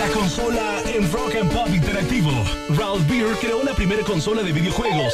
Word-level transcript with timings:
La 0.00 0.08
consola 0.14 0.80
en 0.86 1.12
Rock 1.12 1.34
and 1.38 1.52
Pop 1.52 1.68
Interactivo. 1.68 2.30
Ralph 2.70 3.06
Beer 3.06 3.36
creó 3.38 3.62
la 3.62 3.74
primera 3.74 4.02
consola 4.02 4.42
de 4.42 4.50
videojuegos. 4.50 5.12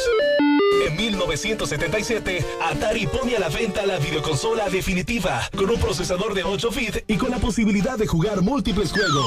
En 0.87 0.95
1977, 0.95 2.45
Atari 2.63 3.05
pone 3.05 3.35
a 3.35 3.39
la 3.39 3.49
venta 3.49 3.85
la 3.85 3.97
videoconsola 3.97 4.69
definitiva, 4.69 5.41
con 5.57 5.69
un 5.69 5.77
procesador 5.77 6.33
de 6.33 6.45
8 6.45 6.69
bits 6.71 7.03
y 7.05 7.17
con 7.17 7.31
la 7.31 7.37
posibilidad 7.37 7.97
de 7.97 8.07
jugar 8.07 8.41
múltiples 8.41 8.93
juegos. 8.93 9.25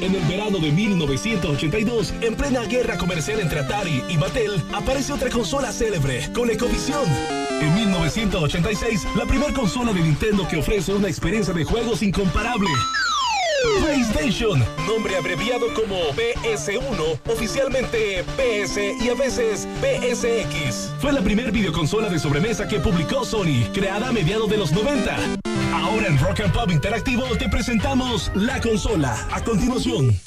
En 0.00 0.12
el 0.12 0.22
verano 0.22 0.58
de 0.58 0.72
1982, 0.72 2.12
en 2.22 2.34
plena 2.34 2.64
guerra 2.64 2.98
comercial 2.98 3.38
entre 3.38 3.60
Atari 3.60 4.02
y 4.08 4.16
Mattel, 4.16 4.60
aparece 4.74 5.12
otra 5.12 5.30
consola 5.30 5.70
célebre, 5.70 6.28
con 6.34 6.50
Ecovisión. 6.50 7.04
En 7.60 7.72
1986, 7.76 9.06
la 9.14 9.24
primera 9.24 9.52
consola 9.52 9.92
de 9.92 10.00
Nintendo 10.00 10.48
que 10.48 10.56
ofrece 10.56 10.92
una 10.92 11.06
experiencia 11.06 11.54
de 11.54 11.62
juegos 11.62 12.02
incomparable. 12.02 12.70
PlayStation, 13.80 14.64
nombre 14.86 15.16
abreviado 15.16 15.72
como 15.74 15.96
PS1, 16.14 17.18
oficialmente 17.30 18.24
PS 18.36 18.78
y 19.00 19.08
a 19.08 19.14
veces 19.14 19.66
PSX. 19.80 20.92
Fue 21.00 21.12
la 21.12 21.22
primera 21.22 21.50
videoconsola 21.50 22.08
de 22.08 22.18
sobremesa 22.18 22.66
que 22.68 22.80
publicó 22.80 23.24
Sony, 23.24 23.70
creada 23.72 24.08
a 24.08 24.12
mediados 24.12 24.48
de 24.50 24.56
los 24.56 24.72
90. 24.72 25.16
Ahora 25.74 26.06
en 26.06 26.18
Rock 26.18 26.40
and 26.40 26.52
Pop 26.52 26.70
Interactivo 26.70 27.24
te 27.38 27.48
presentamos 27.48 28.30
la 28.34 28.60
consola. 28.60 29.16
A 29.30 29.42
continuación. 29.42 30.18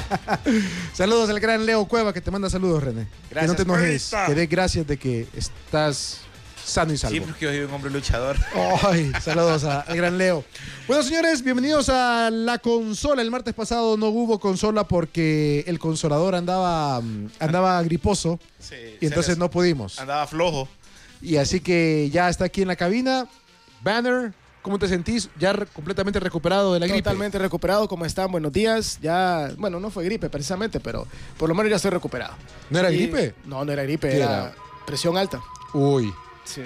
saludos 0.92 1.30
al 1.30 1.40
gran 1.40 1.64
Leo 1.66 1.84
Cueva 1.86 2.12
que 2.12 2.20
te 2.20 2.30
manda 2.30 2.48
saludos, 2.50 2.82
René. 2.82 3.06
Gracias, 3.30 3.40
que 3.42 3.46
no 3.46 3.54
te 3.56 3.62
enojes. 3.62 4.12
Que 4.26 4.34
dé 4.34 4.46
gracias 4.46 4.86
de 4.86 4.96
que 4.98 5.26
estás 5.34 6.20
sano 6.64 6.92
y 6.92 6.96
salvo. 6.98 7.14
Sí, 7.14 7.20
porque 7.20 7.44
yo 7.44 7.50
soy 7.50 7.60
un 7.60 7.72
hombre 7.72 7.90
luchador. 7.90 8.36
Ay, 8.82 9.12
saludos 9.22 9.64
a- 9.64 9.82
al 9.82 9.96
gran 9.96 10.18
Leo. 10.18 10.44
Bueno, 10.88 11.02
señores, 11.02 11.42
bienvenidos 11.42 11.88
a 11.88 12.28
la 12.30 12.58
consola. 12.58 13.22
El 13.22 13.30
martes 13.30 13.54
pasado 13.54 13.96
no 13.96 14.06
hubo 14.08 14.40
consola 14.40 14.86
porque 14.88 15.64
el 15.66 15.78
consolador 15.78 16.34
andaba, 16.34 17.00
mm, 17.00 17.28
andaba 17.38 17.82
griposo 17.82 18.40
Sí, 18.58 18.74
y 19.00 19.06
entonces 19.06 19.38
no 19.38 19.48
pudimos. 19.50 19.98
Andaba 20.00 20.26
flojo. 20.26 20.68
Y 21.22 21.36
así 21.36 21.60
que 21.60 22.10
ya 22.12 22.28
está 22.28 22.46
aquí 22.46 22.62
en 22.62 22.68
la 22.68 22.76
cabina. 22.76 23.26
Banner, 23.82 24.32
¿cómo 24.66 24.80
te 24.80 24.88
sentís? 24.88 25.30
Ya 25.38 25.52
re- 25.52 25.66
completamente 25.66 26.18
recuperado 26.18 26.74
de 26.74 26.80
la 26.80 26.86
gripe. 26.88 27.02
Totalmente 27.02 27.38
recuperado, 27.38 27.86
¿cómo 27.86 28.04
están? 28.04 28.32
Buenos 28.32 28.50
días. 28.52 28.98
Ya, 29.00 29.52
bueno, 29.58 29.78
no 29.78 29.90
fue 29.90 30.04
gripe 30.04 30.28
precisamente, 30.28 30.80
pero 30.80 31.06
por 31.38 31.48
lo 31.48 31.54
menos 31.54 31.70
ya 31.70 31.76
estoy 31.76 31.92
recuperado. 31.92 32.34
¿No 32.70 32.80
era 32.80 32.90
Y- 32.90 32.96
gripe? 32.96 33.36
No, 33.44 33.64
no 33.64 33.70
era 33.70 33.84
gripe, 33.84 34.08
¿Qué 34.10 34.16
era, 34.16 34.24
era? 34.46 34.54
presión 34.84 35.16
alta. 35.16 35.40
Uy. 35.72 36.12
Sí. 36.42 36.62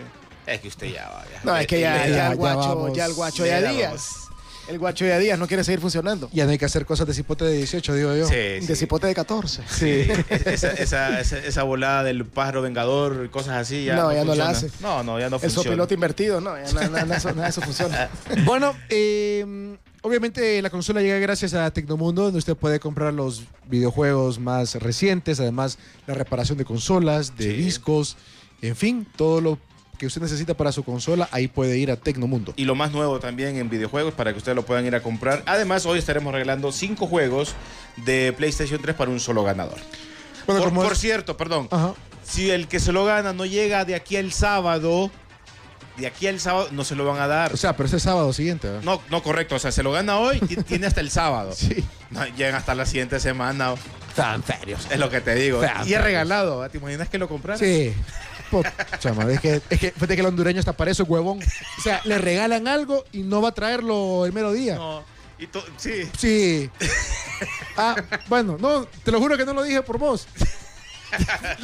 Es 0.46 0.60
que 0.62 0.68
usted 0.68 0.86
ya 0.94 1.10
va. 1.10 1.24
ya. 1.30 1.40
No, 1.44 1.54
es 1.58 1.66
que 1.66 1.78
ya, 1.78 2.06
ya 2.06 2.08
ya 2.08 2.30
el 2.32 2.36
guacho, 2.38 2.94
ya 2.94 3.04
el 3.04 3.12
guacho 3.12 3.44
ya 3.44 3.60
días. 3.70 4.29
El 4.70 4.78
guacho 4.78 5.04
ya 5.04 5.18
días 5.18 5.36
no 5.38 5.46
quiere 5.48 5.64
seguir 5.64 5.80
funcionando. 5.80 6.30
Ya 6.32 6.44
no 6.44 6.52
hay 6.52 6.58
que 6.58 6.64
hacer 6.64 6.86
cosas 6.86 7.06
de 7.06 7.12
cipote 7.14 7.44
de 7.44 7.56
18, 7.56 7.94
digo 7.94 8.14
yo. 8.16 8.26
Sí, 8.26 8.34
De 8.34 8.62
sí. 8.66 8.76
cipote 8.76 9.08
de 9.08 9.14
14. 9.14 9.62
Sí, 9.68 10.06
esa, 10.30 10.70
esa, 10.70 11.20
esa, 11.20 11.38
esa 11.38 11.62
volada 11.64 12.04
del 12.04 12.24
pájaro 12.24 12.62
vengador, 12.62 13.28
cosas 13.30 13.56
así, 13.56 13.84
ya 13.84 13.96
No, 13.96 14.02
no, 14.04 14.12
ya 14.14 14.24
no 14.24 14.34
la 14.36 14.50
hace. 14.50 14.70
No, 14.80 15.02
no, 15.02 15.18
ya 15.18 15.28
no 15.28 15.36
El 15.36 15.42
funciona. 15.42 15.64
sopilote 15.64 15.94
invertido, 15.94 16.40
no, 16.40 16.56
ya 16.56 16.72
nada, 16.72 16.86
nada, 16.88 17.04
nada, 17.04 17.16
eso, 17.16 17.30
nada 17.32 17.42
de 17.44 17.50
eso 17.50 17.60
funciona. 17.62 18.08
Bueno, 18.44 18.74
eh, 18.90 19.76
obviamente 20.02 20.62
la 20.62 20.70
consola 20.70 21.00
llega 21.02 21.18
gracias 21.18 21.52
a 21.54 21.70
Tecnomundo, 21.72 22.22
donde 22.22 22.38
usted 22.38 22.56
puede 22.56 22.78
comprar 22.78 23.12
los 23.12 23.42
videojuegos 23.68 24.38
más 24.38 24.76
recientes, 24.76 25.40
además 25.40 25.78
la 26.06 26.14
reparación 26.14 26.58
de 26.58 26.64
consolas, 26.64 27.36
de 27.36 27.44
Sí. 27.50 27.56
discos, 27.56 28.16
en 28.62 28.76
fin, 28.76 29.06
todo 29.16 29.40
lo 29.40 29.58
que 30.00 30.06
usted 30.06 30.22
necesita 30.22 30.54
para 30.54 30.72
su 30.72 30.82
consola, 30.82 31.28
ahí 31.30 31.46
puede 31.46 31.76
ir 31.76 31.90
a 31.90 31.96
Tecnomundo. 31.96 32.54
Y 32.56 32.64
lo 32.64 32.74
más 32.74 32.90
nuevo 32.90 33.20
también 33.20 33.58
en 33.58 33.68
videojuegos 33.68 34.14
para 34.14 34.32
que 34.32 34.38
ustedes 34.38 34.56
lo 34.56 34.64
puedan 34.64 34.86
ir 34.86 34.94
a 34.94 35.02
comprar. 35.02 35.42
Además, 35.44 35.84
hoy 35.84 35.98
estaremos 35.98 36.32
regalando 36.32 36.72
cinco 36.72 37.06
juegos 37.06 37.54
de 38.06 38.32
PlayStation 38.34 38.80
3 38.80 38.96
para 38.96 39.10
un 39.10 39.20
solo 39.20 39.44
ganador. 39.44 39.76
Bueno, 40.46 40.72
por, 40.72 40.96
cierto, 40.96 41.36
perdón, 41.36 41.68
Ajá. 41.70 41.92
si 42.24 42.50
el 42.50 42.66
que 42.66 42.80
se 42.80 42.92
lo 42.92 43.04
gana 43.04 43.34
no 43.34 43.44
llega 43.44 43.84
de 43.84 43.94
aquí 43.94 44.16
al 44.16 44.32
sábado, 44.32 45.10
de 45.98 46.06
aquí 46.06 46.26
al 46.28 46.40
sábado 46.40 46.68
no 46.72 46.82
se 46.82 46.94
lo 46.96 47.04
van 47.04 47.20
a 47.20 47.26
dar. 47.26 47.52
O 47.52 47.58
sea, 47.58 47.76
pero 47.76 47.84
este 47.84 48.00
sábado 48.00 48.32
siguiente, 48.32 48.68
¿verdad? 48.68 48.82
no, 48.82 49.02
no, 49.10 49.22
correcto. 49.22 49.56
O 49.56 49.58
sea, 49.58 49.70
se 49.70 49.82
lo 49.82 49.92
gana 49.92 50.16
hoy, 50.16 50.40
ti- 50.40 50.56
tiene 50.66 50.86
hasta 50.86 51.02
el 51.02 51.10
sábado. 51.10 51.52
Sí. 51.54 51.84
No, 52.08 52.24
llegan 52.26 52.54
hasta 52.54 52.74
la 52.74 52.86
siguiente 52.86 53.20
semana. 53.20 53.74
Tan 54.16 54.42
serios. 54.44 54.86
Es 54.90 54.98
lo 54.98 55.10
que 55.10 55.20
te 55.20 55.34
digo. 55.34 55.60
Y 55.84 55.92
es 55.92 56.02
regalado. 56.02 56.66
¿Te 56.70 56.78
imaginas 56.78 57.10
que 57.10 57.18
lo 57.18 57.28
compraras? 57.28 57.60
Sí. 57.60 57.92
Madre, 59.16 59.34
es 59.34 59.40
que, 59.40 59.62
es 59.70 59.80
que, 59.80 59.90
fíjate 59.92 60.14
que 60.14 60.20
el 60.20 60.26
hondureño 60.26 60.58
está 60.60 60.72
para 60.72 60.90
eso, 60.90 61.04
huevón. 61.04 61.40
O 61.78 61.82
sea, 61.82 62.00
le 62.04 62.18
regalan 62.18 62.68
algo 62.68 63.04
y 63.12 63.22
no 63.22 63.40
va 63.42 63.50
a 63.50 63.52
traerlo 63.52 64.26
el 64.26 64.32
mero 64.32 64.52
día. 64.52 64.76
No. 64.76 65.02
Y 65.38 65.48
sí. 65.78 66.08
Sí. 66.18 66.70
Ah, 67.76 67.96
bueno, 68.28 68.58
no, 68.60 68.84
te 69.04 69.10
lo 69.10 69.18
juro 69.20 69.36
que 69.38 69.46
no 69.46 69.54
lo 69.54 69.62
dije 69.62 69.82
por 69.82 69.98
vos. 69.98 70.26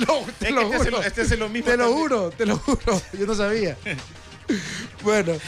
No, 0.08 0.24
te 0.40 0.48
Es 0.48 0.54
lo 0.54 0.62
este, 0.62 0.78
juro. 0.78 0.90
lo, 0.90 1.02
este 1.04 1.20
hace 1.22 1.36
lo 1.36 1.48
mismo. 1.48 1.70
Te 1.70 1.76
lo 1.76 1.84
también. 1.84 2.02
juro, 2.02 2.30
te 2.30 2.46
lo 2.46 2.56
juro. 2.58 3.00
Yo 3.18 3.26
no 3.26 3.34
sabía. 3.34 3.76
Bueno, 5.02 5.32
Bueno, 5.32 5.40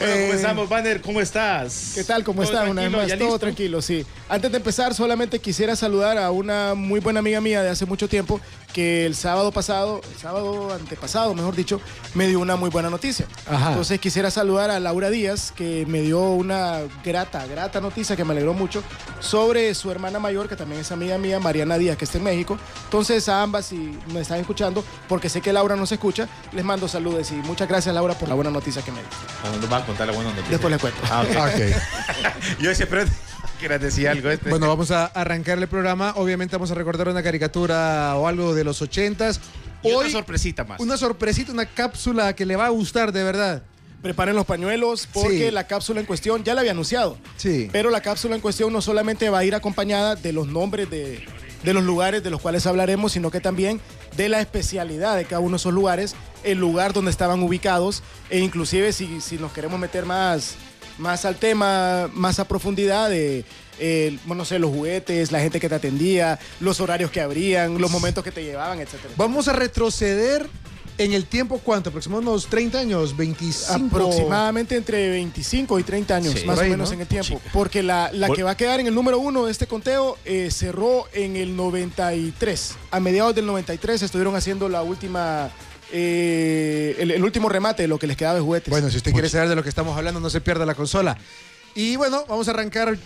eh, 0.00 0.26
comenzamos, 0.26 0.68
Banner. 0.68 1.00
¿Cómo 1.00 1.18
estás? 1.20 1.92
¿Qué 1.94 2.04
tal? 2.04 2.22
¿Cómo 2.24 2.42
¿Todo 2.42 2.52
están? 2.52 2.68
Una 2.68 2.82
vez 2.82 2.90
más, 2.90 3.06
¿Ya 3.06 3.16
todo 3.16 3.28
listo? 3.28 3.38
tranquilo, 3.38 3.80
sí. 3.80 4.04
Antes 4.28 4.50
de 4.50 4.58
empezar, 4.58 4.94
solamente 4.94 5.38
quisiera 5.38 5.74
saludar 5.76 6.18
a 6.18 6.30
una 6.30 6.74
muy 6.74 7.00
buena 7.00 7.20
amiga 7.20 7.40
mía 7.40 7.62
de 7.62 7.70
hace 7.70 7.86
mucho 7.86 8.06
tiempo 8.06 8.40
que 8.74 9.06
el 9.06 9.14
sábado 9.14 9.52
pasado, 9.52 10.00
el 10.12 10.18
sábado 10.18 10.74
antepasado, 10.74 11.32
mejor 11.32 11.54
dicho, 11.54 11.80
me 12.14 12.26
dio 12.26 12.40
una 12.40 12.56
muy 12.56 12.70
buena 12.70 12.90
noticia. 12.90 13.24
Ajá. 13.46 13.68
Entonces 13.68 14.00
quisiera 14.00 14.32
saludar 14.32 14.70
a 14.70 14.80
Laura 14.80 15.10
Díaz, 15.10 15.52
que 15.52 15.86
me 15.86 16.02
dio 16.02 16.20
una 16.20 16.80
grata, 17.04 17.46
grata 17.46 17.80
noticia 17.80 18.16
que 18.16 18.24
me 18.24 18.32
alegró 18.32 18.52
mucho 18.52 18.82
sobre 19.20 19.74
su 19.74 19.92
hermana 19.92 20.18
mayor, 20.18 20.48
que 20.48 20.56
también 20.56 20.80
es 20.80 20.90
amiga 20.90 21.16
mía, 21.18 21.38
Mariana 21.38 21.78
Díaz, 21.78 21.96
que 21.96 22.04
está 22.04 22.18
en 22.18 22.24
México. 22.24 22.58
Entonces 22.86 23.28
a 23.28 23.42
ambas, 23.42 23.66
si 23.66 23.96
me 24.12 24.20
están 24.20 24.40
escuchando, 24.40 24.84
porque 25.08 25.28
sé 25.28 25.40
que 25.40 25.52
Laura 25.52 25.76
nos 25.76 25.92
escucha, 25.92 26.28
les 26.52 26.64
mando 26.64 26.88
saludos 26.88 27.30
y 27.30 27.34
muchas 27.34 27.68
gracias 27.68 27.94
Laura 27.94 28.14
por 28.14 28.28
la 28.28 28.34
buena 28.34 28.50
noticia 28.50 28.82
que 28.82 28.90
me 28.90 28.98
dio. 28.98 29.08
Bueno, 29.42 29.58
nos 29.58 29.70
vas 29.70 29.84
a 29.84 29.86
contar 29.86 30.08
la 30.08 30.12
buena 30.14 30.30
noticia. 30.30 30.50
Después 30.50 30.72
les 30.72 30.80
cuento. 30.80 31.00
Ah, 31.10 31.22
ok. 31.22 31.30
ok. 31.30 32.58
Yo 32.58 32.70
decía, 32.70 32.88
pero 33.54 33.58
quieras 33.60 33.80
decir 33.80 34.08
algo 34.08 34.30
este. 34.30 34.50
Bueno, 34.50 34.68
vamos 34.68 34.90
a 34.90 35.06
arrancar 35.06 35.58
el 35.58 35.68
programa. 35.68 36.12
Obviamente 36.16 36.56
vamos 36.56 36.70
a 36.70 36.74
recordar 36.74 37.08
una 37.08 37.22
caricatura 37.22 38.14
o 38.16 38.26
algo 38.28 38.54
de 38.54 38.64
los 38.64 38.80
ochentas. 38.82 39.40
Y 39.82 39.92
otra 39.92 40.08
sorpresita 40.10 40.64
más. 40.64 40.80
una 40.80 40.96
sorpresita, 40.96 41.52
una 41.52 41.66
cápsula 41.66 42.34
que 42.34 42.46
le 42.46 42.56
va 42.56 42.66
a 42.66 42.70
gustar 42.70 43.12
de 43.12 43.22
verdad. 43.22 43.62
Preparen 44.02 44.34
los 44.36 44.44
pañuelos 44.44 45.08
porque 45.12 45.46
Sí. 45.46 45.50
la 45.50 45.66
cápsula 45.66 46.00
en 46.00 46.06
cuestión 46.06 46.44
ya 46.44 46.54
la 46.54 46.60
había 46.60 46.72
anunciado. 46.72 47.18
Sí. 47.36 47.68
Pero 47.72 47.90
la 47.90 48.00
cápsula 48.02 48.34
en 48.34 48.40
cuestión 48.42 48.72
no 48.72 48.82
solamente 48.82 49.30
va 49.30 49.38
a 49.38 49.44
ir 49.44 49.54
acompañada 49.54 50.14
de 50.14 50.32
los 50.34 50.46
nombres 50.46 50.90
de, 50.90 51.24
de 51.62 51.74
los 51.74 51.82
lugares 51.84 52.22
de 52.22 52.28
los 52.30 52.40
cuales 52.42 52.66
hablaremos, 52.66 53.12
sino 53.12 53.30
que 53.30 53.40
también 53.40 53.80
de 54.16 54.28
la 54.28 54.40
especialidad 54.40 55.16
de 55.16 55.24
cada 55.24 55.40
uno 55.40 55.52
de 55.52 55.56
esos 55.56 55.72
lugares, 55.72 56.14
el 56.44 56.58
lugar 56.58 56.92
donde 56.92 57.10
estaban 57.10 57.42
ubicados 57.42 58.02
e 58.28 58.40
inclusive 58.40 58.92
si, 58.92 59.22
si 59.22 59.38
nos 59.38 59.52
queremos 59.52 59.80
meter 59.80 60.04
más, 60.04 60.54
más 60.98 61.24
al 61.24 61.36
tema, 61.36 62.08
más 62.12 62.38
a 62.38 62.46
profundidad 62.46 63.10
de, 63.10 63.44
eh, 63.78 64.18
bueno, 64.26 64.42
no 64.42 64.44
sé, 64.44 64.58
los 64.58 64.70
juguetes, 64.70 65.32
la 65.32 65.40
gente 65.40 65.60
que 65.60 65.68
te 65.68 65.74
atendía, 65.74 66.38
los 66.60 66.80
horarios 66.80 67.10
que 67.10 67.20
abrían, 67.20 67.78
los 67.80 67.90
momentos 67.90 68.22
que 68.24 68.30
te 68.32 68.44
llevaban, 68.44 68.80
etcétera. 68.80 69.12
Vamos 69.16 69.48
a 69.48 69.52
retroceder 69.52 70.48
en 70.96 71.12
el 71.12 71.26
tiempo, 71.26 71.58
¿cuánto? 71.58 71.88
Aproximadamente 71.90 72.30
unos 72.30 72.46
30 72.46 72.78
años, 72.78 73.16
25. 73.16 73.72
Aproximadamente 73.96 74.76
entre 74.76 75.10
25 75.10 75.80
y 75.80 75.82
30 75.82 76.14
años, 76.16 76.34
Sí. 76.38 76.46
más 76.46 76.58
o 76.60 76.62
menos 76.62 76.88
¿no? 76.90 76.94
en 76.94 77.00
el 77.00 77.06
tiempo. 77.08 77.26
Chica. 77.34 77.50
Porque 77.52 77.82
la, 77.82 78.10
la 78.12 78.28
que 78.30 78.44
va 78.44 78.52
a 78.52 78.56
quedar 78.56 78.78
en 78.78 78.86
el 78.86 78.94
número 78.94 79.18
uno 79.18 79.46
de 79.46 79.50
este 79.50 79.66
conteo 79.66 80.16
eh, 80.24 80.50
cerró 80.52 81.08
en 81.12 81.34
el 81.34 81.56
93. 81.56 82.76
A 82.92 83.00
mediados 83.00 83.34
del 83.34 83.46
93 83.46 84.02
estuvieron 84.02 84.36
haciendo 84.36 84.68
la 84.68 84.82
última. 84.84 85.50
Eh, 85.92 86.96
el, 86.98 87.10
el 87.10 87.22
último 87.24 87.48
remate 87.48 87.82
de 87.82 87.88
lo 87.88 87.98
que 87.98 88.06
les 88.06 88.16
quedaba 88.16 88.34
de 88.36 88.40
juguetes. 88.40 88.70
Bueno, 88.70 88.90
si 88.90 88.96
usted 88.96 89.12
quiere 89.12 89.28
saber 89.28 89.48
de 89.48 89.56
lo 89.56 89.62
que 89.62 89.68
estamos 89.68 89.96
hablando, 89.96 90.20
no 90.20 90.30
se 90.30 90.40
pierda 90.40 90.66
la 90.66 90.74
consola. 90.74 91.16
Y 91.74 91.96
bueno, 91.96 92.24
vamos 92.28 92.46
a 92.48 92.52
arrancar 92.52 92.96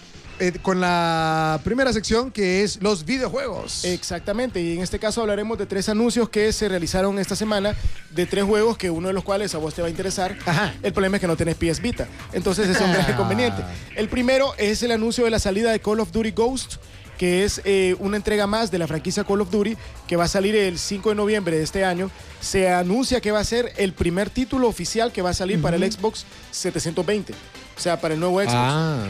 eh, 0.41 0.53
con 0.63 0.81
la 0.81 1.61
primera 1.65 1.93
sección 1.93 2.31
que 2.31 2.63
es 2.63 2.81
los 2.83 3.05
videojuegos. 3.05 3.85
Exactamente, 3.85 4.61
y 4.61 4.77
en 4.77 4.83
este 4.83 4.99
caso 4.99 5.21
hablaremos 5.23 5.59
de 5.59 5.67
tres 5.67 5.89
anuncios 5.89 6.29
que 6.29 6.53
se 6.53 6.69
realizaron 6.69 7.19
esta 7.19 7.35
semana, 7.35 7.75
de 8.11 8.27
tres 8.27 8.45
juegos 8.45 8.77
que 8.79 8.91
uno 8.91 9.09
de 9.09 9.15
los 9.15 9.25
cuales 9.25 9.55
a 9.55 9.59
vos 9.59 9.75
te 9.75 9.81
va 9.83 9.89
a 9.89 9.91
interesar. 9.91 10.37
Ajá. 10.47 10.75
El 10.83 10.93
problema 10.93 11.17
es 11.17 11.21
que 11.23 11.27
no 11.27 11.37
tenés 11.37 11.57
PS 11.57 11.81
Vita, 11.81 12.07
entonces 12.33 12.69
es 12.69 12.81
un 12.81 12.93
gran 12.93 13.07
Ah. 13.07 13.11
inconveniente. 13.13 13.63
El 13.97 14.09
primero 14.09 14.53
es 14.59 14.83
el 14.83 14.93
anuncio 14.93 15.25
de 15.25 15.31
la 15.31 15.39
salida 15.39 15.73
de 15.73 15.81
Call 15.81 16.01
of 16.01 16.13
Duty 16.13 16.31
Ghost, 16.33 16.75
que 17.19 17.45
es 17.45 17.61
eh, 17.65 17.97
una 17.99 18.17
entrega 18.17 18.47
más 18.47 18.71
de 18.71 18.79
la 18.79 18.87
franquicia 18.87 19.25
Call 19.25 19.41
of 19.43 19.51
Duty, 19.51 19.77
que 20.07 20.17
va 20.17 20.25
a 20.25 20.29
salir 20.29 20.55
el 20.57 20.79
5 20.79 21.11
de 21.11 21.15
noviembre 21.17 21.59
de 21.59 21.65
este 21.65 21.85
año. 21.85 22.11
Se 22.41 22.71
anuncia 22.71 23.21
que 23.21 23.33
va 23.33 23.41
a 23.41 23.45
ser 23.45 23.73
el 23.77 23.93
primer 23.93 24.31
título 24.31 24.69
oficial 24.69 25.13
que 25.13 25.21
va 25.21 25.31
a 25.31 25.35
salir 25.35 25.61
para 25.61 25.77
el 25.77 25.93
Xbox 25.93 26.25
720, 26.53 27.33
o 27.33 27.81
sea, 27.81 28.01
para 28.01 28.15
el 28.15 28.21
nuevo 28.21 28.39
Xbox. 28.41 28.55
Ah, 28.55 29.07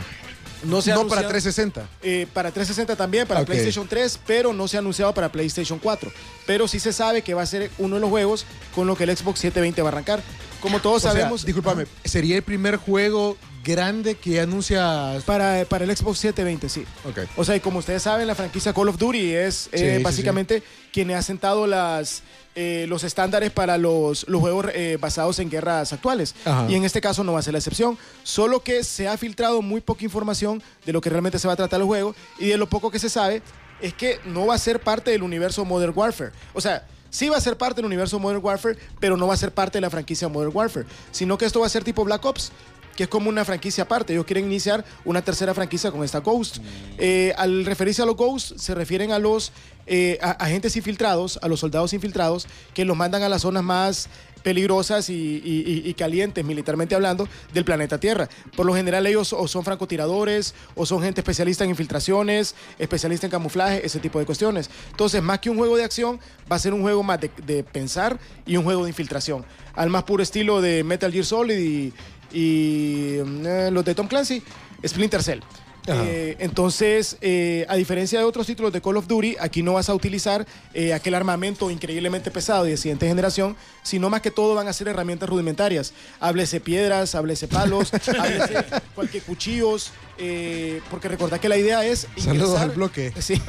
no 0.65 0.83
se 0.83 0.91
para 0.91 1.01
anunciado- 1.03 1.29
360. 1.29 1.89
eh, 2.03 2.27
para 2.33 2.51
360 2.51 2.97
también, 2.97 3.27
para 3.29 3.41
Ok. 3.43 3.47
PlayStation 3.47 3.87
3, 3.87 4.19
pero 4.27 4.53
no 4.53 4.67
se 4.67 4.77
ha 4.77 4.81
anunciado 4.81 5.15
para 5.15 5.31
PlayStation 5.31 5.79
4. 5.79 6.11
Pero 6.47 6.67
sí 6.67 6.81
se 6.81 6.93
sabe 6.93 7.23
que 7.23 7.35
va 7.35 7.43
a 7.43 7.47
ser 7.47 7.71
uno 7.79 7.95
de 7.97 8.01
los 8.01 8.11
juegos 8.11 8.45
con 8.75 8.87
lo 8.87 8.97
que 8.97 9.05
el 9.05 9.17
Xbox 9.17 9.39
720 9.41 9.83
va 9.83 9.89
a 9.91 9.93
arrancar. 9.93 10.23
Como 10.61 10.81
todos 10.81 10.97
O 10.97 11.01
sea, 11.01 11.13
sabemos, 11.13 11.45
discúlpame, 11.45 11.87
sería 12.05 12.35
el 12.37 12.43
primer 12.43 12.77
juego 12.77 13.37
grande 13.69 14.15
que 14.15 14.41
anuncia. 14.41 15.21
para, 15.27 15.65
para 15.67 15.85
el 15.85 15.95
Xbox 15.95 16.19
720, 16.19 16.69
sí. 16.69 16.85
Ok. 17.09 17.29
O 17.37 17.45
sea, 17.45 17.55
y 17.55 17.61
como 17.61 17.79
ustedes 17.79 18.03
saben, 18.03 18.27
la 18.27 18.35
franquicia 18.35 18.73
Call 18.73 18.89
of 18.89 18.99
Duty 18.99 19.35
es 19.35 19.69
eh, 19.73 19.79
Sí, 19.79 19.97
sí, 19.99 20.03
básicamente 20.03 20.63
quien 20.93 21.11
ha 21.11 21.21
sentado 21.23 21.67
las, 21.67 22.23
eh, 22.55 22.87
los 22.89 23.05
estándares 23.05 23.51
para 23.51 23.77
los, 23.77 24.27
los 24.27 24.41
juegos 24.41 24.67
eh, 24.73 24.97
basados 24.99 25.39
en 25.39 25.51
guerras 25.51 25.93
actuales. 25.93 26.35
Ajá. 26.45 26.67
Y 26.69 26.75
en 26.75 26.85
este 26.85 27.01
caso 27.01 27.23
no 27.23 27.35
va 27.35 27.41
a 27.41 27.43
ser 27.43 27.53
la 27.53 27.59
excepción. 27.59 27.99
Solo 28.23 28.63
que 28.63 28.83
se 28.85 29.07
ha 29.07 29.17
filtrado 29.19 29.61
muy 29.61 29.81
poca 29.83 30.05
información 30.05 30.63
de 30.87 30.93
lo 30.93 31.01
que 31.01 31.11
realmente 31.11 31.39
se 31.39 31.47
va 31.47 31.53
a 31.53 31.57
tratar 31.57 31.81
el 31.81 31.87
juego 31.87 32.15
y 32.39 32.47
de 32.47 32.57
lo 32.57 32.69
poco 32.69 32.91
que 32.91 32.99
se 32.99 33.11
sabe 33.11 33.43
es 33.81 33.93
que 33.93 34.19
no 34.25 34.47
va 34.47 34.55
a 34.55 34.59
ser 34.59 34.81
parte 34.81 35.11
del 35.11 35.23
universo 35.23 35.65
Modern 35.65 35.93
Warfare. 35.95 36.33
O 36.55 36.61
sea, 36.61 36.87
sí 37.11 37.29
va 37.29 37.37
a 37.37 37.41
ser 37.41 37.57
parte 37.57 37.77
del 37.77 37.87
universo 37.87 38.19
Modern 38.19 38.45
Warfare, 38.45 38.77
pero 38.99 39.17
no 39.17 39.27
va 39.27 39.35
a 39.35 39.37
ser 39.37 39.53
parte 39.53 39.77
de 39.79 39.83
la 39.83 39.91
franquicia 39.91 40.27
Modern 40.29 40.51
Warfare, 40.55 40.87
sino 41.13 41.39
que 41.39 41.45
esto 41.45 41.61
va 41.61 41.67
a 41.67 41.71
ser 41.71 41.85
tipo 41.85 42.05
Black 42.05 42.25
Ops 42.25 42.51
que 42.99 43.05
es 43.05 43.09
como 43.09 43.29
una 43.29 43.45
franquicia 43.45 43.85
aparte. 43.85 44.13
Ellos 44.13 44.27
quieren 44.27 44.47
iniciar 44.47 44.85
una 45.05 45.23
tercera 45.23 45.55
franquicia 45.55 45.93
con 45.93 46.03
esta 46.03 46.19
Ghost. 46.19 46.57
Eh, 46.99 47.33
al 47.39 47.65
referirse 47.65 48.03
a 48.03 48.05
los 48.05 48.17
Ghosts, 48.17 48.61
se 48.61 48.75
refieren 48.75 49.13
a 49.13 49.21
los 49.21 49.53
eh, 49.87 50.19
agentes 50.21 50.75
infiltrados, 50.75 51.39
a 51.41 51.47
los 51.47 51.61
soldados 51.61 51.93
infiltrados, 51.93 52.49
que 52.75 52.85
los 52.85 52.97
mandan 52.97 53.23
a 53.23 53.29
las 53.29 53.43
zonas 53.43 53.63
más 53.63 54.09
peligrosas 54.43 55.11
y 55.11 55.95
calientes, 55.97 56.45
militarmente 56.45 56.95
hablando, 56.95 57.29
del 57.53 57.65
planeta 57.65 57.99
Tierra. 57.99 58.29
Por 58.57 58.67
lo 58.67 58.75
general 58.75 59.07
ellos 59.07 59.33
o 59.33 59.47
son 59.47 59.65
francotiradores, 59.65 60.55
o 60.75 60.87
son 60.87 61.03
gente 61.03 61.21
especialista 61.21 61.65
en 61.65 61.71
infiltraciones, 61.71 62.55
especialista 62.79 63.27
en 63.27 63.31
camuflaje, 63.31 63.85
ese 63.85 64.01
tipo 64.01 64.19
de 64.19 64.27
cuestiones. 64.27 64.71
Entonces, 64.91 65.23
más 65.23 65.39
que 65.41 65.51
un 65.51 65.57
juego 65.57 65.77
de 65.77 65.85
acción, 65.85 66.19
va 66.51 66.57
a 66.57 66.59
ser 66.59 66.73
un 66.73 66.83
juego 66.83 67.03
más 67.03 67.21
de, 67.21 67.31
de 67.47 67.63
pensar 67.63 68.19
y 68.47 68.57
un 68.57 68.65
juego 68.65 68.85
de 68.85 68.91
infiltración. 68.91 69.45
Al 69.75 69.91
más 69.91 70.05
puro 70.05 70.23
estilo 70.23 70.61
de 70.61 70.83
Metal 70.83 71.13
Gear 71.13 71.25
Solid 71.25 71.59
y, 71.59 71.93
y, 72.33 73.17
eh, 73.19 73.71
los 73.73 73.85
de 73.85 73.95
Tom 73.95 74.07
Clancy, 74.07 74.43
Splinter 74.87 75.23
Cell. 75.23 75.41
Eh, 75.89 76.37
entonces, 76.39 77.17
eh, 77.21 77.65
a 77.69 77.77
diferencia 77.77 78.19
de 78.19 78.25
otros 78.25 78.47
títulos 78.47 78.73
de 78.73 78.81
Call 78.81 78.97
of 78.97 79.07
Duty, 79.07 79.37
aquí 79.41 79.63
no 79.63 79.75
vas 79.75 79.89
a 79.89 79.95
utilizar 79.95 80.47
eh, 80.75 80.93
aquel 80.93 81.15
armamento 81.15 81.71
increíblemente 81.71 82.31
pesado 82.31 82.67
y 82.67 82.71
de 82.71 82.77
siguiente 82.77 83.07
generación, 83.07 83.57
sino 83.83 84.11
más 84.11 84.21
que 84.21 84.31
todo 84.31 84.55
van 84.55 84.69
a 84.69 84.73
ser 84.73 84.89
herramientas 84.89 85.29
rudimentarias. 85.29 85.95
Háblese 86.21 86.61
piedras, 86.61 87.15
háblese 87.15 87.49
palos, 87.49 87.93
háblese 88.19 88.65
cualquier 88.95 89.23
cuchillos, 89.23 89.93
eh, 90.19 90.81
porque 90.91 91.09
recordad 91.09 91.39
que 91.41 91.49
la 91.49 91.57
idea 91.57 91.85
es 91.85 92.07
Saludos 92.17 92.51
ingresar- 92.51 92.63
al 92.63 92.71
bloque. 92.71 93.13
Sí. 93.21 93.41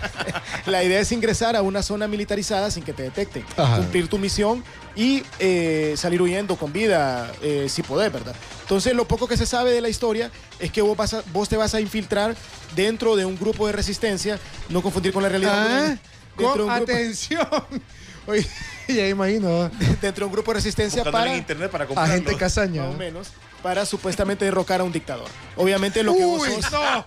la 0.66 0.82
idea 0.84 1.00
es 1.00 1.12
ingresar 1.12 1.56
a 1.56 1.62
una 1.62 1.82
zona 1.82 2.08
militarizada 2.08 2.70
sin 2.70 2.82
que 2.82 2.92
te 2.92 3.02
detecten, 3.04 3.44
Ajá. 3.56 3.76
cumplir 3.76 4.08
tu 4.08 4.18
misión 4.18 4.62
y 4.96 5.22
eh, 5.38 5.94
salir 5.96 6.20
huyendo 6.20 6.56
con 6.56 6.72
vida, 6.72 7.30
eh, 7.42 7.66
si 7.68 7.82
podés, 7.82 8.12
¿verdad? 8.12 8.34
Entonces, 8.62 8.94
lo 8.94 9.06
poco 9.06 9.26
que 9.28 9.36
se 9.36 9.46
sabe 9.46 9.72
de 9.72 9.80
la 9.80 9.88
historia 9.88 10.30
es 10.58 10.70
que 10.70 10.82
vos, 10.82 10.96
vas 10.96 11.14
a- 11.14 11.22
vos 11.32 11.48
te 11.48 11.56
vas 11.56 11.74
a 11.74 11.80
infiltrar 11.80 12.36
dentro 12.74 13.16
de 13.16 13.24
un 13.24 13.38
grupo 13.38 13.66
de 13.66 13.72
resistencia, 13.72 14.38
no 14.68 14.82
confundir 14.82 15.12
con 15.12 15.22
la 15.22 15.28
realidad. 15.28 15.92
Ah, 15.92 15.96
con 16.36 16.70
atención. 16.70 17.46
Oye, 18.26 18.46
ya 18.88 19.08
imagino. 19.08 19.70
dentro 20.00 20.24
de 20.24 20.24
un 20.26 20.32
grupo 20.32 20.50
de 20.52 20.56
resistencia 20.56 20.98
Buscándolo 21.02 21.22
para, 21.24 21.32
en 21.32 21.38
internet 21.38 21.70
para 21.70 21.86
comprarlo. 21.86 22.12
Agente 22.12 22.36
Casaña. 22.36 22.82
más 22.84 22.94
o 22.94 22.98
menos, 22.98 23.28
para 23.62 23.84
supuestamente 23.86 24.44
derrocar 24.44 24.80
a 24.80 24.84
un 24.84 24.92
dictador. 24.92 25.28
Obviamente 25.56 26.02
lo 26.02 26.14
que 26.16 26.24
vos 26.24 26.40
Uy, 26.42 26.48
sos- 26.62 26.72
no, 26.72 27.04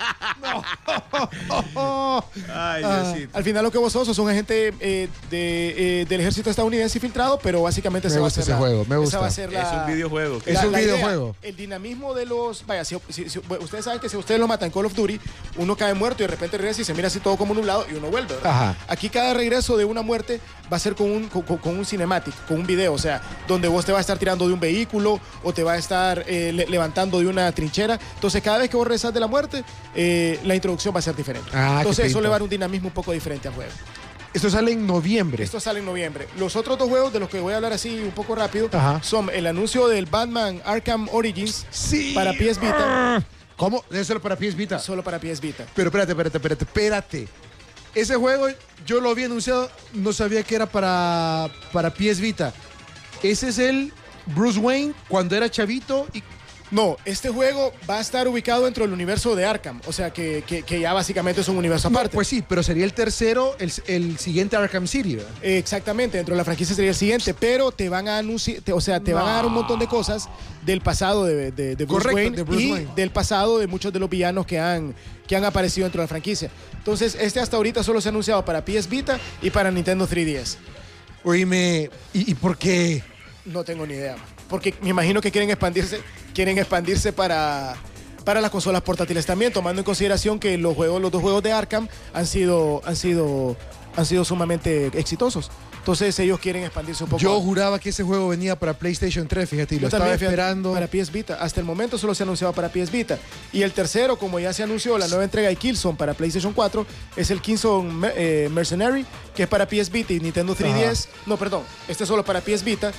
no. 1.74 2.24
Ay, 2.54 2.84
Ah. 2.86 3.04
Diosito. 3.06 3.38
Al 3.38 3.44
final 3.44 3.64
lo 3.64 3.72
que 3.72 3.78
vos 3.78 3.92
sos 3.92 4.06
sos 4.08 4.18
un 4.20 4.30
agente 4.30 4.74
eh, 4.80 5.08
de, 5.30 6.02
eh, 6.02 6.06
del 6.06 6.22
ejército 6.22 6.50
estadounidense 6.50 6.98
infiltrado, 6.98 7.40
pero 7.42 7.62
básicamente 7.62 8.08
Me 8.08 8.14
esa 8.14 8.20
va 8.22 8.26
a 8.26 8.28
gusta 8.28 8.42
ser 8.42 8.44
ese 8.44 8.52
la- 8.52 8.58
juego, 8.58 8.80
me 8.86 8.96
esa 8.96 8.98
gusta. 8.98 9.20
va 9.20 9.28
a 9.28 9.32
ser 9.32 9.52
la- 9.52 9.62
Es 9.62 9.68
un 9.88 9.94
videojuego. 9.94 10.38
Es 10.46 10.64
un 10.64 10.72
la 10.72 10.82
idea, 10.82 10.94
videojuego. 10.96 11.36
el 11.42 11.56
dinamismo 11.56 12.14
de 12.14 12.26
los... 12.26 12.66
Vaya, 12.66 12.86
si, 12.86 12.98
si- 13.10 13.30
si- 13.30 13.40
bueno, 13.40 13.64
ustedes 13.64 13.86
saben 13.86 14.00
que 14.00 14.10
si 14.10 14.18
ustedes 14.18 14.40
lo 14.40 14.48
matan 14.48 14.68
en 14.68 14.72
Call 14.74 14.86
of 14.86 14.94
Duty, 14.94 15.20
uno 15.58 15.76
cae 15.76 15.94
muerto 15.94 16.24
y 16.24 16.26
de 16.26 16.32
repente 16.32 16.58
regresa 16.58 16.82
y 16.82 16.86
se 16.86 16.94
mira 16.94 17.08
así 17.08 17.20
todo 17.20 17.38
como 17.38 17.54
nublado 17.54 17.86
y 17.92 17.96
uno 17.96 18.10
vuelve, 18.10 18.36
¿verdad? 18.36 18.52
Ajá. 18.52 18.76
Aquí 18.88 19.10
cada 19.10 19.34
regreso 19.34 19.78
de 19.78 19.86
una 19.86 20.02
muerte 20.02 20.40
va 20.72 20.78
a 20.78 20.80
ser 20.80 20.96
con 20.96 21.10
un, 21.10 21.28
con, 21.30 21.42
con- 21.44 21.74
un 21.78 21.86
cinematic, 21.86 22.34
con 22.48 22.58
un 22.60 22.68
video, 22.68 22.94
o 22.94 22.98
sea, 23.00 23.22
donde 23.48 23.68
vos 23.68 23.84
te 23.86 23.92
vas 23.92 24.00
a 24.00 24.02
estar 24.02 24.18
tirando 24.20 24.48
de 24.48 24.54
un 24.54 24.60
vehículo 24.60 25.20
o 25.44 25.54
te 25.54 25.64
va 25.64 25.74
a 25.74 25.78
estar 25.78 26.24
eh, 26.28 26.43
le- 26.52 26.66
levantando 26.66 27.20
de 27.20 27.28
una 27.28 27.52
trinchera. 27.52 28.00
Entonces, 28.16 28.42
cada 28.42 28.58
vez 28.58 28.70
que 28.70 28.76
vos 28.78 28.86
regresas 28.88 29.14
de 29.14 29.20
la 29.20 29.28
muerte, 29.28 29.64
eh, 29.96 30.40
la 30.44 30.56
introducción 30.56 30.94
va 30.94 31.00
a 31.00 31.02
ser 31.04 31.16
diferente. 31.16 31.50
Ah, 31.54 31.76
Entonces, 31.80 32.08
eso 32.08 32.20
le 32.20 32.28
va 32.28 32.36
a 32.36 32.40
dar 32.40 32.44
un 32.44 32.50
dinamismo 32.50 32.88
un 32.90 32.94
poco 32.94 33.12
diferente 33.14 33.48
al 33.48 33.54
juego. 33.54 33.72
Esto 34.34 34.50
sale 34.50 34.72
en 34.72 34.88
noviembre. 34.88 35.44
Esto 35.44 35.60
sale 35.60 35.80
en 35.80 35.86
noviembre. 35.86 36.28
Los 36.40 36.56
otros 36.56 36.78
dos 36.80 36.90
juegos 36.90 37.14
de 37.14 37.20
los 37.20 37.30
que 37.30 37.40
voy 37.40 37.54
a 37.54 37.58
hablar 37.58 37.72
así 37.72 38.00
un 38.04 38.10
poco 38.12 38.34
rápido 38.34 38.68
Ajá. 38.74 39.00
son 39.04 39.30
el 39.32 39.46
anuncio 39.46 39.88
del 39.88 40.08
Batman 40.08 40.60
Arkham 40.66 41.08
Origins 41.12 41.68
Sí. 41.70 42.14
para 42.16 42.34
PS 42.34 42.60
Vita, 42.60 43.24
¿Cómo? 43.56 43.84
Eso 43.92 44.06
solo 44.06 44.22
para 44.24 44.36
PS 44.36 44.56
Vita. 44.56 44.80
solo 44.80 45.04
para 45.04 45.20
PS 45.20 45.40
Vita. 45.40 45.66
Pero 45.76 45.90
espérate, 45.90 46.14
espérate, 46.14 46.38
espérate, 46.40 46.64
espérate. 46.66 47.28
Ese 47.94 48.16
juego 48.16 48.48
yo 48.88 49.00
lo 49.00 49.12
había 49.12 49.28
anunciado, 49.28 49.70
no 49.94 50.12
sabía 50.12 50.42
que 50.42 50.56
era 50.56 50.66
para, 50.66 51.52
para 51.72 51.92
PS 51.94 52.20
Vita. 52.20 52.52
Ese 53.22 53.50
es 53.50 53.60
el 53.60 53.94
Bruce 54.28 54.60
Wayne 54.60 54.94
cuando 55.08 55.36
era 55.36 55.50
chavito 55.50 56.08
y 56.14 56.24
No, 56.72 56.98
este 57.06 57.30
juego 57.30 57.72
va 57.88 57.98
a 58.00 58.02
estar 58.02 58.28
ubicado 58.28 58.66
dentro 58.66 58.84
del 58.84 58.94
universo 58.94 59.36
de 59.36 59.46
Arkham, 59.46 59.80
o 59.86 59.94
sea 59.94 60.12
que, 60.12 60.44
que- 60.48 60.64
que 60.64 60.80
ya 60.80 60.92
básicamente 60.92 61.42
es 61.42 61.48
un 61.48 61.58
universo 61.58 61.88
No, 61.92 62.00
aparte. 62.00 62.16
pues 62.16 62.28
sí, 62.28 62.44
pero 62.48 62.64
sería 62.64 62.84
el 62.84 62.94
tercero, 62.94 63.56
el, 63.60 63.72
el 63.86 64.18
siguiente 64.18 64.56
Arkham 64.56 64.88
City, 64.88 65.18
¿verdad? 65.18 65.30
Eh, 65.44 65.60
Exactamente, 65.60 66.18
dentro 66.18 66.34
de 66.34 66.38
la 66.40 66.44
franquicia 66.46 66.76
sería 66.76 66.90
el 66.90 66.96
siguiente, 66.98 67.36
pero 67.36 67.72
te 67.72 67.90
van 67.90 68.08
a 68.08 68.18
anunciar, 68.18 68.58
o 68.74 68.82
sea, 68.82 69.00
te 69.02 69.14
van 69.14 69.28
a 69.28 69.34
dar 69.34 69.46
un 69.46 69.54
montón 69.54 69.78
de 69.78 69.86
cosas 69.86 70.28
del 70.66 70.82
pasado 70.82 71.26
de, 71.26 71.52
de- 71.52 71.76
de 71.76 71.86
Bruce, 71.86 71.88
Correcto, 72.06 72.16
Wayne 72.16 72.36
de 72.38 72.44
Bruce 72.44 72.64
y 72.64 72.72
Wayne. 72.72 72.90
del 72.96 73.12
pasado 73.12 73.60
de 73.60 73.68
muchos 73.68 73.94
de 73.94 74.00
los 74.00 74.10
villanos 74.10 74.48
que 74.48 74.58
han, 74.60 74.96
que 75.28 75.36
han 75.36 75.46
aparecido 75.46 75.86
dentro 75.86 76.02
de 76.02 76.06
la 76.06 76.10
franquicia. 76.10 76.50
Entonces, 76.80 77.16
este 77.20 77.40
hasta 77.40 77.56
ahorita 77.56 77.84
solo 77.84 78.02
se 78.02 78.08
ha 78.08 78.12
anunciado 78.12 78.44
para 78.44 78.66
PS 78.66 78.90
Vita 78.90 79.20
y 79.44 79.52
para 79.52 79.70
Nintendo 79.70 80.08
3DS. 80.08 80.56
Oíme, 81.24 81.92
¿y, 82.14 82.32
y 82.32 82.34
por 82.34 82.58
qué? 82.58 83.04
No 83.46 83.64
tengo 83.64 83.86
ni 83.86 83.94
idea, 83.96 84.16
porque 84.50 84.74
me 84.82 84.90
imagino 84.90 85.22
que 85.22 85.32
quieren 85.32 85.50
expandirse, 85.50 86.02
quieren 86.34 86.58
expandirse 86.58 87.12
para 87.14 87.76
para 88.24 88.40
las 88.40 88.52
consolas 88.52 88.82
portátiles 88.82 89.26
también, 89.26 89.52
tomando 89.52 89.82
en 89.82 89.86
consideración 89.86 90.40
que 90.40 90.58
los 90.58 90.76
juegos, 90.76 91.02
los 91.02 91.12
dos 91.12 91.22
juegos 91.22 91.44
de 91.44 91.52
Arkham 91.52 91.90
han 92.14 92.26
sido 92.26 92.82
han 92.86 92.96
sido 92.96 93.58
han 93.96 94.06
sido 94.06 94.26
sumamente 94.26 94.88
exitosos. 94.98 95.52
Entonces 95.84 96.18
ellos 96.20 96.40
quieren 96.40 96.64
expandirse 96.64 97.04
un 97.04 97.10
poco. 97.10 97.22
Yo 97.22 97.38
juraba 97.42 97.78
que 97.78 97.90
ese 97.90 98.04
juego 98.04 98.30
venía 98.30 98.58
para 98.58 98.74
PlayStation 98.74 99.28
3, 99.28 99.50
fíjate, 99.50 99.76
y 99.76 99.80
lo 99.82 99.88
estaba 99.88 100.14
esperando. 100.14 100.72
para 100.72 100.88
PS 100.88 101.12
Vita. 101.12 101.36
Hasta 101.42 101.60
el 101.60 101.66
momento 101.66 101.98
solo 101.98 102.16
se 102.16 102.24
ha 102.24 102.26
anunciado 102.26 102.54
para 102.54 102.70
PS 102.70 102.90
Vita. 102.90 103.20
Y 103.52 103.64
el 103.64 103.74
tercero, 103.74 104.18
como 104.18 104.40
ya 104.40 104.54
se 104.54 104.64
anunció, 104.64 104.98
la 104.98 105.10
nueva 105.10 105.26
entrega 105.26 105.50
de 105.50 105.58
Killzone 105.58 105.98
para 105.98 106.14
PlayStation 106.14 106.54
4, 106.54 106.86
es 107.18 107.32
el 107.32 107.42
Killzone 107.42 108.14
eh, 108.16 108.50
Mercenary, 108.50 109.06
que 109.36 109.44
es 109.44 109.50
para 109.50 109.68
PS 109.68 109.90
Vita 109.92 110.14
y 110.14 110.22
Nintendo 110.22 110.56
3DS. 110.56 111.08
No, 111.26 111.36
perdón, 111.36 111.64
este 111.90 112.06
es 112.06 112.08
solo 112.08 112.24
para 112.24 112.40
PS 112.40 112.64
Vita, 112.64 112.94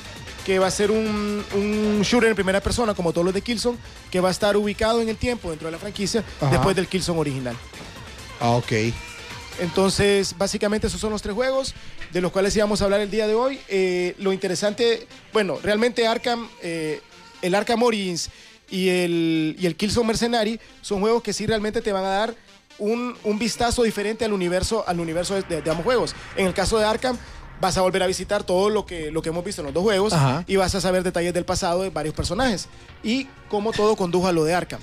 que 0.45 0.59
va 0.59 0.67
a 0.67 0.71
ser 0.71 0.91
un, 0.91 1.45
un 1.55 2.03
shooter 2.03 2.29
en 2.29 2.35
primera 2.35 2.61
persona, 2.61 2.95
como 2.95 3.13
todos 3.13 3.25
los 3.25 3.35
de 3.35 3.41
Killzone, 3.43 3.79
que 4.11 4.21
va 4.21 4.29
a 4.29 4.33
estar 4.33 4.57
ubicado 4.57 5.01
en 5.01 5.09
el 5.09 5.17
tiempo 5.17 5.51
dentro 5.51 5.69
de 5.69 5.73
la 5.73 5.79
franquicia, 5.79 6.23
Ajá. 6.41 6.51
después 6.51 6.77
del 6.77 6.87
Killzone 6.87 7.19
original. 7.19 7.57
Ah, 8.41 8.51
ok. 8.51 8.73
Entonces, 9.61 10.35
básicamente 10.37 10.89
esos 10.89 11.01
son 11.01 11.11
los 11.13 11.23
tres 11.23 11.35
juegos 11.35 11.75
de 12.13 12.21
los 12.21 12.33
cuales 12.33 12.55
íbamos 12.57 12.81
a 12.81 12.85
hablar 12.85 13.01
el 13.01 13.11
día 13.11 13.27
de 13.27 13.35
hoy. 13.35 13.59
Eh, 13.69 14.15
lo 14.19 14.33
interesante, 14.33 15.07
bueno, 15.33 15.59
realmente 15.63 16.07
Arkham, 16.07 16.49
eh, 16.63 17.01
el 17.41 17.55
Arkham 17.55 17.83
Origins 17.83 18.31
y 18.71 18.89
el, 18.89 19.57
y 19.59 19.67
el 19.67 19.77
Killzone 19.77 20.07
Mercenary 20.09 20.59
son 20.83 21.01
juegos 21.01 21.23
que 21.23 21.33
sí 21.33 21.47
realmente 21.47 21.81
te 21.81 21.93
van 21.93 22.05
a 22.05 22.09
dar 22.09 22.35
un, 22.79 23.17
un 23.23 23.39
vistazo 23.39 23.85
diferente 23.85 24.25
al 24.25 24.33
universo, 24.33 24.85
al 24.87 24.99
universo 24.99 25.41
de, 25.41 25.63
de 25.63 25.71
ambos 25.71 25.85
juegos. 25.85 26.15
En 26.37 26.47
el 26.47 26.55
caso 26.55 26.77
de 26.79 26.85
Arkham, 26.85 27.17
vas 27.64 27.78
a 27.78 27.80
volver 27.80 28.02
a 28.02 28.06
visitar 28.06 28.44
todo 28.44 28.68
lo 28.68 28.85
que, 28.85 29.11
lo 29.11 29.23
que 29.23 29.30
hemos 29.30 29.42
visto 29.42 29.62
en 29.62 29.66
los 29.66 29.75
dos 29.75 29.83
juegos 29.83 30.12
Ajá. 30.12 30.44
y 30.47 30.56
vas 30.56 30.75
a 30.75 30.83
saber 30.83 31.02
detalles 31.02 31.33
del 31.33 31.47
pasado 31.47 31.83
de 31.83 31.88
varios 31.88 32.14
personajes 32.14 32.68
y 33.02 33.26
cómo 33.49 33.73
todo 33.73 33.97
condujo 33.97 34.28
a 34.28 34.33
lo 34.33 34.44
de 34.44 34.52
Arkham. 34.54 34.80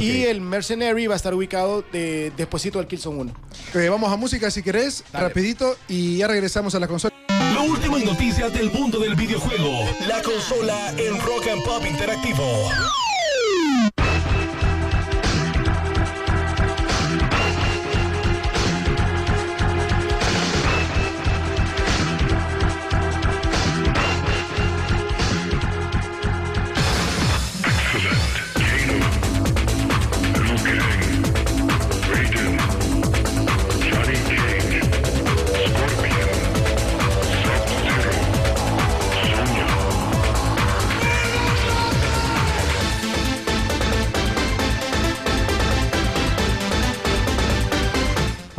Y 0.00 0.22
el 0.24 0.40
Mercenary 0.40 1.06
va 1.06 1.14
a 1.14 1.16
estar 1.16 1.32
ubicado 1.32 1.84
de, 1.92 2.32
despuesito 2.36 2.78
del 2.78 2.88
Killzone 2.88 3.20
1. 3.20 3.32
Eh, 3.74 3.88
vamos 3.88 4.12
a 4.12 4.16
música 4.16 4.50
si 4.50 4.62
querés, 4.62 5.04
Dale. 5.12 5.28
rapidito, 5.28 5.76
y 5.86 6.16
ya 6.16 6.26
regresamos 6.26 6.74
a 6.74 6.80
la 6.80 6.88
consola. 6.88 7.14
Lo 7.54 7.62
último 7.62 7.98
en 7.98 8.06
noticias 8.06 8.52
del 8.52 8.72
mundo 8.72 8.98
del 8.98 9.14
videojuego. 9.14 9.88
La 10.08 10.20
consola 10.22 10.90
en 10.96 11.20
Rock 11.20 11.46
and 11.52 11.62
Pop 11.62 11.84
Interactivo. 11.86 12.42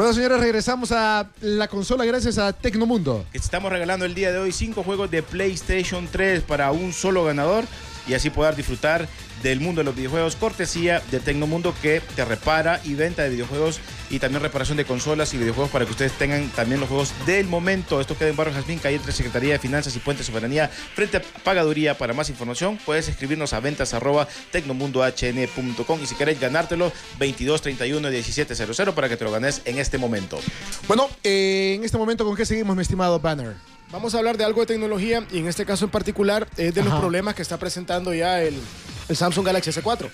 Bueno, 0.06 0.18
señores, 0.18 0.40
regresamos 0.40 0.92
a 0.92 1.32
la 1.42 1.68
consola 1.68 2.06
gracias 2.06 2.38
a 2.38 2.54
Tecnomundo. 2.54 3.26
Estamos 3.34 3.72
regalando 3.72 4.06
el 4.06 4.14
día 4.14 4.32
de 4.32 4.38
hoy 4.38 4.52
cinco 4.52 4.84
juegos 4.84 5.10
de 5.10 5.24
PlayStation 5.24 6.08
3 6.12 6.44
para 6.44 6.72
un 6.72 6.94
solo 6.94 7.24
ganador 7.24 7.66
y 8.08 8.14
así 8.14 8.30
poder 8.30 8.56
disfrutar 8.56 9.08
del 9.44 9.60
mundo 9.60 9.82
de 9.82 9.86
los 9.86 9.96
videojuegos, 9.96 10.36
cortesía 10.36 11.02
de 11.12 11.20
Tecnomundo 11.20 11.74
que 11.82 12.02
te 12.16 12.26
repara 12.26 12.82
y 12.84 12.96
venta 12.96 13.24
de 13.24 13.30
videojuegos 13.30 13.80
y 14.10 14.20
también 14.20 14.42
reparación 14.42 14.78
de 14.78 14.86
consolas 14.86 15.34
y 15.34 15.38
videojuegos 15.38 15.72
para 15.72 15.86
que 15.86 15.92
ustedes 15.92 16.14
tengan 16.14 16.50
también 16.50 16.80
los 16.80 16.90
juegos 16.90 17.14
del 17.26 17.48
momento. 17.48 18.02
Esto 18.02 18.18
queda 18.18 18.30
en 18.30 18.36
Barrio 18.36 18.54
Jazmín, 18.54 18.80
calle 18.80 18.96
entre 18.96 19.12
Secretaría 19.12 19.54
de 19.54 19.60
Finanzas 19.60 19.96
y 19.96 20.00
Puente 20.00 20.24
Soberanía, 20.24 20.68
frente 20.68 21.18
a 21.18 21.22
Pagaduría. 21.44 21.98
Para 21.98 22.14
más 22.14 22.30
información, 22.30 22.80
puedes 22.86 23.08
escribirnos 23.08 23.54
a 23.54 23.60
ventas 23.60 23.94
arroba 23.94 24.28
tecnomundohn.com 24.52 26.00
y 26.02 26.06
si 26.06 26.16
querés 26.16 26.40
ganártelo, 26.40 26.92
22 27.20 27.62
31 27.62 28.10
1700 28.10 28.96
para 28.96 29.10
que 29.10 29.18
te 29.18 29.24
lo 29.24 29.32
ganes 29.32 29.62
en 29.66 29.78
este 29.78 29.98
momento. 29.98 30.40
Bueno, 30.88 31.10
eh, 31.24 31.74
en 31.76 31.84
este 31.84 31.98
momento, 31.98 32.26
¿con 32.26 32.36
qué 32.36 32.46
seguimos, 32.46 32.76
mi 32.76 32.82
estimado 32.82 33.20
Banner? 33.20 33.75
Vamos 33.96 34.14
a 34.14 34.18
hablar 34.18 34.36
de 34.36 34.44
algo 34.44 34.60
de 34.60 34.68
tecnología 34.68 35.25
y 35.32 35.38
en 35.38 35.48
este 35.48 35.66
caso 35.66 35.86
en 35.86 35.92
particular 35.92 36.50
es 36.58 36.75
de 36.75 36.84
los 36.84 36.94
problemas 36.96 37.34
que 37.34 37.42
está 37.42 37.58
presentando 37.58 38.14
ya 38.14 38.42
el, 38.42 38.54
el 39.08 39.16
Samsung 39.16 39.46
Galaxy 39.46 39.72
S4. 39.72 40.10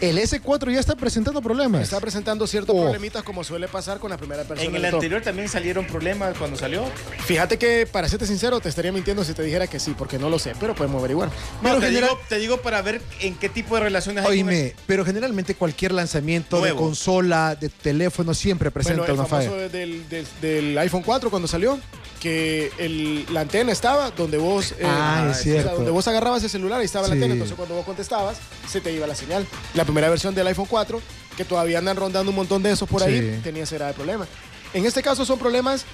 El 0.00 0.18
S4 0.18 0.72
ya 0.72 0.80
está 0.80 0.94
presentando 0.94 1.40
problemas. 1.42 1.82
Está 1.82 2.00
presentando 2.00 2.46
ciertos 2.46 2.74
Oh. 2.76 2.82
problemitas 2.82 3.22
como 3.22 3.42
suele 3.44 3.66
pasar 3.68 3.98
con 3.98 4.10
la 4.10 4.16
primera 4.18 4.44
persona. 4.44 4.68
En 4.68 4.76
el 4.76 4.84
anterior 4.84 5.22
también 5.22 5.48
salieron 5.48 5.86
problemas 5.86 6.36
cuando 6.36 6.56
salió. 6.56 6.84
Fíjate 7.26 7.58
que, 7.58 7.86
para 7.90 8.08
serte 8.08 8.26
sincero, 8.26 8.60
te 8.60 8.68
estaría 8.68 8.92
mintiendo 8.92 9.24
si 9.24 9.32
te 9.32 9.42
dijera 9.42 9.66
que 9.66 9.80
sí, 9.80 9.94
porque 9.96 10.18
no 10.18 10.28
lo 10.30 10.38
sé, 10.38 10.52
pero 10.60 10.74
podemos 10.74 11.00
averiguar. 11.00 11.28
No, 11.28 11.34
Pero 11.62 11.80
te, 11.80 11.86
general- 11.86 12.10
digo, 12.10 12.20
te 12.28 12.38
digo 12.38 12.56
para 12.58 12.82
ver 12.82 13.00
en 13.20 13.34
qué 13.36 13.48
tipo 13.48 13.74
de 13.76 13.82
relaciones 13.82 14.24
hay 14.24 14.40
el- 14.40 14.46
Oíme, 14.46 14.74
pero 14.86 15.04
generalmente 15.04 15.54
cualquier 15.54 15.92
lanzamiento 15.92 16.58
Nuevo. 16.58 16.76
de 16.78 16.82
consola, 16.86 17.56
de 17.56 17.68
teléfono, 17.68 18.34
siempre 18.34 18.70
presenta 18.70 19.02
Bueno, 19.02 19.14
el 19.14 19.20
una 19.20 19.28
famoso 19.28 19.50
falla. 19.50 19.68
del, 19.68 20.08
del- 20.08 20.26
del 20.40 20.78
iPhone 20.78 21.02
4 21.02 21.30
cuando 21.30 21.48
salió, 21.48 21.78
que 22.20 22.70
el- 22.78 23.26
la 23.32 23.40
antena 23.42 23.72
estaba 23.72 24.10
donde 24.10 24.38
vos, 24.38 24.72
eh, 24.72 24.76
Ah, 24.84 25.28
es 25.30 25.42
cierto. 25.42 25.74
donde 25.76 25.90
vos 25.90 26.06
agarrabas 26.08 26.42
el 26.42 26.50
celular 26.50 26.80
y 26.82 26.84
estaba 26.84 27.06
la 27.08 27.14
antena, 27.14 27.32
entonces 27.34 27.56
cuando 27.56 27.74
vos 27.74 27.84
contestabas 27.84 28.35
se 28.68 28.80
te 28.80 28.92
iba 28.92 29.06
la 29.06 29.14
señal. 29.14 29.46
La 29.74 29.84
primera 29.84 30.08
versión 30.08 30.34
del 30.34 30.46
iPhone 30.48 30.66
4, 30.68 31.00
que 31.36 31.44
todavía 31.44 31.78
andan 31.78 31.96
rondando 31.96 32.30
un 32.30 32.36
montón 32.36 32.62
de 32.62 32.72
esos 32.72 32.88
por 32.88 33.02
ahí, 33.02 33.20
Sí. 33.36 33.40
tenía 33.42 33.62
ese 33.64 33.76
grave 33.76 33.92
problema. 33.94 34.26
En 34.74 34.84
este 34.86 35.02
caso 35.02 35.24
son 35.24 35.38
problemas 35.38 35.84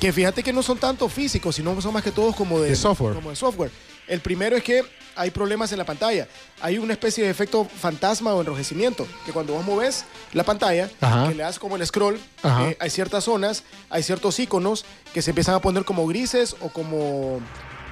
que 0.00 0.12
fíjate 0.12 0.42
que 0.42 0.52
no 0.52 0.62
son 0.62 0.78
tanto 0.78 1.08
físicos, 1.08 1.54
sino 1.56 1.78
son 1.80 1.92
más 1.92 2.02
que 2.02 2.10
todos 2.10 2.34
como 2.34 2.58
de, 2.60 2.70
De 2.70 2.76
software. 2.76 3.14
Como 3.14 3.30
de 3.30 3.36
software. 3.36 3.70
El 4.08 4.20
primero 4.20 4.56
es 4.56 4.62
que 4.64 4.82
hay 5.14 5.30
problemas 5.30 5.70
en 5.72 5.78
la 5.78 5.84
pantalla. 5.84 6.26
Hay 6.62 6.78
una 6.78 6.94
especie 6.94 7.22
de 7.22 7.30
efecto 7.30 7.64
fantasma 7.66 8.32
o 8.34 8.40
enrojecimiento, 8.40 9.06
que 9.26 9.32
cuando 9.32 9.52
vos 9.52 9.64
moves 9.64 10.04
la 10.32 10.42
pantalla, 10.42 10.90
Ajá. 11.00 11.28
que 11.28 11.34
le 11.34 11.42
das 11.42 11.58
como 11.58 11.76
el 11.76 11.86
scroll, 11.86 12.18
eh, 12.42 12.76
hay 12.80 12.90
ciertas 12.90 13.24
zonas, 13.24 13.62
hay 13.90 14.02
ciertos 14.02 14.38
iconos 14.40 14.84
que 15.12 15.20
se 15.22 15.30
empiezan 15.30 15.54
a 15.54 15.60
poner 15.60 15.84
como 15.84 16.06
grises 16.06 16.56
o 16.60 16.70
como, 16.70 17.40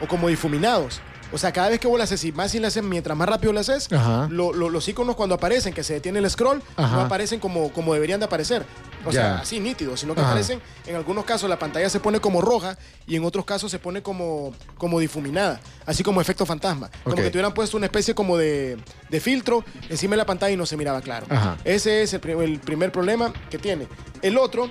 o 0.00 0.06
como 0.08 0.28
difuminados. 0.28 1.00
O 1.32 1.36
sea, 1.38 1.52
cada 1.52 1.68
vez 1.68 1.78
que 1.78 1.86
vos 1.86 1.98
lo 1.98 2.04
haces, 2.04 2.24
y 2.24 2.32
más 2.32 2.50
si 2.52 2.58
lo 2.58 2.68
haces, 2.68 2.82
mientras 2.82 3.16
más 3.16 3.28
rápido 3.28 3.52
lo 3.52 3.60
haces, 3.60 3.92
Ajá. 3.92 4.28
lo- 4.30 4.52
lo- 4.52 4.70
los 4.70 4.88
iconos 4.88 5.14
cuando 5.14 5.34
aparecen, 5.34 5.74
que 5.74 5.84
se 5.84 5.92
detiene 5.94 6.18
el 6.20 6.30
scroll, 6.30 6.62
Ajá. 6.76 6.96
no 6.96 7.02
aparecen 7.02 7.38
como, 7.38 7.70
como 7.72 7.92
deberían 7.92 8.18
de 8.20 8.26
aparecer. 8.26 8.64
O 9.04 9.12
sea, 9.12 9.38
así 9.40 9.60
nítidos, 9.60 10.00
sino 10.00 10.14
que 10.14 10.20
Ajá. 10.20 10.30
aparecen, 10.30 10.60
en 10.86 10.96
algunos 10.96 11.24
casos 11.24 11.48
la 11.48 11.58
pantalla 11.58 11.88
se 11.88 12.00
pone 12.00 12.18
como 12.20 12.40
roja 12.40 12.76
y 13.06 13.14
en 13.16 13.24
otros 13.24 13.44
casos 13.44 13.70
se 13.70 13.78
pone 13.78 14.02
como, 14.02 14.52
como 14.76 14.98
difuminada, 15.00 15.60
así 15.86 16.02
como 16.02 16.20
efecto 16.20 16.44
fantasma. 16.46 16.90
Como 17.04 17.14
que 17.16 17.22
te 17.24 17.28
hubieran 17.30 17.54
puesto 17.54 17.76
una 17.76 17.86
especie 17.86 18.14
como 18.14 18.36
de, 18.36 18.76
de 19.08 19.20
filtro 19.20 19.64
encima 19.88 20.12
de 20.12 20.16
la 20.18 20.26
pantalla 20.26 20.52
y 20.52 20.56
no 20.56 20.66
se 20.66 20.76
miraba 20.76 21.00
claro. 21.00 21.26
Ajá. 21.30 21.56
Ese 21.64 22.02
es 22.02 22.12
el 22.14 22.20
primer 22.60 22.90
problema 22.90 23.32
que 23.50 23.58
tiene. 23.58 23.86
El 24.22 24.36
otro 24.38 24.68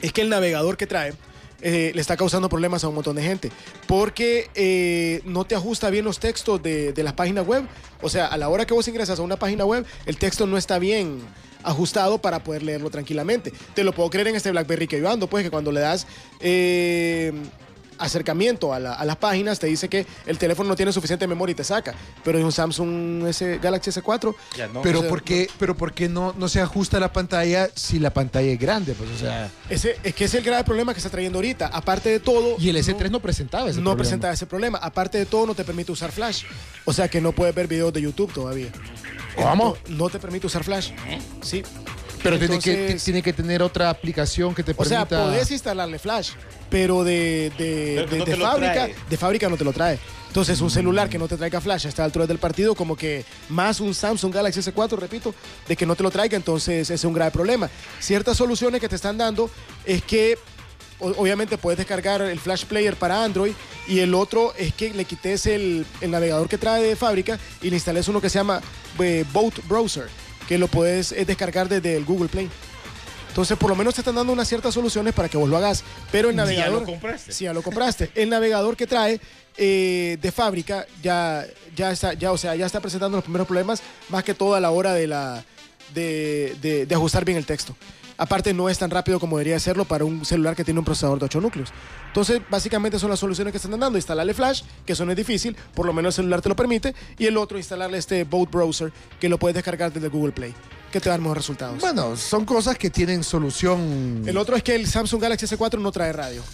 es 0.00 0.12
que 0.12 0.22
el 0.22 0.28
navegador 0.28 0.76
que 0.76 0.86
trae 0.86 1.14
eh, 1.62 1.92
le 1.94 2.00
está 2.00 2.16
causando 2.16 2.48
problemas 2.48 2.84
a 2.84 2.88
un 2.88 2.94
montón 2.94 3.16
de 3.16 3.22
gente 3.22 3.50
porque 3.86 4.50
eh, 4.54 5.22
no 5.24 5.44
te 5.44 5.54
ajusta 5.54 5.90
bien 5.90 6.04
los 6.04 6.18
textos 6.18 6.62
de, 6.62 6.92
de 6.92 7.02
las 7.02 7.12
páginas 7.12 7.46
web. 7.46 7.64
O 8.00 8.08
sea, 8.08 8.26
a 8.26 8.36
la 8.36 8.48
hora 8.48 8.66
que 8.66 8.74
vos 8.74 8.86
ingresas 8.88 9.18
a 9.18 9.22
una 9.22 9.36
página 9.36 9.64
web, 9.64 9.86
el 10.06 10.16
texto 10.16 10.46
no 10.46 10.58
está 10.58 10.78
bien 10.78 11.20
ajustado 11.62 12.18
para 12.18 12.42
poder 12.42 12.62
leerlo 12.62 12.90
tranquilamente. 12.90 13.52
Te 13.74 13.84
lo 13.84 13.92
puedo 13.92 14.10
creer 14.10 14.28
en 14.28 14.36
este 14.36 14.50
BlackBerry 14.50 14.86
que 14.86 15.00
yo 15.00 15.08
ando, 15.08 15.26
pues 15.28 15.44
que 15.44 15.50
cuando 15.50 15.72
le 15.72 15.80
das 15.80 16.06
eh, 16.40 17.32
acercamiento 18.04 18.72
a, 18.74 18.78
la- 18.80 18.94
a 18.94 19.04
las 19.04 19.16
páginas 19.16 19.58
te 19.58 19.66
dice 19.66 19.88
que 19.88 20.06
el 20.26 20.38
teléfono 20.38 20.68
no 20.68 20.76
tiene 20.76 20.92
suficiente 20.92 21.26
memoria 21.26 21.52
y 21.52 21.56
te 21.56 21.64
saca. 21.64 21.94
Pero 22.24 22.38
en 22.38 22.44
un 22.44 22.52
Samsung 22.52 23.26
S 23.28 23.58
Galaxy 23.62 23.90
S4 23.90 24.34
Ya, 24.56 24.66
no. 24.68 24.82
pero 24.82 24.98
o 24.98 25.02
sea, 25.02 25.10
¿por 25.10 25.22
qué, 25.22 25.48
pero 25.58 25.76
¿por 25.76 25.92
qué 25.92 26.08
no, 26.08 26.34
no 26.36 26.48
se 26.48 26.60
ajusta 26.60 27.00
la 27.00 27.12
pantalla 27.12 27.68
si 27.74 27.98
la 27.98 28.12
pantalla 28.12 28.50
es 28.52 28.58
grande? 28.58 28.94
Pues, 28.94 29.10
o 29.10 29.18
sea, 29.18 29.50
ese, 29.68 29.96
es 30.02 30.14
que 30.14 30.24
ese 30.24 30.38
es 30.38 30.44
el 30.44 30.44
grave 30.44 30.64
problema 30.64 30.92
que 30.92 30.98
está 30.98 31.10
trayendo 31.10 31.38
ahorita. 31.38 31.66
Aparte 31.68 32.08
de 32.10 32.20
todo... 32.20 32.56
y 32.58 32.68
el 32.68 32.76
S3 32.76 33.10
no, 33.10 33.20
presentaba 33.20 33.64
ese 33.70 33.78
no 33.78 33.84
problema. 33.84 33.96
presenta 33.98 34.32
ese 34.32 34.46
problema. 34.46 34.78
Aparte 34.78 35.18
de 35.18 35.26
todo, 35.26 35.46
no 35.46 35.54
te 35.54 35.64
permite 35.64 35.92
usar 35.92 36.12
Flash. 36.12 36.44
O 36.84 36.92
sea 36.92 37.08
que 37.08 37.20
no 37.20 37.32
puedes 37.32 37.54
ver 37.54 37.66
videos 37.68 37.92
de 37.92 38.02
YouTube 38.02 38.32
todavía. 38.32 38.68
¿Cómo? 39.36 39.76
No, 39.88 39.96
no 39.96 40.08
te 40.10 40.18
permite 40.18 40.46
usar 40.46 40.64
Flash. 40.64 40.90
Sí. 41.42 41.62
Pero 42.22 42.38
tiene, 42.38 42.58
que, 42.60 42.98
tiene 43.04 43.22
que 43.22 43.32
tener 43.32 43.62
otra 43.62 43.90
aplicación 43.90 44.54
que 44.54 44.62
te 44.62 44.72
O 44.76 44.84
sea, 44.84 45.04
permita... 45.06 45.26
podés 45.30 45.50
instalarle 45.50 45.98
Flash, 45.98 46.30
pero 46.70 47.02
de, 47.02 47.50
de, 47.58 48.06
Pero 48.08 48.24
de- 48.24 48.36
no 48.36 48.44
fábrica, 48.44 48.88
de 49.10 49.16
fábrica 49.16 49.48
no 49.48 49.56
te 49.56 49.64
lo 49.64 49.72
trae. 49.72 49.98
Entonces, 50.28 50.60
un 50.62 50.70
celular 50.70 51.10
que 51.10 51.18
no 51.18 51.28
te 51.28 51.36
traiga 51.36 51.60
Flash 51.60 51.84
a 51.84 51.88
esta 51.90 52.04
altura 52.04 52.26
del 52.26 52.38
partido, 52.38 52.74
como 52.74 52.96
que 52.96 53.24
más 53.50 53.80
un 53.80 53.92
Samsung 53.92 54.32
Galaxy 54.32 54.60
S4, 54.60 54.96
repito, 54.98 55.34
de 55.68 55.76
que 55.76 55.84
no 55.84 55.94
te 55.94 56.02
lo 56.02 56.10
traiga, 56.10 56.36
entonces 56.36 56.82
ese 56.84 56.94
es 56.94 57.04
un 57.04 57.12
grave 57.12 57.30
problema. 57.32 57.68
Ciertas 58.00 58.36
soluciones 58.38 58.80
que 58.80 58.88
te 58.88 58.96
están 58.96 59.18
dando 59.18 59.50
es 59.84 60.02
que 60.02 60.38
obviamente 61.00 61.58
puedes 61.58 61.76
descargar 61.76 62.22
el 62.22 62.38
Flash 62.38 62.64
Player 62.64 62.94
para 62.96 63.24
Android 63.24 63.52
y 63.88 63.98
el 63.98 64.14
otro 64.14 64.54
es 64.56 64.72
que 64.72 64.94
le 64.94 65.04
quites 65.04 65.46
el, 65.46 65.84
el 66.00 66.10
navegador 66.12 66.48
que 66.48 66.56
trae 66.56 66.82
de 66.82 66.94
fábrica 66.96 67.38
y 67.60 67.68
le 67.70 67.76
instales 67.76 68.06
uno 68.08 68.20
que 68.20 68.30
se 68.30 68.38
llama 68.38 68.60
eh, 69.00 69.24
Boat 69.32 69.54
Browser, 69.68 70.06
que 70.48 70.58
lo 70.58 70.68
puedes 70.68 71.12
eh, 71.12 71.24
descargar 71.24 71.68
desde 71.68 71.96
el 71.96 72.04
Google 72.04 72.28
Play. 72.28 72.48
Entonces, 73.28 73.56
por 73.56 73.70
lo 73.70 73.76
menos 73.76 73.94
te 73.94 74.02
están 74.02 74.14
dando 74.14 74.32
unas 74.32 74.46
ciertas 74.46 74.74
soluciones 74.74 75.14
para 75.14 75.28
que 75.28 75.38
vos 75.38 75.48
lo 75.48 75.56
hagas. 75.56 75.82
Pero 76.10 76.28
el 76.28 76.34
Si 76.34 76.36
ya 76.38 76.44
navegador. 76.44 76.80
lo 76.80 76.86
compraste. 76.86 77.32
Si 77.32 77.44
ya 77.44 77.52
lo 77.54 77.62
compraste. 77.62 78.10
El 78.14 78.28
navegador 78.28 78.76
que 78.76 78.86
trae 78.86 79.20
eh, 79.56 80.18
de 80.20 80.32
fábrica 80.32 80.86
ya, 81.02 81.46
ya 81.74 81.92
está, 81.92 82.12
ya, 82.12 82.30
o 82.32 82.36
sea, 82.36 82.54
ya 82.56 82.66
está 82.66 82.80
presentando 82.80 83.16
los 83.16 83.24
primeros 83.24 83.46
problemas, 83.46 83.82
más 84.10 84.22
que 84.24 84.34
todo 84.34 84.54
a 84.54 84.60
la 84.60 84.70
hora 84.70 84.92
de 84.92 85.06
la 85.06 85.44
de, 85.94 86.56
de- 86.60 86.84
de 86.86 86.94
ajustar 86.94 87.24
bien 87.24 87.38
el 87.38 87.46
texto. 87.46 87.74
Aparte, 88.22 88.54
no 88.54 88.68
es 88.68 88.78
tan 88.78 88.88
rápido 88.88 89.18
como 89.18 89.36
debería 89.36 89.58
serlo 89.58 89.84
para 89.84 90.04
un 90.04 90.24
celular 90.24 90.54
que 90.54 90.62
tiene 90.62 90.78
un 90.78 90.84
procesador 90.84 91.18
de 91.18 91.24
8 91.24 91.40
núcleos. 91.40 91.70
Entonces, 92.06 92.40
básicamente 92.48 92.96
son 93.00 93.10
las 93.10 93.18
soluciones 93.18 93.50
que 93.50 93.56
están 93.56 93.72
dando. 93.72 93.98
Instalarle 93.98 94.32
Flash, 94.32 94.62
que 94.86 94.92
eso 94.92 95.04
no 95.04 95.10
es 95.10 95.16
difícil, 95.16 95.56
por 95.74 95.86
lo 95.86 95.92
menos 95.92 96.14
el 96.14 96.22
celular 96.22 96.40
te 96.40 96.48
lo 96.48 96.54
permite. 96.54 96.94
Y 97.18 97.26
el 97.26 97.36
otro, 97.36 97.58
instalarle 97.58 97.98
este 97.98 98.22
Boat 98.22 98.48
Browser, 98.48 98.92
que 99.18 99.28
lo 99.28 99.40
puedes 99.40 99.56
descargar 99.56 99.92
desde 99.92 100.06
Google 100.06 100.30
Play, 100.30 100.54
que 100.92 101.00
te 101.00 101.10
da 101.10 101.18
mejores 101.18 101.42
resultados. 101.42 101.80
Bueno, 101.80 102.16
son 102.16 102.44
cosas 102.44 102.78
que 102.78 102.90
tienen 102.90 103.24
solución... 103.24 104.22
El 104.24 104.36
otro 104.36 104.54
es 104.54 104.62
que 104.62 104.76
el 104.76 104.86
Samsung 104.86 105.20
Galaxy 105.20 105.46
S4 105.46 105.80
no 105.80 105.90
trae 105.90 106.12
radio. 106.12 106.44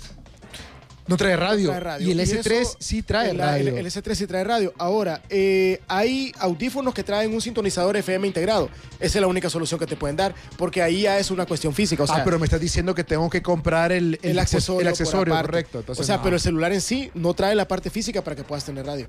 No 1.09 1.17
trae 1.17 1.37
radio. 1.37 1.71
trae 1.71 1.81
radio. 1.81 2.07
Y 2.07 2.13
el 2.13 2.21
Y 2.21 2.23
S3 2.23 2.53
eso, 2.53 2.77
sí 2.79 3.03
trae 3.03 3.31
el, 3.31 3.39
radio. 3.39 3.71
El, 3.71 3.79
el 3.79 3.87
S3 3.87 4.15
sí 4.15 4.27
trae 4.27 4.45
radio. 4.45 4.73
Ahora, 4.79 5.23
eh, 5.31 5.81
hay 5.89 6.33
audífonos 6.39 6.95
que 6.95 7.03
traen 7.03 7.33
un 7.35 7.41
sintonizador 7.41 7.97
FM 7.97 8.27
integrado. 8.27 8.69
Esa 9.01 9.19
es 9.19 9.21
la 9.23 9.27
única 9.27 9.49
solución 9.49 9.81
que 9.81 9.87
te 9.87 9.97
pueden 9.97 10.17
dar, 10.17 10.35
porque 10.57 10.83
ahí 10.83 11.03
ya 11.03 11.19
es 11.19 11.31
una 11.31 11.47
cuestión 11.47 11.75
física. 11.75 12.03
O 12.03 12.07
sea, 12.07 12.17
ah, 12.17 12.25
pero 12.25 12.39
me 12.39 12.45
estás 12.45 12.61
diciendo 12.61 12.95
que 12.95 13.05
tengo 13.05 13.31
que 13.31 13.43
comprar 13.43 13.91
el, 13.91 14.19
el, 14.23 14.39
accesorio. 14.39 14.83
El 14.83 14.89
accesorio, 14.89 15.35
correcto. 15.35 15.81
Entonces, 15.81 16.03
o 16.03 16.07
sea, 16.07 16.19
no. 16.19 16.23
pero 16.23 16.37
el 16.37 16.43
celular 16.43 16.73
en 16.73 16.81
sí 16.81 17.11
no 17.15 17.33
trae 17.35 17.55
la 17.55 17.67
parte 17.67 17.91
física 17.91 18.23
para 18.23 18.37
que 18.37 18.45
puedas 18.45 18.65
tener 18.65 18.85
radio. 18.85 19.07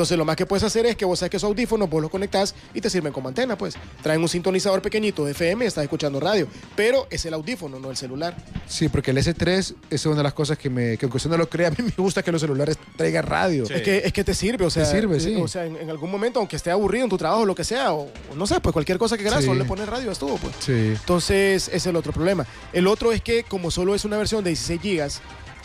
Entonces, 0.00 0.16
lo 0.16 0.24
más 0.24 0.34
que 0.34 0.46
puedes 0.46 0.62
hacer 0.62 0.86
es 0.86 0.96
que 0.96 1.04
vos 1.04 1.18
sabes 1.18 1.30
que 1.30 1.36
esos 1.36 1.46
audífonos, 1.48 1.90
vos 1.90 2.00
los 2.00 2.10
conectás 2.10 2.54
y 2.72 2.80
te 2.80 2.88
sirven 2.88 3.12
como 3.12 3.28
antena, 3.28 3.58
pues. 3.58 3.74
Traen 4.02 4.22
un 4.22 4.30
sintonizador 4.30 4.80
pequeñito 4.80 5.26
de 5.26 5.32
FM 5.32 5.62
y 5.66 5.68
estás 5.68 5.84
escuchando 5.84 6.18
radio. 6.20 6.46
Pero 6.74 7.06
es 7.10 7.26
el 7.26 7.34
audífono, 7.34 7.78
no 7.78 7.90
el 7.90 7.98
celular. 7.98 8.34
Sí, 8.66 8.88
porque 8.88 9.10
el 9.10 9.18
S3 9.18 9.74
es 9.90 10.06
una 10.06 10.16
de 10.16 10.22
las 10.22 10.32
cosas 10.32 10.56
que, 10.56 10.70
me, 10.70 10.96
que 10.96 11.04
aunque 11.04 11.18
usted 11.18 11.28
no 11.28 11.36
lo 11.36 11.50
crea, 11.50 11.68
a 11.68 11.70
mí 11.72 11.76
me 11.82 11.92
gusta 11.98 12.22
que 12.22 12.32
los 12.32 12.40
celulares 12.40 12.78
traigan 12.96 13.26
radio. 13.26 13.66
Sí. 13.66 13.74
Es, 13.74 13.82
que, 13.82 13.98
es 13.98 14.12
que 14.14 14.24
te 14.24 14.32
sirve, 14.32 14.64
o 14.64 14.70
sea, 14.70 14.86
sirve, 14.86 15.18
eh, 15.18 15.20
sí. 15.20 15.34
o 15.36 15.46
sea 15.46 15.66
en, 15.66 15.76
en 15.76 15.90
algún 15.90 16.10
momento, 16.10 16.38
aunque 16.38 16.56
esté 16.56 16.70
aburrido 16.70 17.04
en 17.04 17.10
tu 17.10 17.18
trabajo 17.18 17.42
o 17.42 17.44
lo 17.44 17.54
que 17.54 17.64
sea, 17.64 17.92
o, 17.92 18.04
o 18.32 18.34
no 18.34 18.46
sé, 18.46 18.58
pues 18.60 18.72
cualquier 18.72 18.96
cosa 18.96 19.18
que 19.18 19.22
quieras, 19.24 19.40
Sí. 19.40 19.46
solo 19.48 19.58
le 19.58 19.66
pones 19.66 19.86
radio, 19.86 20.10
estuvo, 20.10 20.38
pues. 20.38 20.54
Sí. 20.60 20.72
Entonces, 20.98 21.68
ese 21.68 21.76
es 21.76 21.86
el 21.86 21.96
otro 21.96 22.10
problema. 22.14 22.46
El 22.72 22.86
otro 22.86 23.12
es 23.12 23.20
que, 23.20 23.42
como 23.42 23.70
solo 23.70 23.94
es 23.94 24.06
una 24.06 24.16
versión 24.16 24.42
de 24.42 24.48
16 24.48 24.80
gigas, 24.80 25.20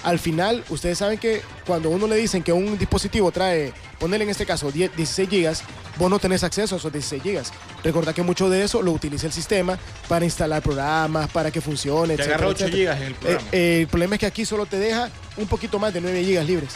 al 0.06 0.20
final, 0.20 0.64
ustedes 0.70 0.98
saben 1.00 1.18
que 1.18 1.42
cuando 1.66 1.90
uno 1.90 2.08
le 2.08 2.16
dicen 2.16 2.44
que 2.44 2.54
un 2.54 2.78
dispositivo 2.78 3.32
trae, 3.32 3.74
ponerle 4.00 4.24
en 4.24 4.30
este 4.30 4.46
caso 4.46 4.72
10 4.72 4.96
16 4.96 5.28
gigas, 5.30 5.64
vos 5.98 6.10
no 6.10 6.20
tenés 6.20 6.44
acceso 6.44 6.76
a 6.76 6.78
esos 6.78 6.92
16 6.94 7.22
gigas. 7.24 7.52
Recordad 7.84 8.14
que 8.14 8.22
mucho 8.22 8.50
de 8.50 8.64
eso 8.64 8.82
lo 8.82 8.92
utiliza 8.92 9.26
el 9.28 9.34
sistema 9.34 9.78
para 10.08 10.24
instalar 10.24 10.62
programas, 10.62 11.30
para 11.32 11.50
que 11.52 11.60
funcione, 11.60 12.16
Te 12.16 12.22
etcétera, 12.22 12.36
agarra 12.36 12.48
8 12.52 12.66
etcétera. 12.66 12.78
gigas 12.78 12.98
en 13.02 13.04
el 13.08 13.12
Eh, 13.14 13.16
programa. 13.20 13.48
eh, 13.52 13.78
el 13.82 13.88
problema 13.88 14.16
es 14.16 14.20
que 14.20 14.26
aquí 14.28 14.46
solo 14.46 14.66
te 14.66 14.78
deja 14.80 15.10
un 15.38 15.48
poquito 15.48 15.80
más 15.80 15.94
de 15.94 16.02
9 16.02 16.24
gigas 16.24 16.46
libres. 16.46 16.70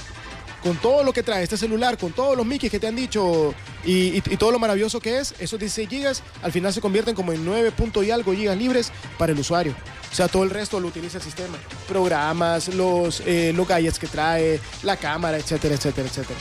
Con 0.64 0.76
todo 0.78 1.04
lo 1.04 1.14
que 1.14 1.24
trae 1.24 1.42
este 1.44 1.56
celular, 1.56 1.98
con 1.98 2.12
todos 2.12 2.36
los 2.36 2.46
mickeys 2.46 2.70
que 2.72 2.80
te 2.80 2.88
han 2.88 2.96
dicho 2.96 3.54
y, 3.86 4.18
y- 4.18 4.24
y 4.30 4.36
todo 4.38 4.52
lo 4.52 4.60
maravilloso 4.60 5.00
que 5.00 5.20
es, 5.20 5.34
esos 5.40 5.58
16 5.58 5.88
gigas 5.88 6.24
al 6.42 6.52
final 6.52 6.74
se 6.74 6.82
convierten 6.82 7.16
como 7.16 7.32
en 7.32 7.46
9 7.46 7.72
punto 7.72 8.04
y 8.04 8.12
algo 8.12 8.34
gigas 8.34 8.58
libres 8.58 8.92
para 9.18 9.32
el 9.32 9.40
usuario. 9.40 9.74
O 10.12 10.16
sea, 10.16 10.28
todo 10.28 10.44
el 10.44 10.50
resto 10.50 10.80
lo 10.80 10.88
utiliza 10.88 11.18
el 11.18 11.24
sistema. 11.24 11.58
Programas, 11.88 12.68
los, 12.74 13.22
eh, 13.26 13.54
los 13.56 13.68
gadgets 13.68 14.00
que 14.00 14.08
trae, 14.08 14.60
la 14.84 14.98
cámara, 14.98 15.38
etcétera, 15.38 15.76
etcétera, 15.76 16.08
etcétera. 16.08 16.40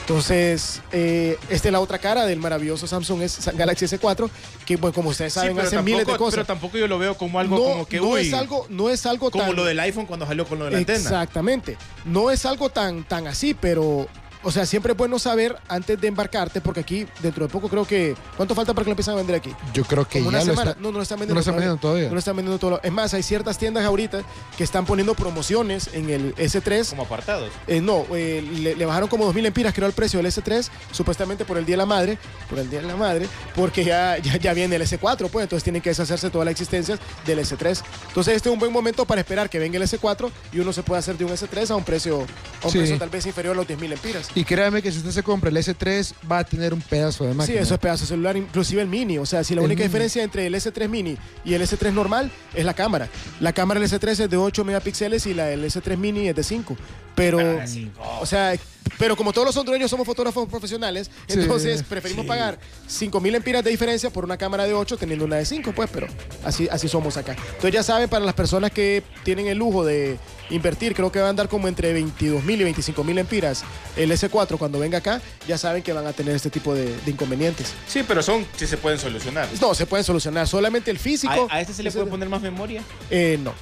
Entonces, 0.00 0.80
eh, 0.90 1.38
esta 1.50 1.68
es 1.68 1.72
la 1.72 1.78
otra 1.78 1.98
cara 1.98 2.26
del 2.26 2.40
maravilloso 2.40 2.86
Samsung 2.88 3.22
es 3.22 3.48
Galaxy 3.54 3.84
S4, 3.84 4.28
que 4.66 4.74
bueno, 4.76 4.92
como 4.92 5.10
ustedes 5.10 5.32
saben, 5.34 5.54
pero 5.54 5.68
hace 5.68 5.80
miles 5.82 6.04
de 6.04 6.16
cosas. 6.16 6.34
Pero 6.34 6.46
tampoco 6.46 6.78
yo 6.78 6.88
lo 6.88 6.98
veo 6.98 7.16
como 7.16 7.38
algo 7.38 7.56
no, 7.56 7.62
como 7.62 7.86
que, 7.86 7.98
no 7.98 8.08
uy, 8.08 8.22
es 8.26 8.34
algo, 8.34 8.66
no 8.70 8.90
es 8.90 9.06
algo 9.06 9.30
como 9.30 9.44
tan- 9.44 9.54
lo 9.54 9.64
del 9.64 9.78
iPhone 9.78 10.06
cuando 10.06 10.26
salió 10.26 10.44
con 10.46 10.58
lo 10.58 10.64
de 10.64 10.70
la 10.72 10.78
antena. 10.78 10.98
Exactamente. 10.98 11.76
No 12.04 12.30
es 12.32 12.44
algo 12.44 12.70
tan, 12.70 13.04
tan 13.04 13.28
así, 13.28 13.54
pero, 13.54 14.08
o 14.42 14.50
sea, 14.50 14.64
siempre 14.66 14.92
es 14.92 14.98
bueno 14.98 15.18
saber 15.18 15.56
antes 15.68 16.00
de 16.00 16.08
embarcarte, 16.08 16.60
porque 16.60 16.80
aquí, 16.80 17.06
dentro 17.22 17.46
de 17.46 17.52
poco, 17.52 17.68
creo 17.68 17.84
que. 17.86 18.14
¿Cuánto 18.36 18.54
falta 18.54 18.72
para 18.74 18.84
que 18.84 18.88
lo 18.90 18.92
empiecen 18.92 19.14
a 19.14 19.16
vender 19.18 19.36
aquí? 19.36 19.54
Yo 19.74 19.84
creo 19.84 20.06
que 20.06 20.18
Como 20.20 20.30
ya 20.30 20.38
una 20.38 20.38
lo 20.38 20.44
semana. 20.52 20.70
está- 20.72 20.82
No, 20.82 20.90
no 20.92 20.96
lo 20.98 21.02
están 21.02 21.16
no 21.18 21.20
vendiendo. 21.20 21.34
lo 21.34 21.40
están 21.40 21.54
vendiendo 21.56 21.80
todavía. 21.80 22.08
No 22.08 22.12
lo 22.14 22.18
están 22.18 22.36
vendiendo 22.36 22.58
todo. 22.58 22.80
Es 22.82 22.92
más, 22.92 23.12
hay 23.14 23.22
ciertas 23.22 23.58
tiendas 23.58 23.84
ahorita 23.84 24.22
que 24.56 24.64
están 24.64 24.86
poniendo 24.86 25.14
promociones 25.14 25.90
en 25.92 26.10
el 26.10 26.34
S3. 26.36 26.90
Como 26.90 27.02
apartados. 27.02 27.50
Eh, 27.66 27.80
no, 27.80 28.04
eh, 28.14 28.42
le, 28.42 28.74
le 28.76 28.86
bajaron 28.86 29.08
como 29.08 29.24
2.000 29.32 29.46
empiras, 29.46 29.74
creo, 29.74 29.86
el 29.86 29.92
precio 29.94 30.18
del 30.18 30.26
S3, 30.26 30.70
supuestamente 30.92 31.44
por 31.44 31.58
el 31.58 31.66
Día 31.66 31.74
de 31.74 31.78
la 31.78 31.86
Madre, 31.86 32.18
por 32.48 32.58
el 32.58 32.70
Día 32.70 32.80
de 32.80 32.86
la 32.86 32.96
Madre, 32.96 33.28
porque 33.54 33.84
ya, 33.84 34.16
ya, 34.18 34.36
ya 34.36 34.52
viene 34.54 34.76
el 34.76 34.82
S4, 34.82 35.28
pues, 35.28 35.42
entonces 35.44 35.64
tienen 35.64 35.82
que 35.82 35.90
deshacerse 35.90 36.30
todas 36.30 36.44
las 36.46 36.52
existencias 36.52 36.98
del 37.26 37.38
S3. 37.40 37.82
Entonces 38.08 38.36
este 38.36 38.48
es 38.48 38.52
un 38.52 38.58
buen 38.58 38.72
momento 38.72 39.04
para 39.04 39.20
esperar 39.20 39.50
que 39.50 39.58
venga 39.58 39.76
el 39.76 39.82
S4 39.82 40.30
y 40.52 40.58
uno 40.60 40.72
se 40.72 40.82
pueda 40.82 40.98
hacer 41.00 41.16
de 41.18 41.24
un 41.24 41.32
S3 41.32 41.70
a 41.70 41.76
un 41.76 41.84
precio, 41.84 42.26
a 42.62 42.66
un 42.66 42.72
Sí. 42.72 42.78
precio 42.78 42.98
tal 42.98 43.10
vez 43.10 43.26
inferior 43.26 43.54
a 43.54 43.56
los 43.56 43.66
10.000 43.66 43.92
empiras. 43.92 44.28
Y 44.34 44.44
créame 44.44 44.80
que 44.80 44.92
si 44.92 44.98
usted 44.98 45.10
se 45.10 45.22
compra 45.24 45.50
el 45.50 45.56
S3, 45.56 46.14
va 46.30 46.38
a 46.38 46.44
tener 46.44 46.72
un 46.72 46.80
pedazo 46.80 47.24
de 47.24 47.32
Sí, 47.32 47.36
máquina. 47.36 47.60
eso 47.60 47.74
es 47.74 47.80
pedazo 47.80 48.02
de 48.04 48.08
celular, 48.08 48.36
inclusive 48.36 48.80
el 48.80 48.86
mini. 48.88 49.18
O 49.18 49.26
sea, 49.26 49.42
si 49.42 49.54
la 49.56 49.60
El 49.60 49.66
única 49.66 49.80
mini. 49.80 49.88
diferencia 49.88 50.22
entre 50.22 50.46
el 50.46 50.54
S3 50.54 50.88
mini 50.88 51.16
y 51.44 51.54
el 51.54 51.62
S3 51.62 51.92
normal 51.92 52.30
es 52.54 52.64
la 52.64 52.74
cámara. 52.74 53.08
La 53.40 53.52
cámara 53.52 53.80
del 53.80 53.88
S3 53.90 54.08
es 54.20 54.30
de 54.30 54.36
8 54.36 54.64
megapíxeles 54.64 55.26
y 55.26 55.34
la 55.34 55.46
del 55.46 55.64
S3 55.64 55.96
mini 55.96 56.28
es 56.28 56.36
de 56.36 56.44
5. 56.44 56.76
Pero, 57.16 57.40
Ah, 57.60 57.66
sí. 57.66 57.90
o 58.20 58.24
sea, 58.26 58.54
pero 58.98 59.16
como 59.16 59.32
todos 59.32 59.46
los 59.46 59.56
hondureños 59.56 59.90
somos 59.90 60.06
fotógrafos 60.06 60.46
profesionales, 60.48 61.10
Sí, 61.26 61.40
entonces 61.40 61.82
preferimos 61.82 62.24
sí. 62.24 62.28
pagar 62.28 62.58
5000 62.86 63.34
empiras 63.34 63.64
de 63.64 63.70
diferencia 63.70 64.10
por 64.10 64.24
una 64.24 64.36
cámara 64.36 64.66
de 64.66 64.74
8 64.74 64.96
teniendo 64.98 65.24
una 65.24 65.36
de 65.36 65.44
5, 65.46 65.72
pues, 65.74 65.88
pero 65.92 66.06
así, 66.44 66.68
así 66.70 66.88
somos 66.88 67.16
acá. 67.16 67.32
Entonces 67.32 67.72
ya 67.72 67.82
saben, 67.82 68.08
para 68.10 68.24
las 68.24 68.34
personas 68.34 68.70
que 68.72 69.02
tienen 69.24 69.46
el 69.46 69.56
lujo 69.58 69.84
de 69.84 70.18
invertir, 70.50 70.94
creo 70.94 71.10
que 71.12 71.20
va 71.20 71.26
a 71.28 71.30
andar 71.30 71.48
como 71.48 71.68
entre 71.68 71.92
22 71.92 72.44
mil 72.44 72.60
y 72.60 72.64
25 72.64 73.04
mil 73.04 73.16
empiras 73.18 73.62
el 73.96 74.10
S4 74.10 74.58
cuando 74.58 74.78
venga 74.78 74.98
acá, 74.98 75.20
ya 75.48 75.56
saben 75.56 75.82
que 75.82 75.92
van 75.92 76.06
a 76.06 76.12
tener 76.12 76.34
este 76.34 76.50
tipo 76.50 76.74
de, 76.74 76.94
de 76.96 77.10
inconvenientes. 77.10 77.72
Sí, 77.88 78.02
pero 78.06 78.22
son, 78.22 78.46
sí 78.56 78.66
se 78.66 78.76
pueden 78.76 78.98
solucionar. 78.98 79.48
No, 79.60 79.74
se 79.74 79.86
pueden 79.86 80.04
solucionar. 80.04 80.46
Solamente 80.48 80.90
el 80.90 80.98
físico. 80.98 81.48
¿A, 81.50 81.54
a 81.56 81.60
este 81.60 81.72
se 81.72 81.82
le 81.82 81.90
puede 81.90 82.06
poner 82.06 82.28
más 82.28 82.42
memoria? 82.42 82.82
Eh, 83.10 83.38
no. 83.42 83.54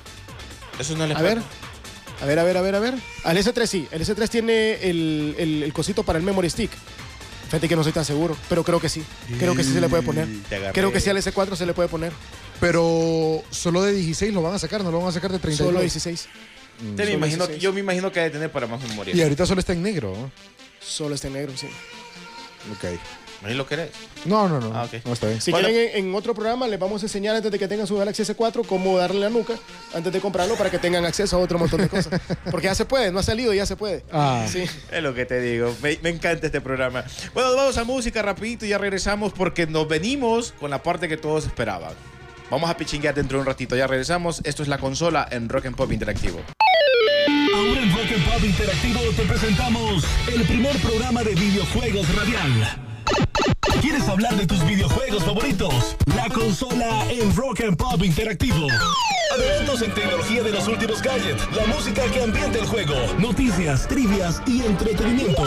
Eso 0.80 0.96
no 0.96 1.06
le 1.06 1.14
A 1.14 1.22
ver. 1.22 1.38
A 2.20 2.24
ver, 2.26 2.38
a 2.38 2.44
ver, 2.44 2.56
a 2.56 2.60
ver, 2.62 2.74
a 2.74 2.80
ver. 2.80 2.94
Al 3.24 3.36
S3 3.36 3.66
sí. 3.66 3.88
El 3.90 4.02
S3 4.04 4.28
tiene 4.28 4.74
el, 4.90 5.34
el- 5.38 5.62
el 5.62 5.72
cosito 5.72 6.02
para 6.02 6.18
el 6.18 6.24
memory 6.24 6.50
stick. 6.50 6.70
Fíjate 7.46 7.68
que 7.68 7.74
no 7.76 7.80
estoy 7.82 7.92
tan 7.94 8.04
seguro, 8.04 8.36
pero 8.48 8.62
creo 8.64 8.78
que 8.80 8.88
sí. 8.88 9.02
Creo 9.38 9.54
que 9.54 9.64
sí 9.64 9.72
se 9.72 9.80
le 9.80 9.88
puede 9.88 10.02
poner. 10.02 10.28
Te 10.48 10.56
agarré. 10.56 10.72
Creo 10.74 10.92
que 10.92 11.00
sí 11.00 11.08
al 11.08 11.16
S4 11.16 11.56
se 11.56 11.64
le 11.64 11.72
puede 11.74 11.88
poner. 11.88 12.12
Pero 12.60 13.42
solo 13.50 13.82
de 13.82 13.92
16 13.92 14.34
lo 14.34 14.42
van 14.42 14.54
a 14.54 14.58
sacar, 14.58 14.82
no 14.84 14.90
lo 14.90 14.98
van 14.98 15.08
a 15.08 15.12
sacar 15.12 15.30
de 15.32 15.38
32. 15.38 15.68
Solo 15.72 15.80
16. 15.80 16.28
Te 16.78 16.84
me 16.84 16.96
Solo 16.96 17.10
imagino, 17.10 17.46
16. 17.46 17.62
yo 17.62 17.72
me 17.72 17.80
imagino 17.80 18.12
que 18.12 18.20
ha 18.20 18.24
de 18.24 18.30
tener 18.30 18.50
para 18.52 18.66
más 18.66 18.82
memoria. 18.82 19.14
Y 19.14 19.22
ahorita 19.22 19.46
solo 19.46 19.60
está 19.60 19.72
en 19.72 19.82
negro. 19.82 20.12
¿no? 20.16 20.30
Solo 20.80 21.14
está 21.14 21.28
en 21.28 21.34
negro, 21.34 21.52
sí. 21.56 21.68
Ok. 22.72 22.98
¿Ahí 23.44 23.54
lo 23.54 23.66
querés? 23.66 23.90
No, 24.24 24.48
no, 24.48 24.58
no. 24.60 24.72
Ah, 24.74 24.84
ok. 24.84 25.04
No 25.04 25.12
está 25.12 25.28
bien. 25.28 25.40
Si 25.40 25.52
Bueno. 25.52 25.68
quieren, 25.68 25.96
en, 25.96 26.06
en 26.08 26.14
otro 26.14 26.34
programa 26.34 26.66
les 26.66 26.78
vamos 26.78 27.02
a 27.02 27.06
enseñar 27.06 27.36
antes 27.36 27.52
de 27.52 27.58
que 27.58 27.68
tengan 27.68 27.86
su 27.86 27.96
Galaxy 27.96 28.24
S4 28.24 28.66
cómo 28.66 28.98
darle 28.98 29.20
la 29.20 29.30
nuca 29.30 29.54
antes 29.94 30.12
de 30.12 30.20
comprarlo 30.20 30.56
para 30.56 30.70
que 30.70 30.78
tengan 30.80 31.04
acceso 31.04 31.36
a 31.36 31.38
otro 31.38 31.56
montón 31.58 31.80
de 31.82 31.88
cosas. 31.88 32.20
Porque 32.50 32.66
ya 32.66 32.74
se 32.74 32.84
puede, 32.84 33.12
no 33.12 33.20
ha 33.20 33.22
salido, 33.22 33.54
ya 33.54 33.64
se 33.64 33.76
puede. 33.76 34.02
Ah. 34.12 34.44
Sí. 34.50 34.64
Es 34.90 35.02
lo 35.02 35.14
que 35.14 35.24
te 35.24 35.40
digo. 35.40 35.72
Me, 35.82 35.98
me 36.02 36.10
encanta 36.10 36.46
este 36.46 36.60
programa. 36.60 37.04
Bueno, 37.32 37.54
vamos 37.54 37.78
a 37.78 37.84
música 37.84 38.22
rapidito 38.22 38.66
y 38.66 38.70
ya 38.70 38.78
regresamos 38.78 39.32
porque 39.32 39.66
nos 39.68 39.86
venimos 39.86 40.52
con 40.58 40.70
la 40.70 40.82
parte 40.82 41.08
que 41.08 41.16
todos 41.16 41.46
esperaban. 41.46 41.92
Vamos 42.50 42.68
a 42.68 42.76
pichinguear 42.76 43.14
dentro 43.14 43.38
de 43.38 43.42
un 43.42 43.46
ratito. 43.46 43.76
Ya 43.76 43.86
regresamos. 43.86 44.40
Esto 44.44 44.62
es 44.62 44.68
la 44.68 44.78
consola 44.78 45.28
en 45.30 45.48
Rock 45.48 45.66
and 45.66 45.76
Pop 45.76 45.92
Interactivo. 45.92 46.40
Ahora 47.54 47.82
en 47.82 47.90
Rock 47.92 48.12
and 48.14 48.24
Pop 48.24 48.44
Interactivo 48.44 49.00
te 49.16 49.22
presentamos 49.22 50.04
el 50.34 50.42
primer 50.44 50.76
programa 50.78 51.22
de 51.22 51.34
videojuegos 51.34 52.14
radial. 52.16 52.78
¿Quieres 53.80 54.08
hablar 54.08 54.36
de 54.36 54.46
tus 54.46 54.64
videojuegos 54.64 55.24
favoritos? 55.24 55.96
La 56.16 56.28
consola 56.28 57.06
en 57.10 57.34
Rock 57.34 57.60
and 57.60 57.76
Pop 57.76 58.02
Interactivo. 58.02 58.66
Adelantos 59.34 59.82
en 59.82 59.92
tecnología 59.94 60.42
de 60.42 60.50
los 60.50 60.66
últimos 60.68 61.02
gadgets, 61.02 61.42
la 61.54 61.66
música 61.66 62.02
que 62.10 62.22
ambienta 62.22 62.58
el 62.58 62.66
juego, 62.66 62.94
noticias, 63.18 63.86
trivias 63.86 64.42
y 64.46 64.64
entretenimiento. 64.64 65.42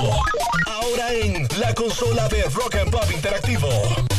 Ahora 0.67 1.13
en 1.13 1.47
la 1.59 1.73
consola 1.73 2.27
de 2.29 2.43
Rock 2.43 2.75
and 2.75 2.91
Pop 2.91 3.11
Interactivo. 3.13 4.10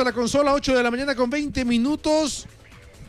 A 0.00 0.04
la 0.04 0.12
consola, 0.12 0.52
8 0.54 0.76
de 0.76 0.82
la 0.82 0.90
mañana 0.90 1.14
con 1.14 1.28
20 1.28 1.64
minutos. 1.64 2.46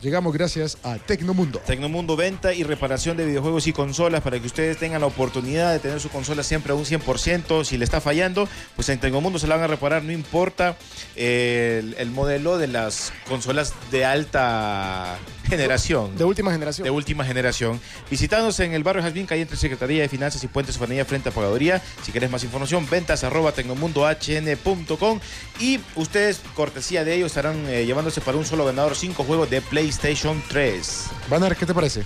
Llegamos 0.02 0.32
gracias 0.32 0.78
a 0.82 0.96
Tecnomundo. 0.96 1.60
Tecnomundo 1.60 2.16
Venta 2.16 2.52
y 2.52 2.64
reparación 2.64 3.16
de 3.16 3.24
videojuegos 3.24 3.66
y 3.68 3.72
consolas 3.72 4.20
para 4.20 4.40
que 4.40 4.46
ustedes 4.46 4.76
tengan 4.76 5.00
la 5.00 5.06
oportunidad 5.06 5.72
de 5.72 5.78
tener 5.78 6.00
su 6.00 6.08
consola 6.08 6.42
siempre 6.42 6.72
a 6.72 6.74
un 6.74 6.84
100%. 6.84 7.64
Si 7.64 7.78
le 7.78 7.84
está 7.84 8.00
fallando, 8.00 8.48
pues 8.74 8.88
en 8.88 8.98
Tecnomundo 8.98 9.38
se 9.38 9.46
la 9.46 9.54
van 9.54 9.64
a 9.64 9.68
reparar, 9.68 10.02
no 10.02 10.12
importa 10.12 10.76
eh, 11.14 11.78
el, 11.82 11.94
el 11.98 12.10
modelo 12.10 12.58
de 12.58 12.66
las 12.66 13.12
consolas 13.28 13.74
de 13.90 14.04
alta 14.04 15.18
generación. 15.48 16.16
De 16.16 16.24
última 16.24 16.52
generación. 16.52 16.84
de 16.84 16.90
última 16.90 17.24
generación. 17.24 17.80
Visítanos 18.10 18.58
en 18.60 18.72
el 18.74 18.82
barrio 18.82 19.02
Jazmín, 19.02 19.26
calle 19.26 19.42
entre 19.42 19.56
Secretaría 19.56 20.02
de 20.02 20.08
Finanzas 20.08 20.42
y 20.44 20.48
Puentes 20.48 20.78
Fanilla 20.78 21.04
frente 21.04 21.28
a 21.28 21.32
Pagaduría. 21.32 21.82
Si 22.02 22.12
quieres 22.12 22.30
más 22.30 22.44
información, 22.44 22.88
ventas 22.90 23.24
arroba 23.24 23.52
tecnomundohn.com 23.52 25.20
y 25.60 25.80
ustedes, 25.96 26.40
cortesía 26.54 27.04
de 27.04 27.14
ellos, 27.14 27.28
estarán 27.32 27.66
eh, 27.68 27.84
llevándose 27.84 28.20
para 28.20 28.38
un 28.38 28.44
solo 28.44 28.64
ganador 28.64 28.96
cinco 28.96 29.24
juegos 29.24 29.50
de 29.50 29.60
PlayStation 29.60 30.42
3. 30.48 31.06
Banner, 31.28 31.56
¿qué 31.56 31.66
te 31.66 31.74
parece? 31.74 32.04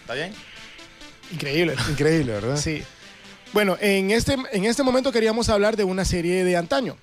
¿Está 0.00 0.14
bien? 0.14 0.32
Increíble. 1.32 1.74
¿no? 1.76 1.90
Increíble, 1.90 2.32
¿verdad? 2.32 2.56
Sí. 2.56 2.82
Bueno, 3.52 3.76
en 3.80 4.10
este, 4.10 4.36
en 4.52 4.64
este 4.64 4.82
momento 4.82 5.12
queríamos 5.12 5.48
hablar 5.48 5.76
de 5.76 5.84
una 5.84 6.04
serie 6.04 6.44
de 6.44 6.56
antaño. 6.56 6.96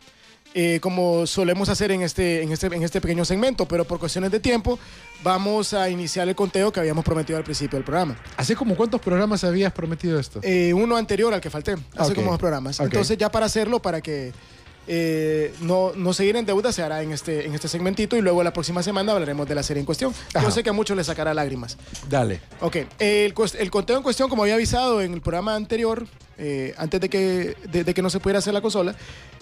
Eh, 0.53 0.79
como 0.81 1.25
solemos 1.25 1.69
hacer 1.69 1.91
en 1.91 2.01
este, 2.01 2.43
en, 2.43 2.51
este, 2.51 2.67
en 2.67 2.83
este 2.83 3.01
pequeño 3.01 3.25
segmento, 3.25 3.67
pero 3.67 3.85
por 3.85 3.99
cuestiones 3.99 4.31
de 4.31 4.39
tiempo 4.39 4.77
vamos 5.23 5.73
a 5.73 5.89
iniciar 5.89 6.27
el 6.29 6.35
conteo 6.35 6.71
que 6.71 6.79
habíamos 6.79 7.03
prometido 7.03 7.37
al 7.37 7.43
principio 7.43 7.77
del 7.77 7.83
programa. 7.83 8.17
¿Hace 8.37 8.55
como 8.55 8.75
cuántos 8.75 9.01
programas 9.01 9.43
habías 9.43 9.73
prometido 9.73 10.19
esto? 10.19 10.39
Eh, 10.43 10.73
uno 10.73 10.95
anterior 10.95 11.33
al 11.33 11.41
que 11.41 11.49
falté, 11.49 11.75
hace 11.95 12.13
como 12.13 12.31
dos 12.31 12.39
programas. 12.39 12.79
Entonces 12.79 13.17
ya 13.17 13.31
para 13.31 13.47
hacerlo, 13.47 13.81
para 13.81 14.01
que 14.01 14.31
eh, 14.87 15.53
no, 15.61 15.93
no 15.95 16.13
seguir 16.13 16.35
en 16.35 16.45
deuda, 16.45 16.71
se 16.71 16.83
hará 16.83 17.01
en 17.01 17.11
este, 17.11 17.45
en 17.45 17.53
este 17.53 17.67
segmentito 17.67 18.17
y 18.17 18.21
luego 18.21 18.43
la 18.43 18.53
próxima 18.53 18.83
semana 18.83 19.13
hablaremos 19.13 19.47
de 19.47 19.55
la 19.55 19.63
serie 19.63 19.79
en 19.79 19.85
cuestión. 19.85 20.13
Ajá. 20.33 20.45
Yo 20.45 20.51
sé 20.51 20.63
que 20.63 20.69
a 20.69 20.73
muchos 20.73 20.97
les 20.97 21.07
sacará 21.07 21.33
lágrimas. 21.33 21.77
Dale. 22.09 22.41
Ok, 22.61 22.77
el, 22.99 23.33
el 23.59 23.71
conteo 23.71 23.97
en 23.97 24.03
cuestión, 24.03 24.29
como 24.29 24.43
había 24.43 24.55
avisado 24.55 25.01
en 25.01 25.13
el 25.13 25.21
programa 25.21 25.55
anterior, 25.55 26.05
eh, 26.37 26.73
antes 26.77 26.99
de 26.99 27.09
que, 27.09 27.55
de, 27.71 27.83
de 27.83 27.93
que 27.93 28.01
no 28.01 28.09
se 28.09 28.19
pudiera 28.19 28.39
hacer 28.39 28.53
la 28.53 28.61
consola, 28.61 28.95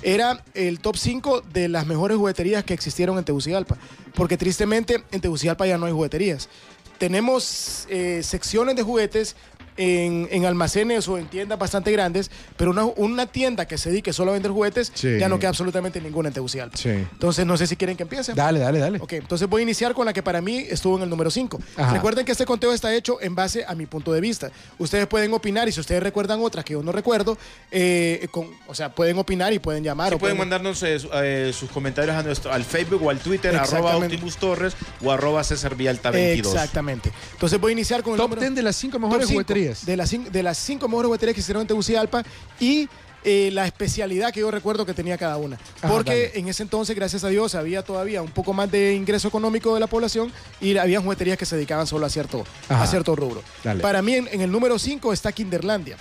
era 0.04 0.44
el 0.54 0.80
top 0.80 0.98
5 0.98 1.42
de 1.54 1.70
las 1.70 1.86
mejores 1.86 2.18
jugueterías 2.18 2.64
que 2.64 2.74
existieron 2.74 3.18
en 3.18 3.24
Tegucigalpa. 3.24 3.78
Porque 4.14 4.38
tristemente 4.38 5.04
en 5.12 5.22
Tegucigalpa 5.22 5.66
ya 5.66 5.78
no 5.78 5.86
hay 5.86 5.94
jugueterías. 5.94 6.50
Tenemos 6.98 7.88
eh, 7.90 8.22
secciones 8.24 8.76
de 8.76 8.84
juguetes 8.84 9.36
en, 9.78 10.28
en 10.32 10.46
almacenes 10.46 11.08
o 11.08 11.18
en 11.18 11.28
tiendas 11.28 11.58
bastante 11.58 11.92
grandes, 11.92 12.30
pero 12.58 12.72
una, 12.72 12.86
una 12.86 13.26
tienda 13.28 13.66
que 13.68 13.78
se 13.78 13.90
dedique 13.90 14.14
solo 14.14 14.32
a 14.32 14.34
vender 14.34 14.52
juguetes, 14.52 14.92
Sí. 14.94 15.18
ya 15.20 15.30
no 15.30 15.40
queda 15.40 15.50
absolutamente 15.50 16.00
ninguna 16.02 16.30
en 16.30 16.34
Tegucigalpa. 16.34 16.78
Sí. 16.78 16.90
Entonces, 16.90 17.46
no 17.46 17.58
sé 17.58 17.68
si 17.68 17.76
quieren 17.76 17.96
que 17.98 18.04
empiece. 18.04 18.34
Dale, 18.34 18.60
dale, 18.60 18.80
dale. 18.80 19.00
Ok, 19.02 19.14
entonces 19.14 19.48
voy 19.50 19.62
a 19.62 19.64
iniciar 19.64 19.94
con 19.94 20.06
la 20.06 20.14
que 20.14 20.22
para 20.24 20.42
mí 20.42 20.58
estuvo 20.70 20.98
en 20.98 21.04
el 21.04 21.10
número 21.10 21.32
5. 21.32 21.60
Ajá. 21.78 21.94
Recuerden 21.94 22.26
que 22.26 22.32
este 22.32 22.46
conteo 22.46 22.74
está 22.74 22.94
hecho 22.94 23.22
en 23.22 23.36
base 23.36 23.64
a 23.68 23.74
mi 23.76 23.86
punto 23.86 24.12
de 24.14 24.22
vista. 24.22 24.52
Ustedes 24.78 25.08
pueden 25.08 25.34
opinar 25.34 25.68
y 25.68 25.72
si 25.72 25.80
ustedes 25.80 26.04
recuerdan 26.04 26.40
otras 26.42 26.64
que 26.66 26.74
yo 26.74 26.84
no 26.84 26.92
recuerdo, 26.92 27.38
eh, 27.72 28.28
con- 28.32 28.50
o 28.68 28.76
sea, 28.76 28.94
pueden 28.94 29.18
opinar 29.18 29.54
y 29.54 29.60
pueden 29.60 29.84
llamar. 29.84 30.10
Sí, 30.10 30.16
o 30.16 30.20
pueden 30.20 30.38
mandarnos 30.38 30.82
eh, 30.84 31.00
su- 31.00 31.10
eh, 31.14 31.52
sus 31.54 31.70
comentarios 31.72 32.16
a 32.16 32.24
nuestro, 32.24 32.52
al 32.52 32.64
Facebook 32.66 33.02
o 33.04 33.10
al 33.10 33.20
Twitter, 33.20 33.56
arroba. 33.56 33.98
Optimus 33.98 34.38
Torres 34.38 34.74
o 35.04 35.12
arroba 35.12 35.44
César 35.44 35.76
Villalta 35.76 36.12
22. 36.12 36.54
Exactamente. 36.54 37.12
Entonces 37.34 37.60
voy 37.60 37.72
a 37.72 37.74
iniciar 37.74 38.04
con 38.04 38.14
el 38.14 38.18
Top 38.18 38.30
número 38.30 38.42
10 38.42 38.56
de 38.56 38.62
las 38.64 38.76
5 38.76 38.98
top 38.98 39.02
mejores 39.02 39.28
cinco, 39.28 39.40
De 39.86 39.98
las, 39.98 40.10
de 40.12 40.44
las 40.44 40.58
cinco 40.58 40.88
mejores 40.88 41.08
jugueterías 41.08 41.34
que 41.36 41.42
hicieron 41.42 41.62
en 41.62 41.68
Tegucigalpa 41.68 42.24
y 42.60 42.88
eh, 43.24 43.50
la 43.54 43.68
especialidad 43.68 44.34
que 44.34 44.40
yo 44.40 44.50
recuerdo 44.50 44.84
que 44.86 44.94
tenía 44.96 45.16
cada 45.18 45.38
una. 45.38 45.56
Ajá, 45.82 45.90
Porque 45.94 46.32
en 46.36 46.48
ese 46.48 46.64
entonces, 46.64 46.96
gracias 46.96 47.24
a 47.24 47.28
Dios, 47.30 47.54
había 47.54 47.84
todavía 47.84 48.22
un 48.24 48.32
poco 48.32 48.52
más 48.54 48.72
de 48.72 48.96
ingreso 48.96 49.28
económico 49.28 49.74
de 49.76 49.80
la 49.80 49.86
población 49.88 50.32
y 50.60 50.76
había 50.78 51.00
jugueterías 51.02 51.38
que 51.38 51.46
se 51.46 51.56
dedicaban 51.56 51.86
solo 51.86 52.06
a 52.06 52.10
cierto, 52.10 52.44
Ajá. 52.68 52.84
a 52.84 52.88
cierto 52.88 53.16
rubro. 53.16 53.44
Dale. 53.64 53.82
Para 53.82 54.02
mí, 54.02 54.16
en, 54.16 54.28
en 54.32 54.42
el 54.42 54.52
número 54.52 54.80
5 54.80 55.14
está 55.14 55.32
Kinderlandia. 55.32 55.98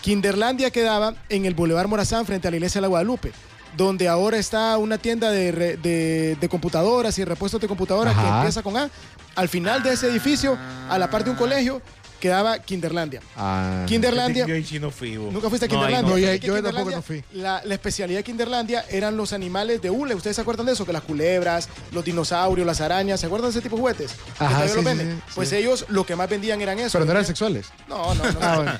Kinderlandia 0.00 0.70
quedaba 0.70 1.14
en 1.28 1.46
el 1.46 1.54
Boulevard 1.54 1.88
Morazán 1.88 2.26
frente 2.26 2.48
a 2.48 2.50
la 2.50 2.56
iglesia 2.58 2.78
de 2.78 2.82
la 2.82 2.88
Guadalupe, 2.88 3.32
donde 3.76 4.06
ahora 4.08 4.36
está 4.36 4.76
una 4.76 4.98
tienda 4.98 5.30
de, 5.30 5.50
re- 5.50 5.76
de- 5.78 6.36
de 6.40 6.48
computadoras 6.48 7.18
y 7.18 7.24
repuestos 7.24 7.60
de 7.60 7.66
computadoras 7.68 8.14
que 8.14 8.26
empieza 8.28 8.62
con 8.62 8.76
A. 8.76 8.90
Al 9.34 9.48
final 9.48 9.82
de 9.82 9.94
ese 9.94 10.08
edificio, 10.08 10.56
a 10.88 10.98
la 10.98 11.10
parte 11.10 11.24
de 11.24 11.30
un 11.32 11.36
colegio, 11.36 11.80
quedaba 12.24 12.58
Kinderlandia. 12.58 13.20
Ah. 13.36 13.84
Kinderlandia. 13.86 14.46
Yo 14.46 14.54
ahí 14.54 14.64
sí 14.64 14.80
no 14.80 14.90
fui. 14.90 15.18
bo. 15.18 15.30
Nunca 15.30 15.50
fuiste 15.50 15.66
a 15.66 15.68
No, 15.68 15.74
ahí 15.82 15.92
Kinderlandia. 15.94 16.10
no, 16.10 16.18
yo- 16.18 16.26
Fíjate 16.26 16.40
que 16.40 16.46
yo 16.46 16.54
tampoco 16.54 16.72
Kinderlandia, 16.72 16.96
no 16.96 17.02
fui. 17.02 17.24
La, 17.38 17.60
la 17.66 17.74
especialidad 17.74 18.18
de 18.20 18.24
Kinderlandia 18.24 18.84
eran 18.88 19.14
los 19.18 19.34
animales 19.34 19.82
de 19.82 19.90
hule. 19.90 20.14
¿Ustedes 20.14 20.36
se 20.36 20.40
acuerdan 20.40 20.64
de 20.64 20.72
eso? 20.72 20.86
Que 20.86 20.94
las 20.94 21.02
culebras, 21.02 21.68
los 21.92 22.02
dinosaurios, 22.02 22.66
las 22.66 22.80
arañas. 22.80 23.20
¿Se 23.20 23.26
acuerdan 23.26 23.50
de 23.50 23.58
ese 23.58 23.60
tipo 23.60 23.76
de 23.76 23.80
juguetes? 23.82 24.12
Que 24.12 24.44
Ajá, 24.44 24.48
todavía 24.54 24.68
sí, 24.68 24.74
los 24.74 24.84
sí, 24.84 24.84
venden. 24.98 25.16
sí, 25.26 25.32
pues 25.34 25.48
sí. 25.50 25.56
ellos 25.56 25.84
lo 25.88 26.06
que 26.06 26.16
más 26.16 26.30
vendían 26.30 26.62
eran 26.62 26.78
eso. 26.78 26.92
Pero 26.92 27.04
no 27.04 27.10
eran 27.10 27.26
sexuales. 27.26 27.66
no, 27.88 28.14
no, 28.14 28.24
no. 28.24 28.38
Ah, 28.40 28.56
bueno. 28.56 28.72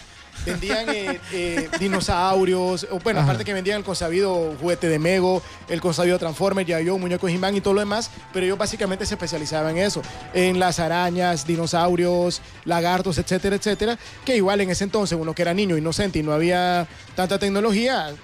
Vendían 0.44 0.88
eh, 0.90 1.20
eh, 1.33 1.68
dinosaurios, 1.81 2.87
o 2.90 2.99
bueno, 2.99 3.20
Ajá. 3.20 3.31
aparte 3.31 3.44
que 3.44 3.55
vendían 3.55 3.79
el 3.79 3.85
consabido 3.85 4.55
juguete 4.61 4.88
de 4.88 4.99
Mego, 4.99 5.42
el 5.68 5.81
consabido 5.81 6.18
Transformers, 6.18 6.68
Yayo, 6.68 6.99
Muñeco 6.99 7.29
He-Man 7.29 7.57
y 7.57 7.61
todo 7.61 7.75
lo 7.75 7.81
demás, 7.81 8.11
pero 8.33 8.44
ellos 8.44 8.59
básicamente 8.59 9.07
se 9.07 9.14
especializaban 9.14 9.77
en 9.79 9.85
eso, 9.85 10.03
en 10.35 10.59
las 10.59 10.81
arañas, 10.81 11.47
dinosaurios, 11.47 12.42
lagartos, 12.64 13.18
etcétera, 13.18 13.57
etcétera, 13.57 13.99
que 14.25 14.37
igual 14.37 14.61
en 14.61 14.70
ese 14.70 14.85
entonces 14.85 15.18
uno 15.18 15.35
que 15.35 15.42
era 15.42 15.55
niño 15.55 15.77
inocente 15.77 16.18
y 16.18 16.23
no 16.23 16.33
había 16.33 16.87
tanta 17.14 17.38
tecnología, 17.38 18.14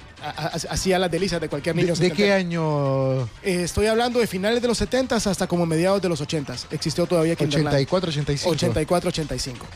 hacía 0.68 0.98
las 0.98 1.10
delicias 1.10 1.40
de 1.40 1.48
cualquier 1.48 1.74
¿De, 1.74 1.82
niño. 1.82 1.94
de 1.94 2.10
qué 2.10 2.32
año? 2.32 3.22
Eh, 3.42 3.62
estoy 3.64 3.86
hablando 3.86 4.18
de 4.20 4.26
finales 4.26 4.60
de 4.60 4.68
los 4.68 4.78
70 4.78 5.16
hasta 5.16 5.46
como 5.46 5.66
mediados 5.66 6.02
de 6.02 6.08
los 6.08 6.20
80 6.20 6.54
Existió 6.70 7.06
todavía 7.06 7.36
Kinderlandia. 7.36 7.78
84, 7.80 8.10
85. 8.10 8.50
84, 8.50 9.08
85. 9.08 9.66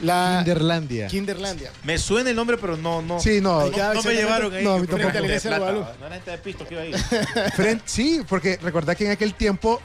La 0.00 0.42
Kinderlandia. 0.44 1.06
Kinderlandia. 1.08 1.70
Me 1.84 1.98
suena 1.98 2.30
el 2.30 2.36
nombre, 2.36 2.56
pero 2.58 2.76
no, 2.76 3.02
no. 3.02 3.18
Sí, 3.20 3.40
no. 3.40 3.60
No, 3.60 3.60
Ahí 3.66 3.70
queda 3.72 3.94
no 3.94 4.02
me 4.02 4.14
llevaron 4.14 4.54
ahí. 4.54 4.64
no, 4.64 4.72
a 4.74 4.78
mí 4.78 4.86
Yo 4.86 4.94
creo 4.94 5.08
tampoco. 5.08 5.12
que 5.12 5.18
Frente 5.18 5.18
a 5.18 5.20
la 5.20 5.20
de 5.20 5.26
iglesia 5.26 5.50
de 5.50 5.56
plata, 5.56 5.72
Guadalupe. 5.72 6.00
No 6.00 6.06
era 6.06 6.14
gente 6.14 6.30
de 6.30 6.38
pisto 6.38 6.66
que 6.66 6.74
iba 6.74 6.82
ahí. 6.82 6.92
Frente- 7.56 7.82
sí, 7.86 8.20
porque 8.28 8.58
recordad 8.62 8.96
que 8.96 9.06
en 9.06 9.10
aquel 9.12 9.34
tiempo, 9.34 9.80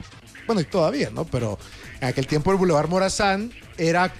bueno, 0.46 0.60
y 0.60 0.64
todavía, 0.64 1.10
¿no? 1.10 1.24
Pero 1.24 1.58
en 2.00 2.08
aquel 2.08 2.26
tiempo 2.26 2.52
el 2.52 2.58
Boulevard 2.58 2.88
Morazán 2.88 3.52
era... 3.76 4.12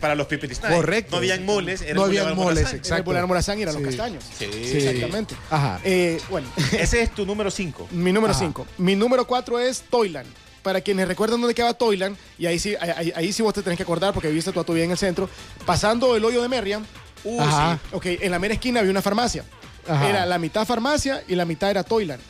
Para 0.00 0.16
los 0.16 0.26
Pipiti 0.26 0.52
Snacks. 0.56 0.74
Correcto. 0.74 1.12
No 1.12 1.18
habían 1.18 1.44
moles. 1.46 1.80
era 1.82 1.94
No 1.94 2.02
habían 2.02 2.24
Boulevard 2.24 2.44
moles, 2.44 2.58
Morazán. 2.62 2.78
exacto. 2.78 2.96
El 2.96 3.04
Polar 3.04 3.26
Morazán 3.28 3.58
y 3.58 3.62
eran 3.62 3.74
Sí. 3.76 3.80
los 3.80 3.88
castaños. 3.88 4.24
Sí. 4.36 4.44
Exactamente. 4.46 5.36
Ajá. 5.48 5.80
Eh, 5.84 6.20
bueno, 6.28 6.48
Ese 6.72 7.02
es 7.02 7.14
tu 7.14 7.24
número 7.24 7.52
5. 7.52 7.86
mi 7.92 8.12
número 8.12 8.32
Ajá. 8.32 8.40
5. 8.40 8.66
Mi 8.78 8.96
número 8.96 9.26
4 9.28 9.60
es 9.60 9.82
Toyland. 9.88 10.26
Para 10.62 10.80
quienes 10.80 11.08
recuerdan 11.08 11.40
dónde 11.40 11.54
quedaba 11.54 11.74
Toyland, 11.74 12.16
y 12.38 12.46
ahí 12.46 12.58
sí, 12.58 12.74
ahí, 12.80 13.12
ahí 13.14 13.32
sí 13.32 13.42
vos 13.42 13.54
te 13.54 13.62
tenés 13.62 13.76
que 13.78 13.82
acordar 13.82 14.12
porque 14.12 14.28
viviste 14.28 14.52
toda 14.52 14.64
tu 14.64 14.74
vida 14.74 14.84
en 14.84 14.90
el 14.90 14.98
centro, 14.98 15.28
pasando 15.64 16.16
el 16.16 16.24
hoyo 16.24 16.42
de 16.42 16.48
Merriam, 16.48 16.84
Uh, 17.22 17.38
Ajá. 17.38 17.78
sí. 17.82 17.88
ok, 17.92 18.06
en 18.06 18.30
la 18.30 18.38
mera 18.38 18.54
esquina 18.54 18.80
había 18.80 18.90
una 18.90 19.02
farmacia. 19.02 19.44
Ajá. 19.86 20.08
Era 20.08 20.24
la 20.24 20.38
mitad 20.38 20.66
farmacia 20.66 21.22
y 21.28 21.34
la 21.34 21.44
mitad 21.44 21.70
era 21.70 21.82
Toyland. 21.84 22.22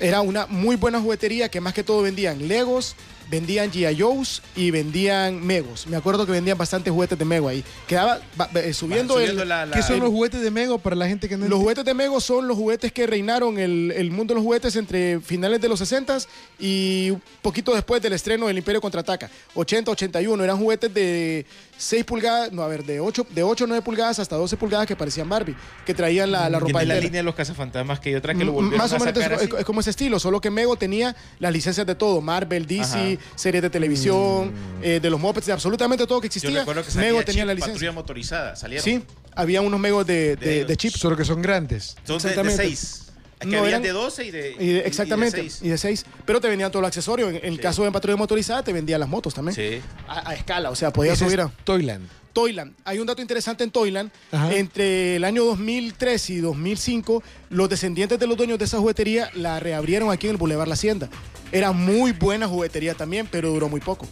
Era 0.00 0.22
una 0.22 0.46
muy 0.46 0.76
buena 0.76 0.98
juguetería 0.98 1.50
que 1.50 1.60
más 1.60 1.74
que 1.74 1.84
todo 1.84 2.00
vendían 2.00 2.48
Legos, 2.48 2.96
vendían 3.30 3.70
G.I. 3.70 4.00
Joe's 4.00 4.42
y 4.56 4.70
vendían 4.70 5.44
Megos. 5.46 5.86
Me 5.86 5.96
acuerdo 5.96 6.24
que 6.26 6.32
vendían 6.32 6.56
bastantes 6.58 6.92
juguetes 6.92 7.18
de 7.18 7.24
Mego 7.24 7.48
ahí. 7.48 7.62
Quedaba 7.86 8.20
ba- 8.36 8.48
eh, 8.54 8.72
subiendo, 8.72 9.14
Subiendo 9.14 9.42
el, 9.42 9.48
la- 9.48 9.66
la- 9.66 9.76
¿Qué 9.76 9.82
son 9.82 9.94
el- 9.96 10.00
los 10.00 10.10
juguetes 10.10 10.40
de 10.40 10.50
Mego 10.50 10.78
para 10.78 10.96
la 10.96 11.06
gente 11.08 11.28
que 11.28 11.34
no 11.36 11.40
Los 11.40 11.46
entiende? 11.46 11.62
juguetes 11.62 11.84
de 11.84 11.94
Mego 11.94 12.20
son 12.20 12.48
los 12.48 12.56
juguetes 12.56 12.92
que 12.92 13.06
reinaron 13.06 13.58
el, 13.58 13.92
el 13.96 14.10
mundo 14.10 14.32
de 14.32 14.36
los 14.36 14.44
juguetes 14.44 14.74
entre 14.76 15.20
finales 15.20 15.60
de 15.60 15.68
los 15.68 15.78
60 15.78 16.18
y 16.58 17.10
un 17.10 17.22
poquito 17.42 17.74
después 17.74 18.00
del 18.02 18.12
estreno 18.12 18.46
del 18.46 18.58
Imperio 18.58 18.80
Contraataca. 18.80 19.30
80, 19.54 19.90
81. 19.90 20.42
Eran 20.44 20.56
juguetes 20.58 20.92
de 20.92 21.44
6 21.76 22.04
pulgadas, 22.04 22.50
no, 22.52 22.62
a 22.62 22.68
ver, 22.68 22.84
de 22.84 23.00
8, 23.00 23.26
de 23.30 23.42
8 23.42 23.66
9 23.66 23.82
pulgadas 23.82 24.18
hasta 24.18 24.36
12 24.36 24.56
pulgadas 24.56 24.86
que 24.86 24.96
parecían 24.96 25.28
Barbie, 25.28 25.54
que 25.86 25.94
traían 25.94 26.32
la, 26.32 26.48
ropa 26.48 26.80
de 26.80 26.86
la 26.86 26.94
línea 26.96 27.20
de 27.20 27.22
los 27.24 27.34
cazafantasmas 27.34 28.00
que 28.00 28.08
hay 28.10 28.14
otra 28.16 28.34
que 28.34 28.44
lo 28.44 28.52
Mm, 28.52 28.54
volvieron 28.54 28.78
Más 28.78 28.92
o 28.92 28.96
a 28.96 28.98
menos 28.98 29.14
sacar 29.14 29.32
es, 29.34 29.38
así. 29.46 29.50
es 29.58 29.64
como 29.64 29.80
ese 29.80 29.90
estilo, 29.90 30.18
solo 30.18 30.40
que 30.40 30.50
Mego 30.50 30.76
tenía 30.76 31.14
las 31.38 31.52
licencias 31.52 31.86
de 31.86 31.94
todo, 31.94 32.20
Marvel, 32.20 32.66
DC, 32.66 33.17
Series 33.34 33.62
de 33.62 33.70
televisión, 33.70 34.52
eh, 34.82 35.00
de 35.00 35.10
los 35.10 35.20
Muppets, 35.20 35.46
de 35.46 35.52
absolutamente 35.52 36.06
todo 36.06 36.20
que 36.20 36.26
Yo 36.28 36.34
existía. 36.36 36.60
recuerdo 36.60 36.84
que 36.84 36.90
salía 36.90 37.08
Mego 37.08 37.22
tenía 37.24 37.42
Chip, 37.42 37.46
la 37.48 37.54
patrulla 37.54 37.66
licencia. 37.74 37.92
motorizada. 37.92 38.56
Salieron. 38.56 38.84
Sí, 38.84 39.02
había 39.34 39.60
unos 39.60 39.80
Megos 39.80 40.06
de, 40.06 40.36
de, 40.36 40.56
ellos. 40.56 40.68
de 40.68 40.76
chip. 40.76 40.94
Solo 40.94 41.16
que 41.16 41.24
son 41.24 41.40
grandes. 41.42 41.96
Son 42.04 42.18
de- 42.18 42.24
de 42.24 42.28
Exactamente. 42.30 42.62
6. 42.62 43.04
Aquí 43.40 43.50
No, 43.50 43.58
habían 43.58 43.68
eran- 43.68 43.82
de 43.82 43.90
12 43.90 44.24
y 44.24 44.30
de. 44.32 44.56
Y 44.58 44.66
de- 44.72 44.78
exactamente, 44.80 45.38
y 45.40 45.44
de 45.44 45.50
seis. 45.50 45.62
y 45.62 45.68
de 45.68 45.78
6. 45.78 46.06
Pero 46.24 46.40
te 46.40 46.48
vendían 46.48 46.72
todo 46.72 46.80
el 46.80 46.86
accesorio. 46.86 47.28
En, 47.28 47.36
en 47.36 47.44
el 47.44 47.54
Sí. 47.56 47.60
caso 47.62 47.84
de 47.84 47.92
patrulla 47.92 48.16
motorizada, 48.16 48.64
te 48.64 48.72
vendían 48.72 48.98
las 48.98 49.08
motos 49.08 49.32
también. 49.32 49.54
Sí. 49.54 49.80
A, 50.08 50.30
a 50.30 50.34
escala, 50.34 50.70
o 50.70 50.74
sea, 50.74 50.92
podías 50.92 51.18
subir 51.18 51.40
a 51.40 51.48
Toyland. 51.64 52.08
Toyland. 52.32 52.74
Hay 52.84 52.98
un 52.98 53.06
dato 53.06 53.22
interesante 53.22 53.62
en 53.64 53.70
Toyland. 53.70 54.10
Ajá. 54.32 54.52
Entre 54.54 55.16
el 55.16 55.24
año 55.24 55.44
2003 55.44 56.30
y 56.30 56.38
2005, 56.40 57.22
los 57.50 57.68
descendientes 57.68 58.18
de 58.18 58.26
los 58.26 58.36
dueños 58.36 58.58
de 58.58 58.64
esa 58.64 58.78
juguetería 58.78 59.30
la 59.34 59.58
reabrieron 59.60 60.10
aquí 60.10 60.26
en 60.26 60.32
el 60.32 60.36
Boulevard 60.36 60.68
La 60.68 60.74
Hacienda. 60.74 61.08
Era 61.52 61.72
muy 61.72 62.12
buena 62.12 62.46
juguetería 62.46 62.94
también, 62.94 63.26
pero 63.30 63.50
duró 63.50 63.68
muy 63.68 63.80
poco. 63.80 64.06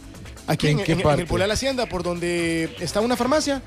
Aquí 0.47 0.67
¿En 0.67 0.79
en, 0.79 0.85
qué 0.85 0.91
en- 0.93 0.99
el 0.99 1.25
Boulevard 1.25 1.47
La 1.47 1.53
Hacienda, 1.53 1.85
por 1.87 2.03
donde 2.03 2.75
está 2.79 2.99
una 3.01 3.15
farmacia, 3.17 3.61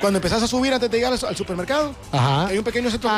cuando 0.00 0.18
empezás 0.18 0.42
a 0.42 0.46
subir 0.46 0.72
antes 0.72 0.88
de 0.90 0.96
llegar 0.98 1.12
al, 1.12 1.36
supermercado, 1.36 1.94
Ajá. 2.12 2.46
hay 2.46 2.58
un 2.58 2.64
pequeño 2.64 2.90
centro 2.90 3.10
Ah, 3.10 3.16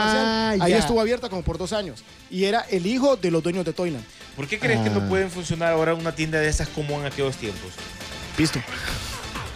comercial. 0.53 0.63
Ahí 0.63 0.71
ya. 0.73 0.79
estuvo 0.79 1.01
abierta 1.01 1.29
como 1.29 1.43
por 1.43 1.59
dos 1.59 1.73
años. 1.75 2.03
Y 2.31 2.45
era 2.45 2.61
el 2.71 2.87
hijo 2.87 3.17
de 3.17 3.31
los 3.31 3.43
dueños 3.43 3.65
de 3.67 3.73
Toyland. 3.75 4.05
¿Por 4.37 4.47
qué 4.47 4.59
crees 4.59 4.81
que 4.81 4.89
Ah. 4.89 4.93
no 4.95 5.09
pueden 5.09 5.31
funcionar 5.31 5.73
ahora 5.73 5.93
una 5.95 6.15
tienda 6.15 6.39
de 6.41 6.49
esas 6.49 6.69
como 6.69 6.99
en 7.01 7.07
aquellos 7.07 7.37
tiempos? 7.37 7.73
Pisto. 8.37 8.61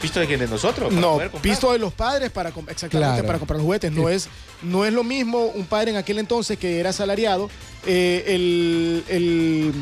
¿Visto 0.04 0.20
de 0.20 0.26
quién? 0.26 0.38
¿De 0.40 0.46
nosotros? 0.48 0.92
No, 0.92 1.18
pisto 1.40 1.72
de 1.72 1.78
los 1.78 1.92
padres 1.94 2.30
para 2.30 2.50
exactamente 2.50 2.90
Claro. 2.98 3.26
para 3.26 3.38
comprar 3.38 3.56
los 3.56 3.64
juguetes. 3.64 3.90
No 3.90 4.08
es, 4.10 4.28
no 4.62 4.84
es 4.84 4.92
lo 4.92 5.02
mismo 5.02 5.46
un 5.46 5.64
padre 5.64 5.90
en 5.92 5.96
aquel 5.96 6.18
entonces 6.18 6.58
que 6.58 6.78
era 6.78 6.90
asalariado, 6.90 7.48
eh, 7.86 8.22
el, 8.28 9.04
el- 9.08 9.72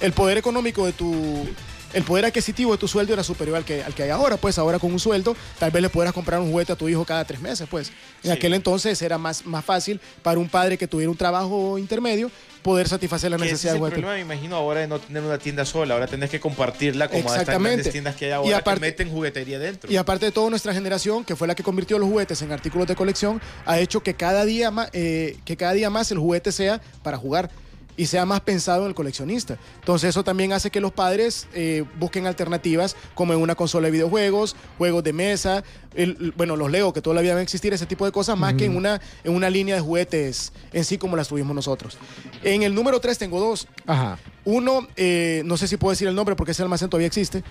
el 0.00 0.12
poder 0.12 0.36
económico 0.38 0.84
de 0.86 0.92
tu 0.92 1.46
el 1.96 2.04
poder 2.04 2.26
adquisitivo 2.26 2.72
de 2.72 2.78
tu 2.78 2.86
sueldo 2.86 3.14
era 3.14 3.22
superior 3.24 3.56
al 3.56 3.64
que, 3.64 3.82
al 3.82 3.94
que 3.94 4.02
hay 4.02 4.10
ahora. 4.10 4.36
Pues 4.36 4.58
ahora 4.58 4.78
con 4.78 4.92
un 4.92 5.00
sueldo, 5.00 5.34
tal 5.58 5.70
vez 5.70 5.80
le 5.80 5.88
pudieras 5.88 6.12
comprar 6.12 6.40
un 6.40 6.50
juguete 6.50 6.72
a 6.72 6.76
tu 6.76 6.88
hijo 6.90 7.04
cada 7.06 7.24
tres 7.24 7.40
meses. 7.40 7.66
Pues 7.70 7.88
en 7.88 7.94
Sí. 8.24 8.30
aquel 8.30 8.52
entonces 8.52 9.00
era 9.00 9.16
más, 9.16 9.46
más 9.46 9.64
fácil 9.64 9.98
para 10.22 10.38
un 10.38 10.48
padre 10.48 10.76
que 10.76 10.86
tuviera 10.86 11.10
un 11.10 11.16
trabajo 11.16 11.78
intermedio 11.78 12.30
poder 12.62 12.86
satisfacer 12.88 13.30
la 13.30 13.38
Que 13.38 13.44
ese 13.44 13.52
necesidad 13.52 13.74
es 13.76 13.80
de 13.80 13.86
el 13.86 13.90
juguete. 13.92 14.02
problema, 14.02 14.26
me 14.26 14.34
imagino, 14.34 14.56
ahora 14.56 14.80
de 14.80 14.88
no 14.88 14.98
tener 14.98 15.22
una 15.22 15.38
tienda 15.38 15.64
sola. 15.64 15.94
Ahora 15.94 16.06
tenés 16.06 16.28
que 16.28 16.38
compartirla 16.40 17.06
como 17.08 17.20
estas 17.20 17.32
Exactamente. 17.36 17.76
grandes 17.76 17.92
tiendas 17.92 18.16
que 18.16 18.24
hay 18.26 18.30
Y 18.32 18.34
ahora 18.34 18.58
aparte- 18.58 18.80
que 18.80 18.86
meten 18.86 19.10
juguetería 19.10 19.58
dentro. 19.58 19.90
Y 19.90 19.96
aparte 19.96 20.26
de 20.26 20.32
todo, 20.32 20.50
nuestra 20.50 20.74
generación, 20.74 21.24
que 21.24 21.34
fue 21.34 21.48
la 21.48 21.54
que 21.54 21.62
convirtió 21.62 21.98
los 21.98 22.08
juguetes 22.10 22.42
en 22.42 22.52
artículos 22.52 22.86
de 22.88 22.94
colección, 22.96 23.40
ha 23.64 23.78
hecho 23.78 24.00
que 24.02 24.14
cada 24.14 24.44
día 24.44 24.70
más, 24.70 24.90
eh, 24.92 25.38
que 25.46 25.56
cada 25.56 25.72
día 25.72 25.88
más 25.88 26.10
el 26.10 26.18
juguete 26.18 26.52
sea 26.52 26.80
para 27.02 27.16
jugar 27.16 27.50
y 27.96 28.06
sea 28.06 28.26
más 28.26 28.40
pensado 28.42 28.82
en 28.82 28.88
el 28.88 28.94
coleccionista. 28.94 29.56
Entonces 29.80 30.10
eso 30.10 30.22
también 30.22 30.52
hace 30.52 30.70
que 30.70 30.80
los 30.80 30.92
padres 30.92 31.48
eh, 31.54 31.84
busquen 31.98 32.26
alternativas 32.26 32.94
como 33.14 33.32
en 33.32 33.40
una 33.40 33.54
consola 33.54 33.86
de 33.86 33.92
videojuegos, 33.92 34.54
juegos 34.78 35.02
de 35.02 35.12
mesa, 35.14 35.64
el- 35.94 36.34
bueno, 36.36 36.56
los 36.56 36.70
Lego, 36.70 36.92
que 36.92 37.00
todavía 37.00 37.32
van 37.32 37.40
a 37.40 37.42
existir, 37.42 37.72
ese 37.72 37.86
tipo 37.86 38.04
de 38.04 38.12
cosas, 38.12 38.36
más 38.38 38.54
que 38.54 38.66
en 38.66 38.76
una, 38.76 39.00
en 39.24 39.34
una 39.34 39.48
línea 39.48 39.74
de 39.76 39.80
juguetes 39.80 40.52
en 40.72 40.84
sí 40.84 40.98
como 40.98 41.16
las 41.16 41.28
tuvimos 41.28 41.54
nosotros. 41.54 41.96
En 42.42 42.62
el 42.62 42.74
número 42.74 43.00
3 43.00 43.16
tengo 43.16 43.40
dos. 43.40 43.66
Ajá. 43.86 44.18
Uno, 44.44 44.86
eh, 44.96 45.42
no 45.46 45.56
sé 45.56 45.66
si 45.66 45.76
puedo 45.76 45.90
decir 45.92 46.06
el 46.08 46.14
nombre 46.14 46.36
porque 46.36 46.52
ese 46.52 46.62
almacén 46.62 46.90
todavía 46.90 47.06
existe. 47.08 47.42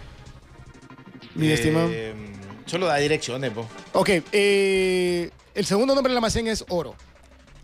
Mi 1.34 1.48
Eh, 1.48 1.54
estimado. 1.54 1.90
Solo 2.66 2.88
da 2.88 2.98
direcciones, 2.98 3.52
po. 3.52 3.68
Ok, 3.94 4.10
eh, 4.32 5.30
el 5.54 5.66
segundo 5.66 5.94
nombre 5.94 6.12
del 6.12 6.18
almacén 6.18 6.48
es 6.48 6.66
oro. 6.70 6.96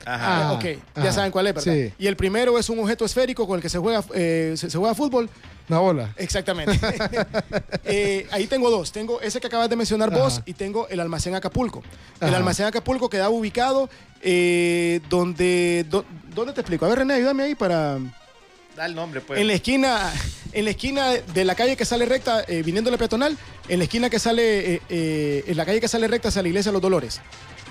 Ajá. 0.06 0.50
Ah, 0.50 0.54
ok, 0.54 0.64
ya 0.64 1.02
ajá, 1.02 1.12
saben 1.12 1.32
cuál 1.32 1.48
es, 1.48 1.54
¿verdad? 1.56 1.74
sí. 1.74 1.94
Y 2.00 2.08
el 2.08 2.16
primero 2.16 2.58
es 2.58 2.70
un 2.70 2.80
objeto 2.80 3.06
esférico 3.06 3.48
con 3.48 3.58
el 3.58 3.62
que 3.62 3.70
se 3.70 3.78
juega, 3.78 4.04
eh, 4.14 4.54
se, 4.58 4.70
se 4.70 4.78
juega 4.78 4.96
fútbol. 4.96 5.30
Una 5.70 5.80
bola. 5.80 6.14
Exactamente. 6.18 6.80
Eh, 7.84 8.28
ahí 8.32 8.48
tengo 8.48 8.70
dos. 8.70 8.92
Tengo 8.92 9.20
ese 9.22 9.40
que 9.42 9.48
acabas 9.48 9.70
de 9.70 9.76
mencionar 9.76 10.12
vos 10.12 10.42
y 10.46 10.54
tengo 10.54 10.88
el 10.90 11.00
almacén 11.00 11.36
Acapulco. 11.36 11.82
El 12.22 12.34
almacén 12.34 12.66
Acapulco 12.66 13.10
queda 13.10 13.30
ubicado 13.30 13.90
eh, 14.22 15.02
donde... 15.10 15.86
do- 15.90 16.06
¿Dónde 16.34 16.54
te 16.54 16.62
explico? 16.62 16.86
A 16.86 16.90
ver, 16.90 17.00
René, 17.00 17.16
ayúdame 17.16 17.44
ahí 17.44 17.56
para... 17.56 17.98
Da 18.76 18.86
el 18.86 18.96
nombre, 18.96 19.20
pues. 19.20 19.40
En 19.40 19.48
la 19.48 19.54
esquina, 19.54 20.12
en 20.54 20.64
la 20.66 20.72
esquina 20.72 21.10
de 21.12 21.44
la 21.46 21.56
calle 21.56 21.76
que 21.76 21.84
sale 21.86 22.06
recta, 22.06 22.44
eh, 22.48 22.64
viniendo 22.64 22.90
la 22.90 22.98
peatonal, 22.98 23.38
en 23.68 23.80
la 23.80 23.84
esquina 23.86 24.10
que 24.10 24.20
sale, 24.20 24.76
eh, 24.76 24.82
eh, 24.90 25.44
en 25.48 25.58
la 25.58 25.66
calle 25.66 25.82
que 25.82 25.88
sale 25.90 26.08
recta 26.08 26.30
hacia 26.30 26.42
la 26.42 26.48
iglesia 26.48 26.72
de 26.72 26.74
los 26.74 26.82
Dolores. 26.82 27.20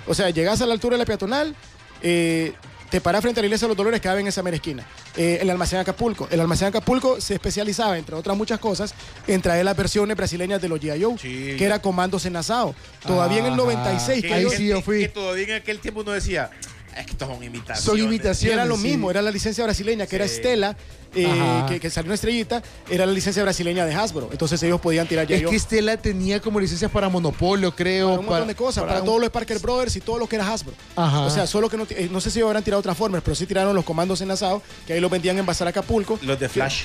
O 0.06 0.14
sea, 0.14 0.28
llegas 0.30 0.60
a 0.60 0.66
la 0.66 0.74
altura 0.74 0.94
de 0.94 0.98
la 0.98 1.06
peatonal, 1.06 1.54
eh, 2.02 2.52
te 2.90 3.00
paras 3.00 3.20
frente 3.22 3.38
a 3.38 3.42
la 3.42 3.46
iglesia 3.46 3.66
de 3.66 3.70
los 3.70 3.76
Dolores, 3.76 4.00
cabe 4.00 4.20
en 4.20 4.26
esa 4.26 4.42
mera 4.42 4.56
esquina. 4.56 4.84
Eh, 5.16 5.38
el 5.40 5.48
almacén 5.50 5.78
Acapulco. 5.78 6.26
El 6.30 6.40
almacén 6.40 6.68
Acapulco 6.68 7.20
se 7.20 7.34
especializaba, 7.34 7.96
entre 7.96 8.16
otras 8.16 8.36
muchas 8.36 8.58
cosas, 8.58 8.94
en 9.28 9.40
traer 9.40 9.64
las 9.64 9.76
versiones 9.76 10.16
brasileñas 10.16 10.60
de 10.60 10.68
los 10.68 10.80
G.I. 10.80 11.00
Joe, 11.02 11.16
Sí. 11.18 11.54
que 11.56 11.64
era 11.64 11.80
Comandos 11.80 12.26
en. 12.26 12.74
Todavía 13.06 13.38
en 13.38 13.44
el 13.46 13.52
Ajá. 13.52 13.62
96. 13.62 14.22
Que- 14.22 14.28
que 14.28 14.34
Ahí 14.34 14.46
sí 14.56 14.66
yo 14.66 14.76
que- 14.78 14.82
fui. 14.82 14.98
Que 15.02 15.08
todavía 15.08 15.44
en 15.44 15.62
aquel 15.62 15.78
tiempo 15.78 16.00
uno 16.00 16.10
decía, 16.10 16.50
es 16.96 17.06
que 17.06 17.12
estos 17.12 17.28
son 17.28 17.42
imitaciones. 17.42 17.84
Son 17.84 17.98
Y 17.98 18.02
imitaciones. 18.02 18.54
era 18.54 18.64
lo 18.64 18.76
sí. 18.76 18.82
mismo, 18.82 19.10
era 19.10 19.22
la 19.22 19.30
licencia 19.30 19.64
brasileña, 19.64 20.06
que 20.06 20.16
era. 20.16 20.24
Estela, 20.24 20.76
eh, 21.14 21.64
que, 21.68 21.80
que 21.80 21.90
salió 21.90 22.08
una 22.08 22.14
estrellita, 22.14 22.62
era 22.88 23.04
la 23.06 23.12
licencia 23.12 23.42
brasileña 23.42 23.84
de 23.86 23.94
Hasbro. 23.94 24.28
Entonces 24.30 24.62
ellos 24.62 24.80
podían 24.80 25.06
tirar 25.08 25.30
Es 25.30 25.40
G.I. 25.42 25.50
que 25.50 25.56
Estela 25.56 25.96
tenía 25.96 26.40
como 26.40 26.60
licencias 26.60 26.90
para 26.90 27.08
Monopolio, 27.08 27.74
creo. 27.74 28.08
para 28.08 28.20
un 28.20 28.26
montón 28.26 28.48
de 28.48 28.54
cosas, 28.54 28.84
para, 28.84 29.00
un- 29.00 29.04
todos 29.06 29.20
los 29.20 29.30
Parker 29.30 29.58
Brothers 29.58 29.96
y 29.96 30.00
todo 30.00 30.18
lo 30.18 30.28
que 30.28 30.36
era 30.36 30.50
Hasbro. 30.52 30.72
Ajá. 30.96 31.20
O 31.20 31.30
sea, 31.30 31.46
solo 31.46 31.68
que 31.68 31.76
no, 31.76 31.86
eh, 31.90 32.08
no 32.10 32.20
sé 32.20 32.30
si 32.30 32.40
habrán 32.40 32.62
tirado 32.62 32.82
Transformers, 32.82 33.22
pero 33.24 33.34
sí 33.34 33.46
tiraron 33.46 33.74
los 33.74 33.84
comandos 33.84 34.20
en 34.20 34.30
asado, 34.30 34.62
que 34.86 34.92
ahí 34.92 35.00
los 35.00 35.10
vendían 35.10 35.38
en 35.38 35.46
Bazar 35.46 35.68
Acapulco. 35.68 36.18
Los 36.22 36.38
de 36.38 36.48
Flash. 36.48 36.82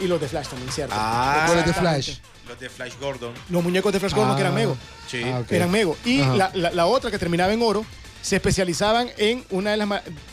Y 0.00 0.06
los 0.06 0.20
de 0.20 0.28
Flash 0.28 0.48
también, 0.48 0.70
¿cierto? 0.72 0.94
Ah. 0.98 1.44
¿Cuáles 1.46 1.66
de. 1.66 1.72
Flash? 1.72 2.16
Los 2.48 2.58
de 2.58 2.68
Flash 2.68 2.92
Gordon. 3.00 3.32
Los 3.48 3.62
muñecos 3.62 3.92
de 3.92 4.00
Flash 4.00 4.12
Gordon 4.14 4.32
Ah. 4.32 4.36
que 4.36 4.40
eran 4.42 4.54
Mego. 4.54 4.76
Sí. 5.08 5.22
Ah, 5.24 5.38
ok. 5.40 5.52
Eran 5.52 5.70
Mego. 5.70 5.96
Y 6.04 6.18
la- 6.18 6.50
la 6.54 6.86
otra 6.86 7.10
que 7.10 7.18
terminaba 7.18 7.52
en 7.52 7.62
oro, 7.62 7.84
se 8.22 8.36
especializaban 8.36 9.08
en 9.18 9.44
una 9.50 9.72
de 9.72 9.76
las, 9.76 9.88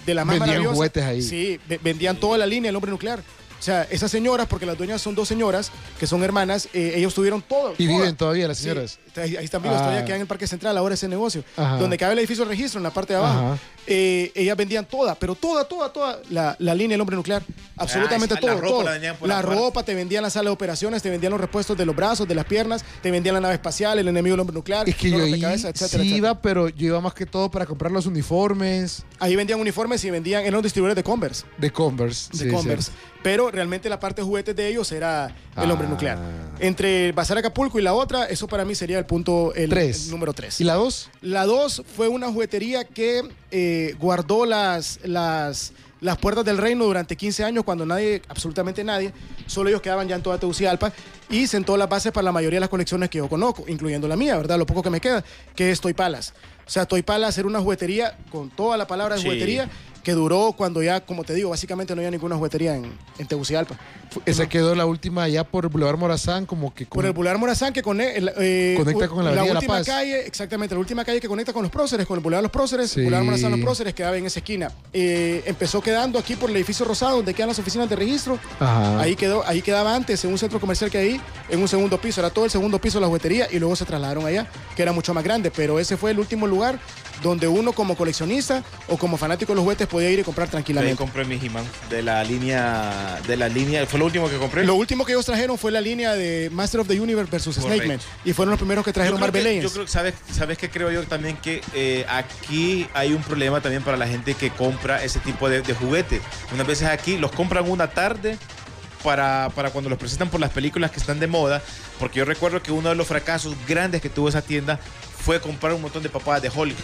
de 0.06 0.14
las 0.14 0.26
más 0.26 0.34
Vendían 0.36 0.40
maravillosas. 0.50 0.76
juguetes 0.76 1.04
ahí. 1.04 1.22
Sí, 1.22 1.60
ve- 1.68 1.80
vendían 1.84 2.16
toda 2.18 2.38
la 2.38 2.46
línea 2.46 2.70
del 2.70 2.76
hombre 2.78 2.92
nuclear. 2.92 3.22
O 3.60 3.62
sea, 3.62 3.84
esas 3.92 4.10
señoras, 4.10 4.48
porque 4.48 4.66
las 4.66 4.78
dueñas 4.78 5.02
son 5.02 5.16
dos 5.16 5.28
señoras, 5.28 5.72
que 6.00 6.08
son 6.08 6.24
hermanas, 6.24 6.70
eh, 6.74 6.94
ellos 6.96 7.14
tuvieron 7.14 7.42
todo. 7.42 7.74
Y 7.78 7.86
toda- 7.88 7.98
viven 8.00 8.16
todavía 8.16 8.48
las 8.48 8.58
Sí, 8.58 8.64
señoras. 8.64 9.00
ahí, 9.18 9.36
ahí 9.36 9.44
están 9.46 9.62
vivas, 9.62 9.78
Ah. 9.80 9.84
todavía 9.84 10.06
quedan 10.06 10.16
en 10.18 10.22
el 10.22 10.28
Parque 10.28 10.48
Central, 10.48 10.78
ahora 10.78 10.94
ese 10.96 11.08
negocio. 11.10 11.44
Ajá. 11.58 11.76
Donde 11.78 11.98
cabe 11.98 12.14
el 12.14 12.20
edificio 12.20 12.46
de 12.46 12.50
registro, 12.52 12.80
en 12.80 12.84
la 12.84 12.92
parte 12.92 13.14
de 13.14 13.20
abajo. 13.20 13.60
Eh, 13.92 14.32
ellas 14.36 14.56
vendían 14.56 14.86
toda, 14.86 15.16
pero 15.16 15.34
toda, 15.36 15.66
toda, 15.66 15.92
toda 15.92 16.22
la, 16.30 16.56
la 16.60 16.76
línea 16.76 16.94
del 16.94 17.02
hombre 17.02 17.16
nuclear. 17.16 17.42
Absolutamente 17.76 18.36
Ah, 18.36 18.40
la 18.42 18.42
todo. 18.42 18.62
ropa 18.62 18.68
todo. 18.68 19.00
la 19.00 19.14
por 19.16 19.28
La 19.28 19.42
ropa, 19.42 19.84
te 19.84 19.96
vendían 19.96 20.22
la 20.24 20.30
sala 20.30 20.50
de 20.50 20.54
operaciones, 20.54 21.02
te 21.02 21.10
vendían 21.10 21.32
los 21.32 21.42
repuestos 21.42 21.76
de 21.78 21.86
los 21.86 21.96
brazos, 21.96 22.28
de 22.28 22.36
las 22.36 22.46
piernas, 22.46 22.86
te 23.02 23.10
vendían 23.12 23.34
la 23.36 23.42
nave 23.42 23.56
espacial, 23.56 23.98
el 24.00 24.08
enemigo 24.08 24.34
del 24.36 24.42
hombre 24.42 24.54
nuclear, 24.54 24.88
Es 24.88 24.96
que 24.96 25.10
yo 25.10 25.16
ahí 25.18 25.24
rompecabezas, 25.32 25.72
etcétera, 25.72 25.88
sí 25.90 25.96
etcétera. 26.10 26.18
iba, 26.18 26.42
pero 26.42 26.70
yo 26.70 26.88
iba 26.88 27.02
más 27.02 27.14
que 27.14 27.26
todo 27.26 27.50
para 27.50 27.66
comprar 27.66 27.92
los 27.92 28.06
uniformes 28.06 29.04
Ahí 29.20 29.36
vendían 29.36 29.60
uniformes 29.60 30.04
y 30.06 30.12
vendían, 30.12 30.42
eran 30.44 30.54
los 30.54 30.64
distribuidores 30.64 30.96
de 30.96 31.04
Converse. 31.04 31.46
de 31.58 31.72
Converse. 31.72 32.30
de 32.32 32.38
sí, 32.46 32.50
Converse. 32.50 32.92
sí. 32.92 32.98
Pero 33.22 33.52
realmente 33.52 33.90
la 33.90 34.00
parte 34.00 34.22
de 34.22 34.26
juguetes 34.28 34.56
de 34.56 34.68
ellos 34.68 34.92
era 34.92 35.36
el 35.58 35.70
hombre 35.72 35.88
Ah. 35.88 35.90
nuclear. 35.90 36.18
Entre 36.60 37.12
Bazar 37.12 37.38
Acapulco 37.38 37.78
y 37.80 37.82
la 37.82 37.94
otra, 37.94 38.26
eso 38.26 38.48
para 38.48 38.64
mí 38.66 38.76
sería 38.76 38.98
el 38.98 39.06
punto, 39.06 39.54
el, 39.56 39.70
Tres. 39.70 40.06
el 40.06 40.12
número 40.12 40.34
3. 40.34 40.60
¿Y 40.62 40.64
la 40.64 40.76
dos? 40.76 41.10
La 41.22 41.46
2 41.46 41.84
fue 41.96 42.08
una 42.08 42.32
juguetería 42.32 42.84
que 42.86 43.22
eh, 43.52 43.96
guardó 44.00 44.46
las, 44.46 45.00
las, 45.04 45.74
las 46.02 46.18
puertas 46.18 46.46
del 46.46 46.58
reino 46.58 46.86
durante 46.86 47.16
15 47.18 47.44
años 47.44 47.64
cuando 47.66 47.86
nadie, 47.86 48.22
absolutamente 48.30 48.84
nadie, 48.86 49.12
solo 49.48 49.70
ellos 49.70 49.82
quedaban 49.82 50.08
ya 50.08 50.16
en 50.16 50.22
toda 50.24 50.38
Tegucigalpa 50.38 50.94
y 51.30 51.48
sentó 51.48 51.76
las 51.78 51.90
bases 51.90 52.12
para 52.14 52.24
la 52.26 52.32
mayoría 52.32 52.58
de 52.58 52.62
las 52.62 52.70
colecciones 52.70 53.10
que 53.10 53.18
yo 53.20 53.28
conozco, 53.28 53.66
incluyendo 53.68 54.08
la 54.08 54.16
mía, 54.16 54.36
¿verdad? 54.38 54.58
Lo 54.58 54.66
poco 54.66 54.82
que 54.82 54.90
me 54.90 55.02
queda, 55.02 55.24
que 55.56 55.72
es 55.72 55.80
Toy 55.82 55.94
Palace. 55.94 56.32
O 56.66 56.72
sea, 56.72 56.86
Toy 56.86 57.02
Palace 57.02 57.40
era 57.42 57.48
una 57.50 57.60
juguetería 57.60 58.16
con 58.32 58.50
toda 58.50 58.78
la 58.78 58.86
palabra 58.86 59.16
de 59.16 59.22
Sí. 59.22 59.28
juguetería 59.28 59.70
que 60.04 60.14
duró 60.14 60.54
cuando 60.58 60.82
ya, 60.82 61.02
como 61.02 61.24
te 61.24 61.34
digo, 61.34 61.50
básicamente 61.50 61.94
no 61.96 62.00
había 62.02 62.12
ninguna 62.12 62.36
juguetería 62.36 62.76
en, 62.76 62.92
en 63.18 63.28
Tegucigalpa. 63.28 63.76
Esa 64.26 64.48
quedó 64.50 64.74
la 64.74 64.86
última 64.86 65.24
allá 65.24 65.44
por 65.44 65.70
Boulevard 65.70 65.98
Morazán, 65.98 66.46
como 66.46 66.74
que 66.74 66.86
Por 66.86 66.96
con- 66.98 67.06
el 67.06 67.12
Boulevard 67.12 67.38
Morazán 67.38 67.74
que 67.74 67.84
conecta, 67.84 68.32
eh, 68.40 68.74
Conecta 68.78 69.08
con 69.08 69.24
la 69.26 69.32
La 69.32 69.44
última 69.44 69.76
Paz. 69.76 69.86
calle, 69.88 70.26
exactamente, 70.26 70.74
la 70.74 70.80
última 70.80 71.06
calle 71.06 71.20
que 71.20 71.28
conecta 71.28 71.54
con 71.54 71.62
los 71.64 71.72
próceres, 71.72 72.08
con 72.08 72.18
el 72.18 72.24
Boulevard 72.24 72.44
Los 72.44 72.52
Próceres, 72.52 72.90
Sí. 72.92 73.00
el 73.02 73.06
Boulevard 73.06 73.26
Morazán 73.26 73.52
Los 73.52 73.60
Próceres 73.60 73.94
quedaba 73.94 74.18
en 74.18 74.26
esa 74.26 74.40
esquina. 74.40 74.72
Eh, 74.94 75.44
empezó 75.46 75.82
quedando 75.82 76.18
aquí 76.18 76.36
por 76.36 76.50
el 76.50 76.56
edificio 76.56 76.86
Rosado, 76.86 77.18
donde 77.18 77.34
quedan 77.34 77.50
las 77.50 77.60
oficinas 77.60 77.88
de 77.90 77.96
registro. 77.96 78.40
Ajá. 78.60 79.00
Ahí 79.02 79.16
quedó, 79.16 79.46
ahí 79.46 79.62
quedaba 79.62 79.94
antes, 79.96 80.24
en 80.24 80.32
un 80.32 80.38
centro 80.40 80.60
comercial 80.60 80.90
que 80.90 80.98
hay 80.98 81.08
ahí, 81.10 81.22
en 81.50 81.60
un 81.62 81.68
segundo 81.68 82.00
piso, 82.02 82.20
era 82.22 82.30
todo 82.30 82.46
el 82.46 82.52
segundo 82.52 82.80
piso 82.80 82.98
de 82.98 83.02
la 83.02 83.08
juguetería 83.08 83.48
y 83.52 83.60
luego 83.60 83.76
se 83.76 83.86
trasladaron 83.86 84.26
allá, 84.26 84.48
que 84.76 84.82
era 84.82 84.92
mucho 84.92 85.14
más 85.14 85.24
grande, 85.24 85.52
pero 85.52 85.78
ese 85.80 85.98
fue 85.98 86.12
el 86.12 86.20
último 86.20 86.48
lugar 86.48 86.80
donde 87.22 87.48
uno 87.48 87.74
como 87.74 87.96
coleccionista 87.96 88.64
o 88.88 88.98
como 88.98 89.18
fanático 89.18 89.52
de 89.52 89.56
los 89.58 89.64
juguetes 89.64 89.88
podía 89.88 90.10
ir 90.10 90.20
y 90.20 90.24
comprar 90.24 90.48
tranquilamente. 90.50 90.96
compré 90.96 91.26
mi 91.26 91.36
He-Man 91.36 91.66
de 91.90 92.02
la 92.02 92.24
línea, 92.24 93.20
de 93.28 93.38
la 93.38 93.50
línea, 93.50 93.86
fue 93.86 94.00
lo 94.00 94.06
último 94.06 94.30
que 94.30 94.38
compré. 94.38 94.66
Lo 94.66 94.76
último 94.76 95.06
que 95.06 95.12
ellos 95.14 95.26
trajeron 95.26 95.58
fue 95.58 95.72
la 95.72 95.82
línea 95.82 96.14
de 96.14 96.50
Master 96.52 96.82
of 96.82 96.88
the 96.88 97.00
Universe 97.00 97.30
versus. 97.32 97.56
Snake 97.56 97.88
Man. 97.88 98.00
Y 98.26 98.34
fueron 98.34 98.52
los 98.52 98.60
primeros 98.60 98.84
que 98.86 98.90
Yo 98.92 98.94
trajeron 98.94 99.20
Marvel 99.20 99.44
que- 99.44 99.50
Legends. 99.50 99.64
Yo 99.70 99.74
creo 99.74 99.86
que, 99.86 99.92
¿sabes, 99.92 100.14
¿sabes 100.32 100.58
qué 100.58 100.70
creo 100.70 100.92
yo 100.92 101.04
también? 101.04 101.38
Que 101.38 101.62
eh, 101.74 102.06
aquí 102.10 102.88
hay 102.94 103.14
un 103.14 103.22
problema 103.22 103.62
también 103.62 103.84
para 103.84 103.98
la 103.98 104.08
gente 104.08 104.34
que 104.34 104.50
compra 104.52 105.04
ese 105.04 105.20
tipo 105.20 105.50
de, 105.50 105.62
de 105.62 105.74
juguete. 105.74 106.22
Unas 106.54 106.66
veces 106.68 106.88
aquí 106.88 107.18
los 107.18 107.32
compran 107.32 107.70
una 107.70 107.90
tarde 107.92 108.38
para, 109.04 109.50
para 109.56 109.72
cuando 109.72 109.90
los 109.90 110.00
presentan 110.00 110.30
por 110.30 110.40
las 110.40 110.52
películas 110.52 110.92
que 110.92 111.00
están 111.00 111.20
de 111.20 111.28
moda. 111.28 111.62
Porque 112.00 112.20
yo 112.20 112.26
recuerdo 112.26 112.62
que 112.62 112.72
uno 112.72 112.90
de 112.90 112.96
los 112.96 113.08
fracasos 113.08 113.56
grandes 113.68 114.02
que 114.02 114.10
tuvo 114.10 114.30
esa 114.30 114.42
tienda 114.42 114.80
fue 115.24 115.40
comprar 115.42 115.74
un 115.74 115.82
montón 115.82 116.04
de 116.04 116.10
papadas 116.10 116.42
de 116.42 116.50
Hulk. 116.50 116.76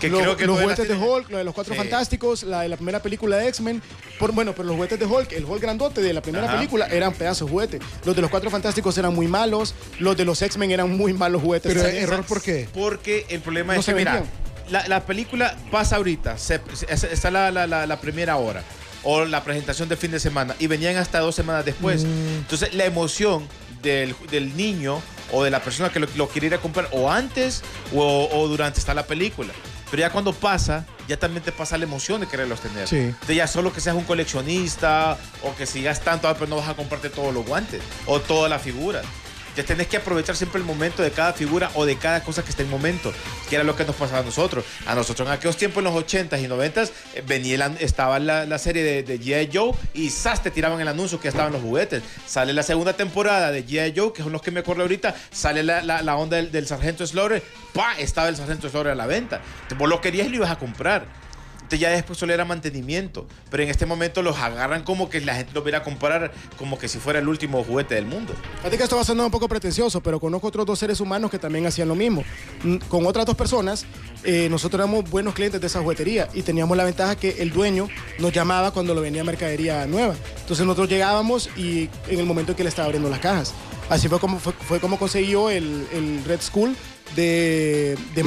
Que 0.00 0.08
Lo- 0.08 0.18
creo 0.20 0.36
que 0.36 0.46
los 0.46 0.58
juguetes 0.58 0.88
de 0.88 0.94
Hulk, 0.96 1.28
lo 1.30 1.36
de 1.38 1.44
los 1.44 1.52
Cuatro 1.54 1.74
Sí. 1.74 1.78
Fantásticos, 1.78 2.42
la 2.44 2.62
de 2.62 2.68
la 2.70 2.76
primera 2.76 3.02
película 3.02 3.36
de 3.36 3.48
X-Men. 3.48 3.82
Por, 4.18 4.32
bueno, 4.32 4.52
pero 4.52 4.64
los 4.64 4.76
juguetes 4.76 4.98
de 4.98 5.04
Hulk, 5.04 5.32
el 5.32 5.44
Hulk 5.44 5.60
grandote 5.60 6.00
de 6.00 6.12
la 6.14 6.22
primera 6.22 6.46
Ajá. 6.46 6.56
película 6.56 6.86
eran 6.86 7.12
pedazos 7.12 7.46
de 7.48 7.52
juguete. 7.52 7.78
Los 8.06 8.16
de 8.16 8.22
los 8.22 8.30
Cuatro 8.30 8.48
Fantásticos 8.50 8.96
eran 8.96 9.14
muy 9.14 9.28
malos. 9.28 9.74
Los 9.98 10.16
de 10.16 10.24
los 10.24 10.40
X-Men 10.40 10.70
eran 10.70 10.96
muy 10.96 11.12
malos 11.12 11.42
juguetes. 11.42 11.74
Pero, 11.74 11.86
error, 11.86 12.24
¿por 12.24 12.40
qué? 12.40 12.66
Porque 12.72 13.26
el 13.28 13.40
problema 13.40 13.74
No 13.74 13.80
es 13.80 13.86
que, 13.86 13.94
mira, 13.94 14.22
la, 14.70 14.88
la 14.88 15.04
película 15.04 15.54
pasa 15.70 15.96
ahorita, 15.96 16.38
se- 16.38 16.60
se- 16.72 17.12
está 17.12 17.30
la, 17.30 17.50
la- 17.50 17.66
la- 17.66 17.86
la 17.86 18.00
primera 18.00 18.36
hora, 18.36 18.62
o 19.02 19.24
la 19.24 19.42
presentación 19.44 19.88
de 19.88 19.96
fin 19.96 20.10
de 20.10 20.20
semana, 20.20 20.54
y 20.58 20.66
venían 20.66 20.96
hasta 20.96 21.20
dos 21.20 21.34
semanas 21.34 21.64
después. 21.64 22.04
Mm. 22.04 22.38
Entonces, 22.38 22.74
la 22.74 22.84
emoción 22.84 23.48
del, 23.82 24.14
del 24.30 24.56
niño 24.56 25.00
o 25.32 25.44
de 25.44 25.50
la 25.50 25.62
persona 25.62 25.90
que 25.90 26.00
lo, 26.00 26.08
lo 26.16 26.28
quiere 26.28 26.48
ir 26.48 26.54
a 26.54 26.58
comprar, 26.58 26.88
o 26.92 27.10
antes 27.10 27.62
o, 27.94 28.28
o 28.32 28.48
durante 28.48 28.78
está 28.78 28.94
la 28.94 29.06
película. 29.06 29.52
Pero 29.90 30.02
ya 30.02 30.10
cuando 30.10 30.32
pasa, 30.32 30.86
ya 31.08 31.16
también 31.16 31.42
te 31.42 31.50
pasa 31.50 31.76
la 31.76 31.84
emoción 31.84 32.20
de 32.20 32.28
quererlos 32.28 32.60
tener. 32.60 32.86
Sí. 32.86 32.96
Entonces 32.96 33.36
ya 33.36 33.48
solo 33.48 33.72
que 33.72 33.80
seas 33.80 33.96
un 33.96 34.04
coleccionista 34.04 35.18
o 35.42 35.54
que 35.56 35.66
sigas 35.66 36.00
tanto, 36.02 36.28
ah, 36.28 36.34
pero 36.34 36.46
no 36.46 36.56
vas 36.56 36.68
a 36.68 36.74
comprarte 36.74 37.10
todos 37.10 37.34
los 37.34 37.44
guantes 37.44 37.82
o 38.06 38.20
toda 38.20 38.48
la 38.48 38.60
figura. 38.60 39.02
Ya 39.56 39.64
tenés 39.64 39.88
que 39.88 39.96
aprovechar 39.96 40.36
siempre 40.36 40.60
el 40.60 40.66
momento 40.66 41.02
de 41.02 41.10
cada 41.10 41.32
figura 41.32 41.70
o 41.74 41.84
de 41.84 41.96
cada 41.96 42.22
cosa 42.22 42.42
que 42.44 42.50
esté 42.50 42.62
en 42.62 42.70
momento, 42.70 43.12
que 43.48 43.56
era 43.56 43.64
lo 43.64 43.74
que 43.76 43.84
nos 43.84 43.96
pasaba 43.96 44.20
a 44.20 44.22
nosotros. 44.22 44.64
A 44.86 44.94
nosotros 44.94 45.26
en 45.28 45.34
aquellos 45.34 45.56
tiempos, 45.56 45.84
en 45.84 45.92
los 45.92 45.94
80s 46.04 46.40
y 46.42 46.46
90s, 46.46 46.90
eh, 47.14 47.22
venía 47.26 47.54
el 47.56 47.62
an- 47.62 47.76
estaba 47.80 48.18
la, 48.18 48.46
la 48.46 48.58
serie 48.58 48.82
de, 48.82 49.02
de 49.02 49.20
G.I. 49.20 49.50
Joe 49.52 49.72
y 49.94 50.10
¡zas! 50.10 50.42
te 50.42 50.50
tiraban 50.50 50.80
el 50.80 50.88
anuncio 50.88 51.18
que 51.20 51.28
estaban 51.28 51.52
los 51.52 51.62
juguetes. 51.62 52.02
Sale 52.26 52.52
la 52.52 52.62
segunda 52.62 52.92
temporada 52.94 53.50
de 53.50 53.66
G.I. 53.66 53.92
Joe, 53.96 54.12
que 54.12 54.22
son 54.22 54.32
los 54.32 54.42
que 54.42 54.50
me 54.50 54.60
acuerdo 54.60 54.82
ahorita, 54.82 55.14
sale 55.32 55.62
la, 55.62 55.82
la- 55.82 56.02
la 56.02 56.16
onda 56.16 56.36
del, 56.36 56.52
del 56.52 56.66
Sargento 56.66 57.06
Slaughter, 57.06 57.42
¡pa! 57.74 57.98
Estaba 57.98 58.28
el 58.28 58.36
Sargento 58.36 58.68
Slaughter 58.68 58.92
a 58.92 58.96
la 58.96 59.06
venta. 59.06 59.40
Vos 59.76 59.88
lo 59.88 60.00
querías 60.00 60.26
y 60.26 60.30
lo 60.30 60.36
ibas 60.36 60.50
a 60.50 60.58
comprar. 60.58 61.06
Ya 61.78 61.90
después 61.90 62.18
solo 62.18 62.32
era 62.32 62.44
mantenimiento. 62.44 63.26
Pero 63.50 63.62
en 63.62 63.68
este 63.68 63.86
momento 63.86 64.22
los 64.22 64.38
agarran 64.38 64.82
como 64.82 65.08
que 65.08 65.20
la 65.20 65.34
gente 65.34 65.52
los 65.54 65.64
viera 65.64 65.78
a 65.78 65.82
comprar 65.82 66.32
como 66.56 66.78
que 66.78 66.88
si 66.88 66.98
fuera 66.98 67.18
el 67.18 67.28
último 67.28 67.62
juguete 67.64 67.94
del 67.94 68.06
mundo. 68.06 68.34
Fíjate 68.58 68.76
que 68.76 68.82
esto 68.84 68.96
va 68.96 69.02
a 69.02 69.04
sonar 69.04 69.26
un 69.26 69.32
poco 69.32 69.48
pretencioso, 69.48 70.00
pero 70.02 70.20
conozco 70.20 70.48
otros 70.48 70.66
dos 70.66 70.78
seres 70.78 71.00
humanos 71.00 71.30
que 71.30 71.38
también 71.38 71.66
hacían 71.66 71.88
lo 71.88 71.94
mismo. 71.94 72.24
Con 72.88 73.06
otras 73.06 73.26
dos 73.26 73.36
personas, 73.36 73.86
eh, 74.24 74.48
nosotros 74.50 74.80
éramos 74.80 75.08
buenos 75.10 75.34
clientes 75.34 75.60
de 75.60 75.66
esa 75.66 75.80
juguetería 75.80 76.28
y 76.34 76.42
teníamos 76.42 76.76
la 76.76 76.84
ventaja 76.84 77.16
que 77.16 77.42
el 77.42 77.50
dueño 77.50 77.88
nos 78.18 78.32
llamaba 78.32 78.70
cuando 78.72 78.94
lo 78.94 79.00
venía 79.00 79.24
mercadería 79.24 79.86
nueva. 79.86 80.14
Entonces 80.40 80.66
nosotros 80.66 80.88
llegábamos 80.88 81.50
y 81.56 81.88
en 82.08 82.18
el 82.18 82.26
momento 82.26 82.52
en 82.52 82.56
que 82.56 82.62
le 82.62 82.68
estaba 82.68 82.86
abriendo 82.86 83.08
las 83.08 83.20
cajas. 83.20 83.54
Así 83.90 84.08
fue 84.08 84.18
como, 84.20 84.38
fue, 84.38 84.52
fue 84.52 84.80
como 84.80 84.98
consiguió 84.98 85.50
el, 85.50 85.86
el 85.92 86.24
Red 86.24 86.40
School 86.40 86.74
de, 87.16 87.96
de. 88.14 88.22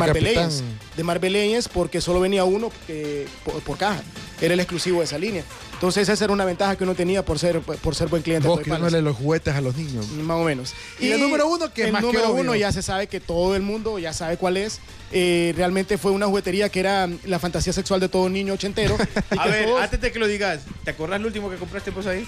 De 0.97 1.03
Marvel 1.03 1.33
Legends 1.33 1.67
porque 1.69 2.01
solo 2.01 2.19
venía 2.19 2.43
uno 2.43 2.71
eh, 2.87 3.27
por, 3.43 3.55
por 3.61 3.77
caja. 3.77 4.01
Era 4.41 4.53
el 4.53 4.59
exclusivo 4.59 4.99
de 4.99 5.05
esa 5.05 5.17
línea. 5.17 5.43
Entonces 5.73 6.07
esa 6.07 6.23
era 6.23 6.31
una 6.33 6.45
ventaja 6.45 6.75
que 6.77 6.83
uno 6.83 6.95
tenía 6.95 7.25
por 7.25 7.39
ser, 7.39 7.59
por 7.61 7.95
ser 7.95 8.07
buen 8.09 8.21
cliente. 8.23 8.47
Vos 8.47 8.61
dándole 8.65 9.01
los 9.01 9.15
juguetes 9.17 9.53
a 9.55 9.61
los 9.61 9.75
niños. 9.75 10.07
Más 10.09 10.37
o 10.37 10.43
menos. 10.43 10.73
Y 10.99 11.07
el 11.11 11.19
número 11.19 11.47
uno, 11.47 11.73
que 11.73 11.85
el 11.85 11.91
más 11.91 12.01
que 12.01 12.07
número 12.07 12.33
uno 12.33 12.55
ya 12.55 12.71
se 12.71 12.81
sabe 12.81 13.07
que 13.07 13.19
todo 13.19 13.55
el 13.55 13.61
mundo 13.63 13.99
ya 13.99 14.13
sabe 14.13 14.37
cuál 14.37 14.57
es. 14.57 14.79
Eh, 15.11 15.53
realmente 15.55 15.97
fue 15.97 16.11
una 16.11 16.25
juguetería 16.27 16.69
que 16.69 16.79
era 16.79 17.09
la 17.25 17.39
fantasía 17.39 17.71
sexual 17.73 17.99
de 17.99 18.09
todo 18.09 18.29
niño 18.29 18.53
ochentero. 18.53 18.95
A 19.37 19.43
que 19.43 19.49
ver, 19.49 19.65
todos- 19.65 19.81
antes 19.81 19.99
de 20.01 20.11
que 20.11 20.19
lo 20.19 20.27
digas, 20.27 20.61
¿te 20.83 20.91
acordás 20.91 21.19
el 21.19 21.25
último 21.25 21.49
que 21.49 21.57
compraste 21.57 21.91
pues 21.91 22.07
ahí? 22.07 22.27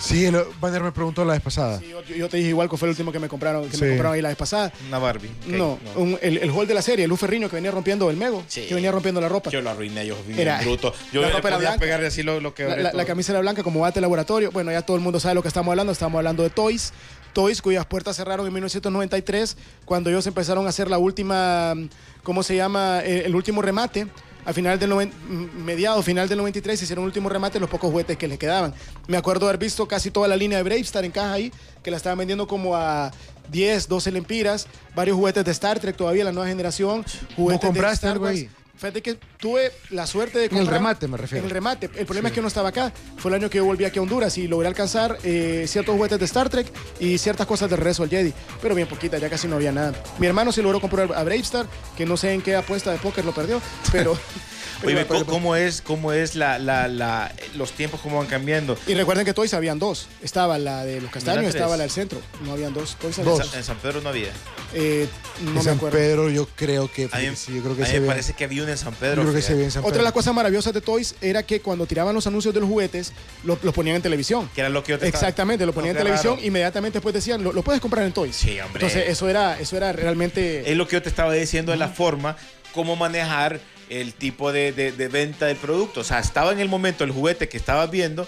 Sí, 0.00 0.24
el, 0.26 0.36
Banner 0.60 0.82
me 0.82 0.92
preguntó 0.92 1.24
la 1.24 1.32
vez 1.32 1.42
pasada. 1.42 1.78
Sí, 1.80 1.88
yo, 1.90 2.02
yo 2.02 2.28
te 2.28 2.36
dije 2.36 2.50
igual 2.50 2.70
que 2.70 2.76
fue 2.76 2.86
el 2.86 2.90
último 2.90 3.10
que 3.12 3.18
me 3.18 3.28
compraron, 3.28 3.68
que 3.68 3.76
Sí. 3.76 3.82
me 3.82 3.88
compraron 3.90 4.14
ahí 4.14 4.22
la 4.22 4.28
vez 4.28 4.38
pasada. 4.38 4.72
Una 4.86 4.98
Barbie. 4.98 5.30
No, 5.46 5.78
un- 5.96 6.18
el, 6.22 6.38
el 6.38 6.50
hall 6.50 6.66
de 6.66 6.74
la 6.74 6.82
serie, 6.82 7.04
el 7.04 7.08
Luz 7.10 7.18
Ferriño 7.20 7.48
que 7.50 7.56
venía 7.56 7.70
rompiendo 7.70 8.08
el 8.08 8.16
Mego, 8.16 8.44
Sí. 8.46 8.66
que 8.66 8.74
venía 8.74 8.92
rompiendo 8.92 9.20
la 9.20 9.28
ropa. 9.28 9.50
Yo 9.50 9.60
lo 9.60 9.70
arruiné, 9.70 10.06
yo 10.06 10.16
vi 10.26 10.40
Era- 10.40 10.60
bruto. 10.60 10.94
Yo 11.12 11.20
la 11.20 11.28
le 11.28 11.32
ropa 11.34 11.48
era 11.48 11.56
podía 11.56 11.76
pegarle 11.76 12.06
así 12.06 12.22
lo, 12.22 12.40
lo 12.40 12.54
que 12.54 12.64
La, 12.64 12.76
la- 12.76 12.92
la 12.92 13.04
camisa 13.04 13.32
era 13.32 13.40
blanca 13.40 13.62
como 13.62 13.80
bate 13.80 13.96
de 13.96 14.02
laboratorio. 14.02 14.50
Bueno, 14.52 14.70
ya 14.70 14.82
todo 14.82 14.96
el 14.96 15.02
mundo 15.02 15.18
sabe 15.20 15.34
lo 15.34 15.42
que 15.42 15.48
estamos 15.48 15.70
hablando. 15.72 15.92
Estamos 15.92 16.16
hablando 16.18 16.42
de 16.42 16.50
Toys. 16.50 16.92
Toys, 17.32 17.60
cuyas 17.60 17.84
puertas 17.86 18.16
cerraron 18.16 18.46
en 18.46 18.52
1993, 18.54 19.56
cuando 19.84 20.10
ellos 20.10 20.26
empezaron 20.26 20.66
a 20.66 20.70
hacer 20.70 20.88
la 20.90 20.98
última, 20.98 21.74
¿cómo 22.22 22.42
se 22.42 22.56
llama? 22.56 23.00
Eh, 23.04 23.24
El, 23.26 23.34
último 23.34 23.62
remate. 23.62 24.06
A 24.48 24.54
final 24.54 24.78
del 24.78 25.10
mediado, 25.62 26.02
final 26.02 26.26
del 26.26 26.38
93, 26.38 26.82
hicieron 26.82 27.02
un 27.02 27.08
último 27.08 27.28
remate 27.28 27.60
los 27.60 27.68
pocos 27.68 27.90
juguetes 27.90 28.16
que 28.16 28.26
les 28.26 28.38
quedaban. 28.38 28.72
Me 29.06 29.18
acuerdo 29.18 29.46
haber 29.46 29.58
visto 29.58 29.86
casi 29.86 30.10
toda 30.10 30.26
la 30.26 30.36
línea 30.36 30.56
de 30.56 30.64
Bravestar 30.64 31.04
en 31.04 31.10
caja 31.10 31.34
ahí, 31.34 31.52
que 31.82 31.90
la 31.90 31.98
estaban 31.98 32.16
vendiendo 32.16 32.46
como 32.46 32.74
a 32.74 33.10
10, 33.50 33.88
12 33.88 34.10
lempiras. 34.10 34.66
Varios 34.94 35.18
juguetes 35.18 35.44
de 35.44 35.50
Star 35.50 35.78
Trek 35.78 35.96
todavía, 35.96 36.24
la 36.24 36.32
nueva 36.32 36.48
generación. 36.48 37.04
Juguetes 37.36 37.66
compraste 37.66 38.06
Star 38.06 38.12
algo 38.12 38.24
Wars. 38.24 38.38
ahí? 38.38 38.48
Fíjate 38.78 39.02
que 39.02 39.18
tuve 39.38 39.72
la 39.90 40.06
suerte 40.06 40.38
de 40.38 40.44
En 40.46 40.52
el 40.52 40.58
comprar. 40.58 40.74
remate, 40.78 41.08
me 41.08 41.16
refiero. 41.16 41.40
En 41.44 41.46
el 41.46 41.50
remate. 41.50 41.90
El 41.96 42.06
problema 42.06 42.28
es 42.28 42.32
que 42.32 42.36
yo 42.36 42.42
no 42.42 42.48
estaba 42.48 42.68
acá. 42.68 42.92
Fue 43.16 43.30
el 43.30 43.34
año 43.34 43.50
que 43.50 43.58
yo 43.58 43.64
volví 43.64 43.84
aquí 43.84 43.98
a 43.98 44.02
Honduras 44.02 44.38
y 44.38 44.46
logré 44.46 44.68
alcanzar 44.68 45.18
eh, 45.24 45.64
ciertos 45.66 45.94
juguetes 45.96 46.18
de 46.18 46.24
Star 46.26 46.48
Trek 46.48 46.68
y 47.00 47.18
ciertas 47.18 47.46
cosas 47.46 47.68
del 47.68 47.78
regreso 47.78 48.04
al 48.04 48.08
Jedi. 48.08 48.32
Pero 48.62 48.74
bien 48.76 48.86
poquita, 48.88 49.18
ya 49.18 49.28
casi 49.28 49.48
no 49.48 49.56
había 49.56 49.72
nada. 49.72 49.92
Mi 50.18 50.28
hermano 50.28 50.52
sí 50.52 50.62
logró 50.62 50.80
comprar 50.80 51.12
a 51.12 51.24
Bravestar, 51.24 51.66
que 51.96 52.06
no 52.06 52.16
sé 52.16 52.32
en 52.32 52.40
qué 52.40 52.54
apuesta 52.54 52.92
de 52.92 52.98
póker 52.98 53.24
lo 53.24 53.32
perdió, 53.34 53.60
pero. 53.92 54.16
Oye, 54.84 55.06
¿cómo, 55.06 55.24
cómo 55.26 55.56
es, 55.56 55.82
cómo 55.82 56.12
es 56.12 56.36
la, 56.36 56.58
la, 56.58 56.86
la- 56.86 57.32
los 57.56 57.72
tiempos, 57.72 58.00
cómo 58.00 58.18
van 58.18 58.26
cambiando? 58.28 58.78
Y 58.86 58.94
recuerden 58.94 59.24
que 59.24 59.34
Toys 59.34 59.52
habían 59.54 59.78
dos. 59.78 60.06
Estaba 60.22 60.56
la 60.58 60.84
de 60.84 61.00
los 61.00 61.10
castaños 61.10 61.46
estaba 61.46 61.76
la 61.76 61.82
del 61.82 61.90
centro. 61.90 62.20
No 62.44 62.52
habían 62.52 62.72
dos. 62.72 62.96
Toys 63.00 63.18
En, 63.18 63.26
había 63.28 63.42
Sa- 63.44 63.56
en 63.58 63.64
San 63.64 63.76
Pedro 63.78 64.00
no 64.00 64.10
había. 64.10 64.30
Eh, 64.74 65.08
no 65.42 65.48
en 65.48 65.54
me 65.56 65.62
San 65.62 65.76
acuerdo. 65.76 65.98
Pedro 65.98 66.30
yo 66.30 66.46
creo 66.54 66.90
que... 66.92 67.06
Mí, 67.06 67.36
sí, 67.36 67.54
yo 67.56 67.62
creo 67.62 67.74
que 67.76 67.82
a 67.82 67.86
mí 67.86 67.90
se 67.90 67.94
me 67.94 68.00
ve. 68.00 68.06
parece 68.06 68.32
que 68.34 68.44
había 68.44 68.62
uno 68.62 68.70
en 68.70 68.78
San 68.78 68.94
Pedro. 68.94 69.16
Yo 69.16 69.22
creo 69.22 69.34
que 69.34 69.42
se 69.42 69.52
en 69.64 69.70
San 69.70 69.84
Otra 69.84 69.98
de 69.98 70.04
las 70.04 70.12
cosas 70.12 70.32
maravillosas 70.34 70.72
de 70.72 70.80
Toys 70.80 71.14
era 71.20 71.42
que 71.42 71.60
cuando 71.60 71.86
tiraban 71.86 72.14
los 72.14 72.26
anuncios 72.26 72.54
de 72.54 72.60
los 72.60 72.68
juguetes, 72.68 73.12
lo- 73.44 73.58
los 73.62 73.74
ponían 73.74 73.96
en 73.96 74.02
televisión. 74.02 74.48
Que 74.54 74.60
era 74.60 74.70
lo 74.70 74.84
que 74.84 74.92
yo 74.92 74.98
te 74.98 75.06
estaba- 75.06 75.20
Exactamente, 75.26 75.66
lo 75.66 75.72
ponían 75.72 75.94
No, 75.94 76.00
en 76.00 76.04
televisión, 76.06 76.34
raro. 76.36 76.46
inmediatamente 76.46 76.98
después 76.98 77.14
decían, 77.14 77.42
lo, 77.42 77.52
lo 77.52 77.62
puedes 77.62 77.80
comprar 77.80 78.04
en 78.04 78.12
Toys. 78.12 78.36
Sí, 78.36 78.60
hombre. 78.60 78.84
Entonces, 78.84 79.08
eso 79.10 79.28
era, 79.28 79.58
eso 79.58 79.76
era 79.76 79.92
realmente. 79.92 80.70
Es 80.70 80.76
lo 80.76 80.86
que 80.86 80.94
yo 80.96 81.02
te 81.02 81.08
estaba 81.08 81.32
diciendo 81.32 81.72
de 81.72 81.78
la 81.78 81.88
forma, 81.88 82.36
cómo 82.72 82.94
manejar 82.94 83.60
el 83.90 84.12
tipo 84.14 84.52
de, 84.52 84.72
de- 84.72 84.92
de 84.92 85.08
venta 85.08 85.46
del 85.46 85.56
producto. 85.56 86.00
O 86.00 86.04
sea, 86.04 86.18
estaba 86.18 86.52
en 86.52 86.60
el 86.60 86.68
momento 86.68 87.04
el 87.04 87.10
juguete 87.10 87.48
que 87.48 87.56
estabas 87.56 87.90
viendo 87.90 88.26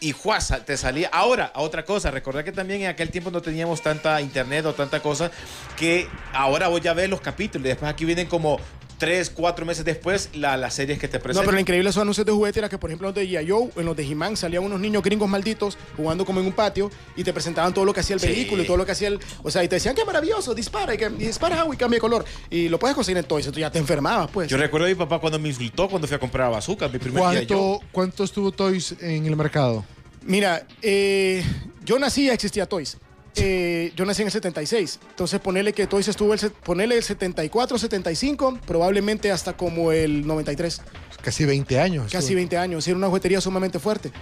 y 0.00 0.12
¡juasa! 0.12 0.64
te 0.64 0.76
salía. 0.76 1.08
Ahora, 1.12 1.50
a 1.54 1.60
otra 1.62 1.84
cosa, 1.84 2.10
recordad 2.10 2.44
que 2.44 2.52
también 2.52 2.82
en 2.82 2.88
aquel 2.88 3.10
tiempo 3.10 3.30
no 3.30 3.40
teníamos 3.40 3.82
tanta 3.82 4.20
internet 4.20 4.66
o 4.66 4.74
tanta 4.74 5.00
cosa 5.00 5.30
que 5.78 6.06
ahora 6.34 6.68
vos 6.68 6.80
ya 6.82 6.92
ves 6.92 7.08
los 7.08 7.20
capítulos 7.20 7.64
después 7.66 7.90
aquí 7.90 8.04
vienen 8.04 8.26
como 8.26 8.58
tres, 8.98 9.30
cuatro 9.30 9.66
meses 9.66 9.84
después 9.84 10.30
la- 10.34 10.56
las 10.56 10.74
series 10.74 10.98
que 10.98 11.06
te 11.08 11.18
No, 11.18 11.22
presentan. 11.22 11.44
pero 11.46 11.54
lo 11.54 11.60
increíble 11.60 11.84
de 11.84 11.90
esos 11.90 12.00
anuncios 12.02 12.26
de 12.26 12.32
juguete 12.32 12.58
era 12.60 12.68
que, 12.68 12.78
por 12.78 12.90
ejemplo, 12.90 13.08
en 13.08 13.14
los 13.14 13.22
de 13.22 13.28
G.I. 13.28 13.48
Joe, 13.50 13.70
en 13.76 13.84
los 13.84 13.96
de 13.96 14.04
He-Man, 14.04 14.36
salían 14.36 14.64
unos 14.64 14.80
niños 14.80 15.02
gringos 15.02 15.28
malditos 15.28 15.76
jugando 15.96 16.24
como 16.24 16.40
en 16.40 16.46
un 16.46 16.52
patio 16.52 16.90
y 17.16 17.24
te 17.24 17.32
presentaban 17.32 17.74
todo 17.74 17.84
lo 17.84 17.92
que 17.92 18.00
hacía 18.00 18.14
el 18.14 18.20
Sí. 18.20 18.28
vehículo 18.28 18.62
y 18.62 18.66
todo 18.66 18.76
lo 18.76 18.86
que 18.86 18.92
hacía 18.92 19.08
el. 19.08 19.20
O 19.42 19.50
sea, 19.50 19.62
y 19.64 19.68
te 19.68 19.76
decían, 19.76 19.94
qué 19.94 20.04
maravilloso, 20.04 20.54
dispara, 20.54 20.94
y, 20.94 20.98
que, 20.98 21.06
y 21.06 21.26
dispara 21.26 21.60
agua 21.60 21.74
y 21.74 21.78
cambia 21.78 21.96
de 21.96 22.00
color. 22.00 22.24
Y 22.50 22.68
lo 22.68 22.78
puedes 22.78 22.94
conseguir 22.94 23.18
en 23.18 23.24
Toys, 23.24 23.46
entonces 23.46 23.60
ya 23.60 23.70
te 23.70 23.78
enfermabas, 23.78 24.30
pues. 24.30 24.48
Yo 24.48 24.56
recuerdo 24.56 24.86
a 24.86 24.88
mi 24.88 24.94
papá 24.94 25.18
cuando 25.18 25.38
me 25.38 25.48
insultó 25.48 25.88
cuando 25.88 26.08
fui 26.08 26.14
a 26.14 26.18
comprar 26.18 26.46
a 26.46 26.50
Bazooka, 26.50 26.88
mi 26.88 26.98
primer. 26.98 27.20
¿Cuánto, 27.20 27.80
¿Cuánto 27.92 28.24
estuvo 28.24 28.50
Toys 28.52 28.94
en 29.00 29.26
el 29.26 29.36
mercado? 29.36 29.84
Mira, 30.22 30.66
eh, 30.82 31.44
yo 31.84 31.98
nací 31.98 32.22
y 32.22 32.26
ya 32.26 32.32
existía 32.32 32.66
Toys. 32.66 32.96
Eh, 33.36 33.92
yo 33.94 34.04
nací 34.04 34.22
en 34.22 34.28
el 34.28 34.32
76. 34.32 34.98
Entonces, 35.10 35.40
ponerle 35.40 35.72
que 35.72 35.86
Toys 35.86 36.08
estuvo 36.08 36.32
el, 36.32 36.40
ponerle 36.50 36.96
el 36.96 37.02
74, 37.02 37.78
75, 37.78 38.60
probablemente 38.66 39.30
hasta 39.30 39.56
como 39.56 39.92
el 39.92 40.26
93. 40.26 40.80
Casi 41.22 41.44
20 41.44 41.80
años. 41.80 42.12
Casi 42.12 42.34
20 42.34 42.56
años. 42.56 42.86
Era 42.86 42.96
una 42.96 43.08
juguetería 43.08 43.40
sumamente 43.40 43.78
fuerte. 43.78 44.12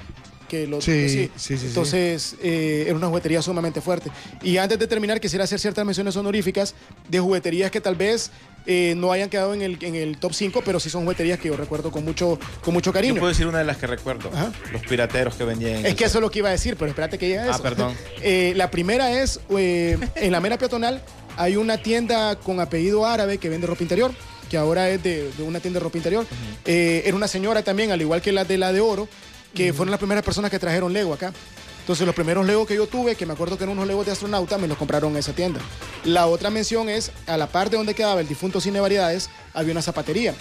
Que 0.48 0.66
lo, 0.66 0.80
Sí, 0.80 0.90
que 0.92 1.09
sí, 1.09 1.30
sí, 1.37 1.59
sí. 1.59 1.66
Entonces, 1.68 2.37
eh, 2.42 2.85
era 2.87 2.96
una 2.96 3.09
juguetería 3.09 3.40
sumamente 3.42 3.80
fuerte. 3.80 4.11
Y 4.42 4.57
antes 4.59 4.78
de 4.78 4.87
terminar, 4.87 5.20
quisiera 5.20 5.44
hacer 5.44 5.59
ciertas 5.59 5.85
menciones 5.87 6.14
honoríficas 6.16 6.74
de 7.09 7.18
jugueterías 7.20 7.70
que 7.70 7.80
tal 7.80 7.94
vez 7.96 8.30
eh, 8.66 8.94
no 8.96 9.11
hayan 9.12 9.28
quedado 9.30 9.54
en 9.54 9.62
el, 9.62 9.78
en 9.83 9.94
el 9.94 10.18
top 10.18 10.33
5, 10.35 10.62
pero 10.64 10.78
sí 10.80 10.90
son 10.90 11.02
jugueterías 11.04 11.38
que 11.38 11.48
yo 11.48 11.57
recuerdo 11.57 11.90
con 11.90 12.04
mucho, 12.04 12.38
con 12.62 12.74
mucho 12.74 12.90
Yo 12.90 12.94
cariño. 12.94 13.14
puedo 13.14 13.28
decir 13.28 13.46
una 13.46 13.59
de 13.59 13.64
las 13.64 13.76
que 13.78 13.87
recuerdo. 13.87 14.30
Ajá. 14.33 14.52
Los 14.72 14.83
pirateros 14.83 15.35
que 15.35 15.44
vendían. 15.44 15.76
en 15.78 15.87
Es 15.87 15.94
que 15.94 16.04
eso 16.04 16.18
es 16.18 16.22
lo 16.22 16.30
que 16.30 16.40
iba 16.40 16.48
a 16.50 16.52
decir, 16.52 16.76
pero 16.76 16.90
espérate 16.90 17.18
que 17.18 17.26
llegue 17.28 17.40
a 17.40 17.44
Ah, 17.46 17.50
eso. 17.50 17.62
perdón. 17.62 17.94
Eh, 18.22 18.52
la 18.57 18.70
primera 18.70 19.22
es, 19.22 19.40
eh, 19.57 19.98
en 20.16 20.33
la 20.33 20.40
mera 20.40 20.57
peatonal 20.59 21.02
hay 21.37 21.57
una 21.57 21.78
tienda 21.78 22.37
con 22.37 22.59
apellido 22.61 23.04
árabe 23.07 23.38
que 23.38 23.48
vende 23.48 23.66
ropa 23.66 23.83
interior, 23.83 24.12
que 24.50 24.57
ahora 24.57 24.88
es 24.90 25.02
de, 25.02 25.30
de 25.33 25.42
una 25.42 25.59
tienda 25.61 25.78
de 25.80 25.85
ropa 25.85 25.96
interior. 25.98 26.26
Eh, 26.64 27.02
era 27.04 27.16
una 27.16 27.28
señora 27.28 27.62
también, 27.62 27.90
al 27.90 28.00
igual 28.00 28.22
que 28.22 28.30
la 28.33 28.44
de 28.44 28.57
la 28.57 28.72
de 28.72 28.80
oro, 28.80 29.09
que 29.55 29.73
fueron 29.73 29.90
las 29.90 29.99
primeras 29.99 30.25
personas 30.25 30.51
que 30.51 30.59
trajeron 30.59 30.93
Lego 30.93 31.14
acá. 31.14 31.33
Entonces 31.81 32.07
los 32.07 32.14
primeros 32.14 32.47
Lego 32.47 32.67
que 32.67 32.75
yo 32.75 32.87
tuve, 32.87 33.14
que 33.14 33.27
me 33.27 33.35
acuerdo 33.35 33.59
que 33.59 33.64
eran 33.64 33.77
unos 33.77 33.87
Legos 33.87 34.07
de 34.07 34.12
astronauta, 34.12 34.57
me 34.57 34.67
los 34.67 34.79
compraron 34.79 35.12
en 35.12 35.19
esa 35.19 35.35
tienda. 35.35 35.61
La 36.05 36.27
otra 36.27 36.51
mención 36.51 36.88
es, 36.88 37.12
a 37.27 37.37
la 37.37 37.47
par 37.47 37.69
de 37.69 37.77
donde 37.77 37.95
quedaba 37.95 38.21
el 38.21 38.29
difunto 38.29 38.61
Cine 38.61 38.81
Variedades, 38.81 39.29
había 39.53 39.73
una 39.73 39.83
zapatería. 39.83 40.35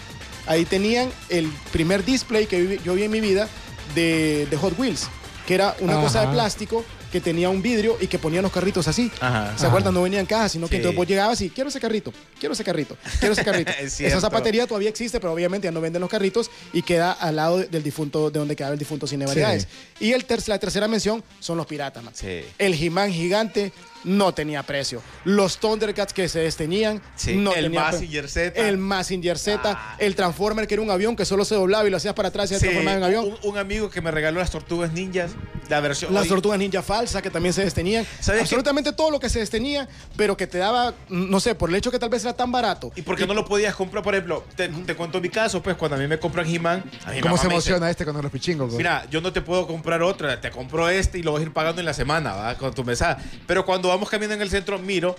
Ahí 0.47 0.65
tenían 0.65 1.09
el 1.29 1.51
primer 1.71 2.05
display 2.05 2.45
que 2.45 2.79
yo 2.83 2.93
vi 2.93 3.03
en 3.03 3.11
mi 3.11 3.19
vida 3.19 3.49
de, 3.93 4.47
de 4.49 4.57
Hot 4.57 4.79
Wheels, 4.79 5.09
que 5.45 5.55
era 5.55 5.75
una 5.81 5.99
cosa 6.01 6.21
de 6.21 6.27
plástico 6.27 6.85
que 7.13 7.21
tenía 7.21 7.47
un 7.49 7.61
vidrio 7.61 7.95
y 8.01 8.07
que 8.07 8.17
ponían 8.17 8.41
los 8.41 8.51
carritos 8.51 8.87
así. 8.87 9.11
Ajá. 9.21 9.55
¿Se 9.55 9.67
acuerdan? 9.67 9.93
No 9.93 10.01
venían 10.01 10.21
en 10.21 10.25
cajas, 10.25 10.51
sino 10.53 10.65
que 10.67 10.71
Sí. 10.71 10.77
entonces 10.77 10.97
vos 10.97 11.07
llegabas 11.07 11.39
y 11.41 11.49
quiero 11.51 11.69
ese 11.69 11.79
carrito, 11.79 12.11
quiero 12.39 12.53
ese 12.53 12.63
carrito, 12.63 12.97
quiero 13.19 13.33
ese 13.33 13.43
carrito. 13.45 13.71
Es. 13.79 14.01
Esa 14.01 14.19
zapatería 14.19 14.65
todavía 14.65 14.89
existe, 14.89 15.19
pero 15.19 15.31
obviamente 15.31 15.65
ya 15.67 15.71
no 15.71 15.79
venden 15.79 16.01
los 16.01 16.09
carritos 16.09 16.49
y 16.73 16.81
queda 16.81 17.11
al 17.11 17.35
lado 17.35 17.59
del 17.59 17.83
difunto, 17.83 18.31
de 18.31 18.39
donde 18.39 18.55
quedaba 18.55 18.73
el 18.73 18.79
difunto 18.79 19.05
Cine 19.05 19.27
Variedades. 19.27 19.67
Y 19.99 20.11
el 20.13 20.25
ter- 20.25 20.41
la 20.47 20.57
tercera 20.57 20.87
mención 20.87 21.23
son 21.39 21.55
los 21.57 21.67
piratas, 21.67 22.03
man. 22.03 22.13
Sí. 22.15 22.41
El 22.57 22.73
He-Man 22.73 23.11
gigante 23.13 23.71
no 24.05 24.33
tenía 24.33 24.63
precio. 24.63 25.01
Los 25.23 25.59
Thundercats 25.59 26.11
que 26.13 26.27
se 26.27 26.39
desteñían 26.39 27.01
Sí, 27.15 27.35
no 27.37 27.53
el 27.53 27.69
Mazinger 27.69 28.27
Z. 28.27 28.59
El 28.67 28.77
Mazinger 28.77 29.37
Z, 29.37 29.61
Ah. 29.63 29.95
el 29.99 30.15
Transformer 30.15 30.67
que 30.67 30.73
era 30.73 30.81
un 30.83 30.89
avión 30.91 31.15
que 31.15 31.23
solo 31.23 31.45
se 31.45 31.55
doblaba 31.55 31.87
y 31.87 31.89
lo 31.91 31.95
hacías 31.97 32.13
para 32.13 32.27
atrás 32.29 32.51
y 32.51 32.55
se 32.55 32.59
Sí, 32.59 32.65
transformaba 32.65 32.97
en 32.97 33.03
avión. 33.03 33.25
un, 33.25 33.37
un 33.51 33.57
amigo 33.57 33.89
que 33.89 34.01
me 34.01 34.11
regaló 34.11 34.39
las 34.39 34.51
tortugas 34.51 34.91
ninjas, 34.91 35.31
la 35.69 35.79
versión. 35.79 36.13
Las 36.13 36.27
tortugas 36.27 36.59
ninja 36.59 36.81
Falcon. 36.81 37.02
Balsas 37.03 37.21
que 37.21 37.29
también 37.29 37.53
se 37.53 37.63
desteñían. 37.63 38.05
¿Sabes 38.19 38.39
qué? 38.39 38.43
Absolutamente 38.43 38.93
todo 38.93 39.11
lo 39.11 39.19
que 39.19 39.29
se 39.29 39.39
destenía, 39.39 39.87
pero 40.15 40.37
que 40.37 40.47
te 40.47 40.57
daba, 40.57 40.93
no 41.09 41.39
sé, 41.39 41.55
por 41.55 41.69
el 41.69 41.75
hecho 41.75 41.91
que 41.91 41.99
tal 41.99 42.09
vez 42.09 42.23
era 42.23 42.33
tan 42.33 42.51
barato. 42.51 42.91
¿Y 42.95 43.01
por 43.01 43.17
qué 43.17 43.27
no 43.27 43.33
lo 43.33 43.45
podías 43.45 43.75
comprar? 43.75 44.03
Por 44.03 44.13
ejemplo, 44.15 44.43
te, 44.55 44.69
te 44.69 44.95
cuento 44.95 45.19
mi 45.21 45.29
caso, 45.29 45.61
pues 45.61 45.75
cuando 45.75 45.97
a 45.97 45.99
mí 45.99 46.07
me 46.07 46.19
compran 46.19 46.47
He-Man, 46.47 46.83
¿Cómo 47.21 47.37
se 47.37 47.47
me 47.47 47.55
dice, 47.55 47.69
emociona 47.69 47.89
este 47.89 48.05
con 48.05 48.21
los 48.21 48.31
pichingos? 48.31 48.67
güey? 48.67 48.77
Mira, 48.77 49.05
yo 49.09 49.21
no 49.21 49.33
te 49.33 49.41
puedo 49.41 49.67
comprar 49.67 50.01
otra, 50.01 50.39
te 50.39 50.51
compro 50.51 50.89
este 50.89 51.19
y 51.19 51.23
lo 51.23 51.33
vas 51.33 51.41
a 51.41 51.43
ir 51.43 51.53
pagando 51.53 51.81
en 51.81 51.85
la 51.85 51.93
semana, 51.93 52.33
¿va? 52.33 52.55
Con 52.55 52.73
tu 52.73 52.83
mesada. 52.83 53.17
Pero 53.47 53.65
cuando 53.65 53.89
vamos 53.89 54.09
caminando 54.09 54.35
en 54.35 54.41
el 54.41 54.49
centro, 54.49 54.79
miro 54.79 55.15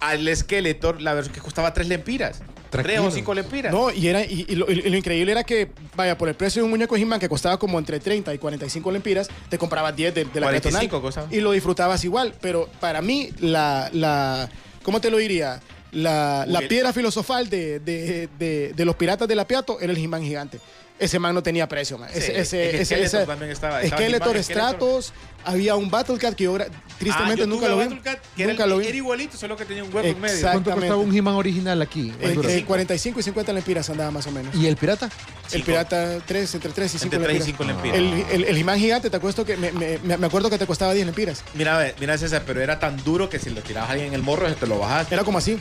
al 0.00 0.34
Skeletor, 0.34 1.00
la 1.00 1.14
versión 1.14 1.34
que 1.34 1.40
costaba 1.40 1.72
3 1.72 1.88
lempiras. 1.88 2.42
3 2.82 2.96
Tranquilo. 2.96 3.08
o 3.08 3.10
5 3.10 3.34
lempiras. 3.34 3.72
No, 3.72 3.90
y, 3.90 4.08
era, 4.08 4.24
y, 4.24 4.44
y 4.48 4.54
lo, 4.56 4.70
y 4.70 4.74
lo 4.76 4.96
increíble 4.96 5.32
era 5.32 5.44
que, 5.44 5.70
vaya, 5.96 6.18
por 6.18 6.28
el 6.28 6.34
precio 6.34 6.60
de 6.60 6.64
un 6.64 6.70
muñeco 6.70 6.96
He-Man 6.96 7.20
que 7.20 7.28
costaba 7.28 7.58
como 7.58 7.78
entre 7.78 8.00
30 8.00 8.34
y 8.34 8.38
45 8.38 8.90
lempiras, 8.92 9.28
te 9.48 9.58
comprabas 9.58 9.94
10 9.96 10.14
de, 10.14 10.24
de 10.24 10.40
la 10.40 10.46
45 10.46 10.70
peatonal 10.80 11.00
costaba. 11.02 11.28
y 11.30 11.40
lo 11.40 11.52
disfrutabas 11.52 12.04
igual. 12.04 12.34
Pero 12.40 12.68
para 12.80 13.00
mí, 13.02 13.30
la, 13.40 13.88
la 13.92 14.48
¿cómo 14.82 15.00
te 15.00 15.10
lo 15.10 15.16
diría? 15.18 15.60
La, 15.92 16.44
la 16.48 16.60
piedra 16.62 16.92
filosofal 16.92 17.48
de, 17.48 17.78
de, 17.78 18.28
de- 18.38 18.72
de 18.74 18.84
los 18.84 18.96
piratas 18.96 19.28
del 19.28 19.38
Apiato 19.38 19.78
era 19.80 19.92
el 19.92 19.98
He-Man 19.98 20.22
gigante. 20.24 20.58
Ese 20.96 21.18
man 21.18 21.34
no 21.34 21.42
tenía 21.42 21.68
precio, 21.68 21.98
man. 21.98 22.08
Sí, 22.12 22.18
Ese, 22.18 22.32
es 22.32 22.38
ese, 22.52 22.70
que 22.70 22.80
ese, 22.82 23.02
ese- 23.02 23.26
también 23.26 23.50
estaba- 23.50 23.82
estaba 23.82 24.00
Skeletor. 24.00 24.38
Stratos, 24.44 25.12
había 25.44 25.74
un 25.74 25.90
Battlecat 25.90 26.34
que 26.36 26.44
yo 26.44 26.56
tristemente 26.98 27.42
Ah, 27.42 27.44
yo 27.44 27.46
nunca 27.48 27.68
lo 27.68 27.78
vi. 27.78 27.84
Battlecat, 27.86 28.20
que 28.36 28.42
era, 28.44 28.52
Nunca 28.52 28.66
lo 28.66 28.78
vi. 28.78 28.86
era 28.86 28.96
igualito, 28.96 29.36
solo 29.36 29.56
que 29.56 29.64
tenía 29.64 29.82
un 29.82 29.92
hueco 29.92 30.06
en 30.06 30.20
medio. 30.20 30.40
¿Cuánto 30.40 30.70
costaba 30.70 30.96
un. 30.96 31.12
He-Man 31.14 31.34
original 31.34 31.82
aquí? 31.82 32.12
en 32.20 32.22
Eh, 32.24 32.28
Honduras? 32.28 32.52
eh, 32.52 32.64
45 32.64 33.18
y 33.18 33.22
50 33.24 33.52
lempiras 33.52 33.90
andaba 33.90 34.12
más 34.12 34.24
o 34.28 34.30
menos. 34.30 34.54
¿Y 34.54 34.68
el 34.68 34.76
pirata? 34.76 35.06
El 35.06 35.50
Cinco. 35.50 35.66
pirata 35.66 36.18
3, 36.24 36.54
entre 36.54 36.70
3 36.70 36.94
y 36.94 36.98
5 36.98 37.16
Entre 37.16 37.28
3 37.34 37.42
y 37.42 37.46
5 37.46 37.64
lempiras. 37.64 37.98
El, 37.98 38.12
el, 38.30 38.44
el 38.44 38.56
He-Man 38.56 38.78
gigante, 38.78 39.10
te 39.10 39.16
acuerdo 39.16 39.44
que 39.44 39.56
me, 39.56 39.72
me- 39.72 39.98
me 40.16 40.26
acuerdo 40.26 40.48
que 40.48 40.58
te 40.58 40.66
costaba 40.66 40.94
10 40.94 41.06
lempiras. 41.06 41.42
Mira, 41.54 41.92
mira 41.98 42.16
César, 42.16 42.44
pero 42.46 42.60
era 42.62 42.78
tan 42.78 43.02
duro 43.02 43.28
que 43.28 43.40
si 43.40 43.50
lo 43.50 43.62
tirabas 43.62 43.90
ahí 43.90 44.02
en 44.02 44.14
el 44.14 44.22
morro, 44.22 44.48
se 44.48 44.54
te 44.54 44.68
lo 44.68 44.78
bajaste. 44.78 45.12
Era 45.12 45.24
como 45.24 45.38
así. 45.38 45.58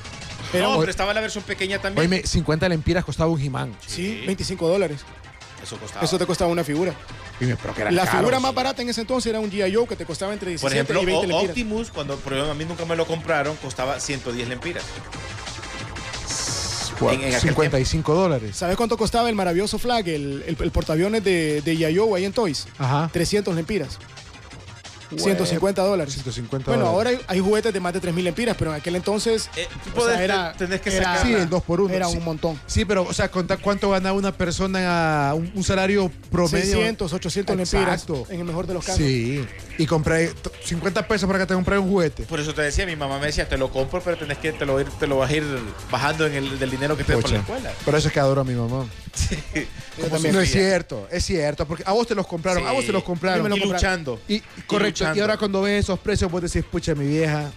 Era 0.53 0.67
no, 0.67 0.79
pero 0.79 0.91
estaba 0.91 1.13
la 1.13 1.21
versión 1.21 1.43
pequeña 1.43 1.79
también. 1.79 2.07
Oye, 2.11 2.25
50 2.27 2.69
lempiras 2.69 3.03
costaba 3.03 3.29
un 3.31 3.41
He-Man. 3.41 3.75
sí, 3.85 4.23
25 4.25 4.67
dólares. 4.67 5.01
Eso 5.63 5.77
costaba. 5.77 6.03
Eso 6.05 6.17
te 6.17 6.25
costaba 6.25 6.51
una 6.51 6.63
figura. 6.63 6.93
Dime, 7.39 7.55
pero 7.61 7.73
que 7.73 7.81
eran 7.81 7.95
La 7.95 8.03
caros. 8.05 8.19
figura 8.19 8.39
más 8.39 8.53
barata 8.53 8.81
en 8.81 8.89
ese 8.89 9.01
entonces 9.01 9.29
era 9.29 9.39
un 9.39 9.49
G.I. 9.49 9.73
Joe 9.73 9.87
que 9.87 9.95
te 9.95 10.05
costaba 10.05 10.33
entre 10.33 10.49
17 10.49 10.61
Por 10.61 10.73
ejemplo, 10.97 11.01
y 11.01 11.05
20 11.05 11.19
O- 11.25 11.29
lempiras. 11.29 11.49
Optimus, 11.49 11.89
cuando 11.91 12.17
por 12.17 12.33
ejemplo, 12.33 12.51
a 12.51 12.55
mí 12.55 12.65
nunca 12.65 12.85
me 12.85 12.95
lo 12.97 13.05
compraron, 13.07 13.55
costaba 13.57 13.99
110 13.99 14.47
lempiras. 14.49 14.83
Bueno, 16.99 17.21
en- 17.23 17.29
en 17.29 17.35
aquel 17.35 17.49
55 17.49 18.13
dólares. 18.13 18.55
¿Sabes 18.55 18.77
cuánto 18.77 18.97
costaba 18.97 19.29
el 19.29 19.35
maravilloso 19.35 19.79
Flag, 19.79 20.07
el, 20.07 20.43
el, 20.47 20.57
el 20.59 20.71
portaaviones 20.71 21.23
de, 21.23 21.61
de 21.61 21.75
G.I. 21.77 21.97
Joe 21.97 22.17
ahí 22.17 22.25
en 22.25 22.33
Toys? 22.33 22.67
Ajá. 22.77 23.09
300 23.11 23.55
lempiras. 23.55 23.97
Güey, 25.13 25.23
150 25.35 25.81
dólares. 25.83 26.13
150 26.13 26.71
Bueno, 26.71 26.85
dólares. 26.91 26.95
ahora 27.17 27.25
hay, 27.29 27.37
hay 27.37 27.43
juguetes 27.43 27.73
de 27.73 27.79
más 27.79 27.93
de 27.93 28.01
3.000 28.01 28.23
lempiras, 28.23 28.55
pero 28.57 28.71
en 28.71 28.77
aquel 28.79 28.95
entonces 28.95 29.49
Eh, 29.55 29.67
tú 29.93 30.01
o 30.01 30.05
sea, 30.05 30.15
podés- 30.15 30.19
era, 30.21 30.53
tenés 30.53 30.81
que 30.81 30.95
era- 30.95 31.13
sacar 31.15 31.27
Sí, 31.27 31.33
el 31.33 31.49
dos 31.49 31.63
por 31.63 31.81
uno, 31.81 31.93
Era 31.93 32.07
sí. 32.07 32.17
un 32.17 32.23
montón. 32.23 32.59
Sí, 32.67 32.85
pero, 32.85 33.03
o 33.03 33.13
sea, 33.13 33.29
contar 33.29 33.59
cuánto 33.59 33.89
ganaba 33.89 34.17
una 34.17 34.31
persona, 34.31 35.33
un, 35.35 35.51
un 35.55 35.63
salario 35.63 36.11
promedio. 36.31 36.61
600, 36.77 37.13
800 37.13 37.55
lempiras, 37.55 38.01
Exacto. 38.03 38.25
en 38.29 38.39
el 38.39 38.45
mejor 38.45 38.67
de 38.67 38.73
los 38.73 38.83
casos. 38.85 38.99
Sí. 38.99 39.45
Y 39.77 39.85
compré 39.85 40.27
t- 40.27 40.49
50 40.63 41.07
pesos 41.07 41.27
para 41.27 41.39
que 41.39 41.45
te 41.45 41.53
compré 41.53 41.77
un 41.77 41.89
juguete. 41.89 42.23
Por 42.23 42.39
eso 42.39 42.53
te 42.53 42.61
decía, 42.61 42.85
mi 42.85 42.95
mamá 42.95 43.19
me 43.19 43.27
decía, 43.27 43.47
te 43.49 43.57
lo 43.57 43.69
compro, 43.71 44.01
pero 44.01 44.17
tenés 44.17 44.37
que 44.37 44.51
te 44.53 44.65
lo, 44.65 44.79
ir- 44.79 44.89
te 44.99 45.07
lo 45.07 45.17
vas 45.17 45.29
a 45.31 45.35
ir 45.35 45.43
bajando 45.91 46.25
en 46.27 46.33
el 46.35 46.59
del 46.59 46.69
dinero 46.71 46.95
que 46.97 47.03
te 47.03 47.13
por 47.13 47.29
la 47.29 47.39
escuela. 47.39 47.71
Pero 47.85 47.97
eso 47.97 48.07
es 48.07 48.13
que 48.13 48.19
adoro 48.19 48.41
a 48.41 48.43
mi 48.43 48.53
mamá. 48.53 48.85
Yo 49.97 50.07
también. 50.07 50.33
No 50.33 50.41
es 50.41 50.51
cierto, 50.51 51.07
es 51.11 51.23
cierto, 51.25 51.67
porque 51.67 51.83
a 51.85 51.91
vos 51.91 52.07
te 52.07 52.15
los 52.15 52.25
compraron, 52.27 52.63
Sí. 52.63 52.69
a 52.69 52.71
vos 52.71 52.85
te 52.85 52.91
los 52.91 53.03
compraron. 53.03 53.45
Y 53.45 53.49
lo 53.49 53.55
compraron. 53.55 53.73
luchando. 53.75 54.19
Y, 54.27 54.39
correcto, 54.65 55.02
y 55.15 55.19
ahora 55.19 55.37
cuando 55.37 55.61
ves 55.61 55.83
esos 55.85 55.99
precios 55.99 56.31
vos 56.31 56.41
decís, 56.41 56.63
pucha, 56.69 56.93
mi 56.95 57.05
vieja, 57.07 57.51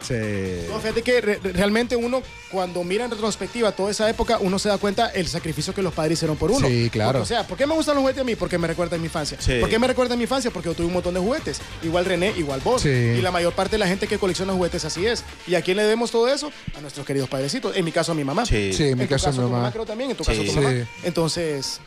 se... 0.00 0.66
No, 0.70 0.78
fíjate 0.78 1.02
que 1.02 1.20
re- 1.20 1.40
realmente 1.42 1.96
uno, 1.96 2.22
cuando 2.52 2.84
mira 2.84 3.04
en 3.06 3.10
retrospectiva 3.10 3.72
toda 3.72 3.90
esa 3.90 4.08
época, 4.08 4.38
uno 4.40 4.58
se 4.58 4.68
da 4.68 4.78
cuenta 4.78 5.08
el 5.08 5.26
sacrificio 5.26 5.74
que 5.74 5.82
los 5.82 5.92
padres 5.92 6.18
hicieron 6.18 6.36
por 6.36 6.50
uno. 6.50 6.68
Sí, 6.68 6.90
claro. 6.90 7.12
Porque, 7.18 7.22
o 7.22 7.26
sea, 7.26 7.46
¿por 7.46 7.56
qué 7.58 7.66
me 7.66 7.74
gustan 7.74 7.94
los 7.96 8.02
juguetes 8.02 8.20
a 8.20 8.24
mí? 8.24 8.36
Porque 8.36 8.58
me 8.58 8.66
recuerda 8.68 8.96
a 8.96 8.98
mi 8.98 9.06
infancia. 9.06 9.38
Sí. 9.40 9.58
¿Por 9.58 9.68
qué 9.68 9.78
me 9.78 9.86
recuerda 9.86 10.14
a 10.14 10.16
mi 10.16 10.24
infancia? 10.24 10.50
Porque 10.50 10.68
yo 10.68 10.74
tuve 10.74 10.86
un 10.86 10.92
montón 10.92 11.14
de 11.14 11.20
juguetes. 11.20 11.60
Igual 11.82 12.04
René, 12.04 12.32
igual 12.36 12.60
vos. 12.62 12.82
Sí. 12.82 12.88
Y 12.88 13.20
la 13.22 13.30
mayor 13.32 13.52
parte 13.54 13.72
de 13.72 13.78
la 13.78 13.88
gente 13.88 14.06
que 14.06 14.18
colecciona 14.18 14.52
juguetes 14.52 14.84
así 14.84 15.06
es. 15.06 15.24
¿Y 15.46 15.54
a 15.56 15.62
quién 15.62 15.76
le 15.78 15.82
debemos 15.82 16.10
todo 16.10 16.28
eso? 16.28 16.52
A 16.76 16.80
nuestros 16.82 17.04
queridos 17.06 17.28
padrecitos. 17.28 17.74
En 17.76 17.84
mi 17.84 17.90
caso, 17.90 18.12
a 18.12 18.14
mi 18.14 18.22
mamá. 18.22 18.46
Sí. 18.46 18.72
Sí, 18.74 18.84
en 18.88 18.98
mi 18.98 19.04
tu 19.06 19.10
caso, 19.10 19.32
mi 19.32 19.38
tu 19.38 19.42
mamá. 19.48 19.72
creo 19.72 19.86
también, 19.86 20.10
en 20.10 20.16
tu 20.16 20.24
Sí. 20.24 20.30
caso 20.30 20.42
tu 20.44 20.50
Sí. 20.52 20.56
mamá. 20.60 20.72
Entonces, 21.02 21.80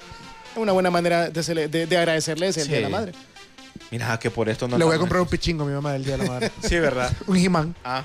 es 0.51 0.57
una 0.57 0.71
buena 0.73 0.89
manera 0.89 1.29
de, 1.29 1.67
de- 1.69 1.85
de 1.85 1.97
agradecerles 1.97 2.57
el 2.57 2.63
Sí. 2.63 2.69
Día 2.69 2.77
de 2.77 2.83
la 2.83 2.89
Madre. 2.89 3.11
Mira, 3.91 4.19
que 4.19 4.29
por 4.29 4.49
esto 4.49 4.67
no 4.67 4.77
Le 4.77 4.85
voy 4.85 4.95
a 4.95 4.99
comprar 4.99 5.21
un 5.21 5.27
pichingo 5.27 5.63
a 5.63 5.67
mi 5.67 5.73
mamá 5.73 5.93
del 5.93 6.03
Día 6.03 6.17
de 6.17 6.23
la 6.23 6.29
Madre. 6.29 6.51
Sí, 6.61 6.77
¿verdad? 6.77 7.11
un 7.27 7.37
He-Man. 7.37 7.75
Ah. 7.83 8.03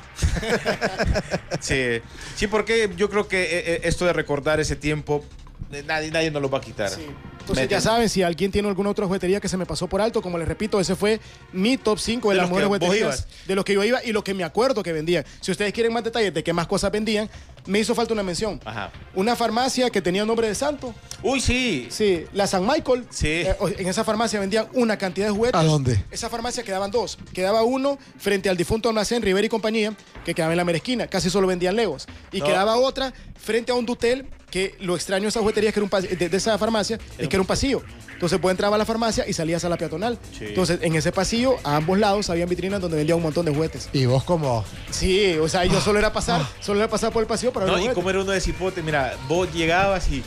sí. 1.60 2.00
Sí, 2.34 2.46
porque 2.46 2.90
yo 2.96 3.10
creo 3.10 3.28
que 3.28 3.42
eh, 3.42 3.48
eh, 3.74 3.80
esto 3.84 4.06
de 4.06 4.12
recordar 4.12 4.60
ese 4.60 4.76
tiempo, 4.76 5.24
eh, 5.72 5.82
nadie, 5.86 6.10
nadie 6.10 6.30
nos 6.30 6.40
lo 6.40 6.48
va 6.48 6.58
a 6.58 6.60
quitar. 6.62 6.88
Sí. 6.90 7.06
Entonces, 7.44 7.66
¿Me 7.66 7.70
ya 7.70 7.80
saben, 7.80 8.08
si 8.08 8.22
alguien 8.22 8.50
tiene 8.50 8.68
alguna 8.68 8.88
otra 8.88 9.04
juguetería 9.04 9.38
que 9.38 9.48
se 9.50 9.58
me 9.58 9.66
pasó 9.66 9.86
por 9.86 10.00
alto, 10.00 10.22
como 10.22 10.38
les 10.38 10.48
repito, 10.48 10.80
ese 10.80 10.96
fue 10.96 11.20
mi 11.52 11.76
top 11.76 11.98
5 11.98 12.30
de, 12.30 12.34
De 12.34 12.40
las 12.40 12.48
mejores 12.48 12.66
jugueterías 12.68 13.26
de 13.46 13.54
los 13.54 13.64
que 13.66 13.74
yo 13.74 13.84
iba 13.84 14.02
y 14.02 14.12
lo 14.12 14.24
que 14.24 14.32
me 14.32 14.44
acuerdo 14.44 14.82
que 14.82 14.92
vendían. 14.94 15.26
Si 15.42 15.50
ustedes 15.50 15.72
quieren 15.74 15.92
más 15.92 16.02
detalles 16.04 16.32
de 16.32 16.42
qué 16.42 16.54
más 16.54 16.66
cosas 16.66 16.90
vendían, 16.90 17.28
me 17.66 17.78
hizo 17.80 17.94
falta 17.94 18.14
una 18.14 18.22
mención. 18.22 18.60
Ajá. 18.64 18.90
Una 19.14 19.36
farmacia 19.36 19.90
que 19.90 20.00
tenía 20.00 20.24
nombre 20.24 20.48
de 20.48 20.54
santo. 20.54 20.94
Uy, 21.22 21.38
sí. 21.40 21.86
Sí, 21.90 22.24
la 22.32 22.46
San 22.46 22.66
Michael. 22.66 23.04
Sí. 23.10 23.26
Eh, 23.28 23.54
en 23.78 23.88
esa 23.88 24.04
farmacia 24.04 24.40
vendían 24.40 24.66
una 24.72 24.96
cantidad 24.96 25.26
de 25.26 25.32
juguetes. 25.32 25.60
¿A 25.60 25.64
dónde? 25.64 26.02
Esa 26.10 26.30
farmacia 26.30 26.62
quedaban 26.62 26.90
dos. 26.90 27.18
Quedaba 27.34 27.62
uno 27.62 27.98
frente 28.18 28.48
al 28.48 28.56
difunto 28.56 28.88
almacén 28.88 29.20
Rivera 29.22 29.46
y 29.46 29.50
compañía, 29.50 29.94
que 30.24 30.34
quedaba 30.34 30.52
en 30.54 30.56
la 30.56 30.64
mera 30.64 30.76
esquina. 30.78 31.06
Casi 31.08 31.28
solo 31.28 31.46
vendían 31.46 31.76
legos. 31.76 32.06
Y 32.32 32.38
No. 32.40 32.46
quedaba 32.46 32.76
otra 32.76 33.12
frente 33.36 33.70
a 33.72 33.74
un 33.74 33.84
dutel, 33.84 34.26
que 34.50 34.76
lo 34.78 34.94
extraño 34.94 35.22
de 35.24 35.28
esa 35.30 35.40
juguetería 35.40 35.70
es 35.70 35.74
que 35.74 35.80
era 35.80 35.88
un 35.92 36.16
de, 36.16 36.28
de 36.28 36.36
esa 36.36 36.56
farmacia, 36.58 36.96
es 37.18 37.28
que 37.28 37.33
era 37.36 37.42
un 37.42 37.46
pasillo. 37.46 37.82
Entonces 38.12 38.40
vos 38.40 38.50
entrabas 38.52 38.76
a 38.76 38.78
la 38.78 38.84
farmacia 38.84 39.28
y 39.28 39.32
salías 39.32 39.64
a 39.64 39.68
la 39.68 39.76
peatonal. 39.76 40.18
Sí. 40.38 40.46
Entonces 40.46 40.78
en 40.82 40.94
ese 40.94 41.10
pasillo, 41.12 41.56
a 41.64 41.76
ambos 41.76 41.98
lados, 41.98 42.30
habían 42.30 42.48
vitrinas 42.48 42.80
donde 42.80 42.96
vendían 42.96 43.16
un 43.18 43.24
montón 43.24 43.44
de 43.44 43.52
juguetes. 43.54 43.88
Y 43.92 44.06
vos 44.06 44.22
como... 44.24 44.64
Sí, 44.90 45.36
o 45.38 45.48
sea, 45.48 45.64
yo 45.64 45.80
solo 45.80 45.98
era 45.98 46.12
pasar, 46.12 46.40
solo 46.60 46.78
era 46.80 46.88
pasar 46.88 47.12
por 47.12 47.22
el 47.22 47.26
pasillo 47.26 47.52
para 47.52 47.66
ver 47.66 47.74
No, 47.74 47.90
y 47.90 47.94
como 47.94 48.08
era 48.10 48.20
uno 48.20 48.30
de 48.32 48.40
cipote, 48.40 48.82
mira, 48.82 49.14
vos 49.28 49.52
llegabas 49.52 50.08
y, 50.10 50.22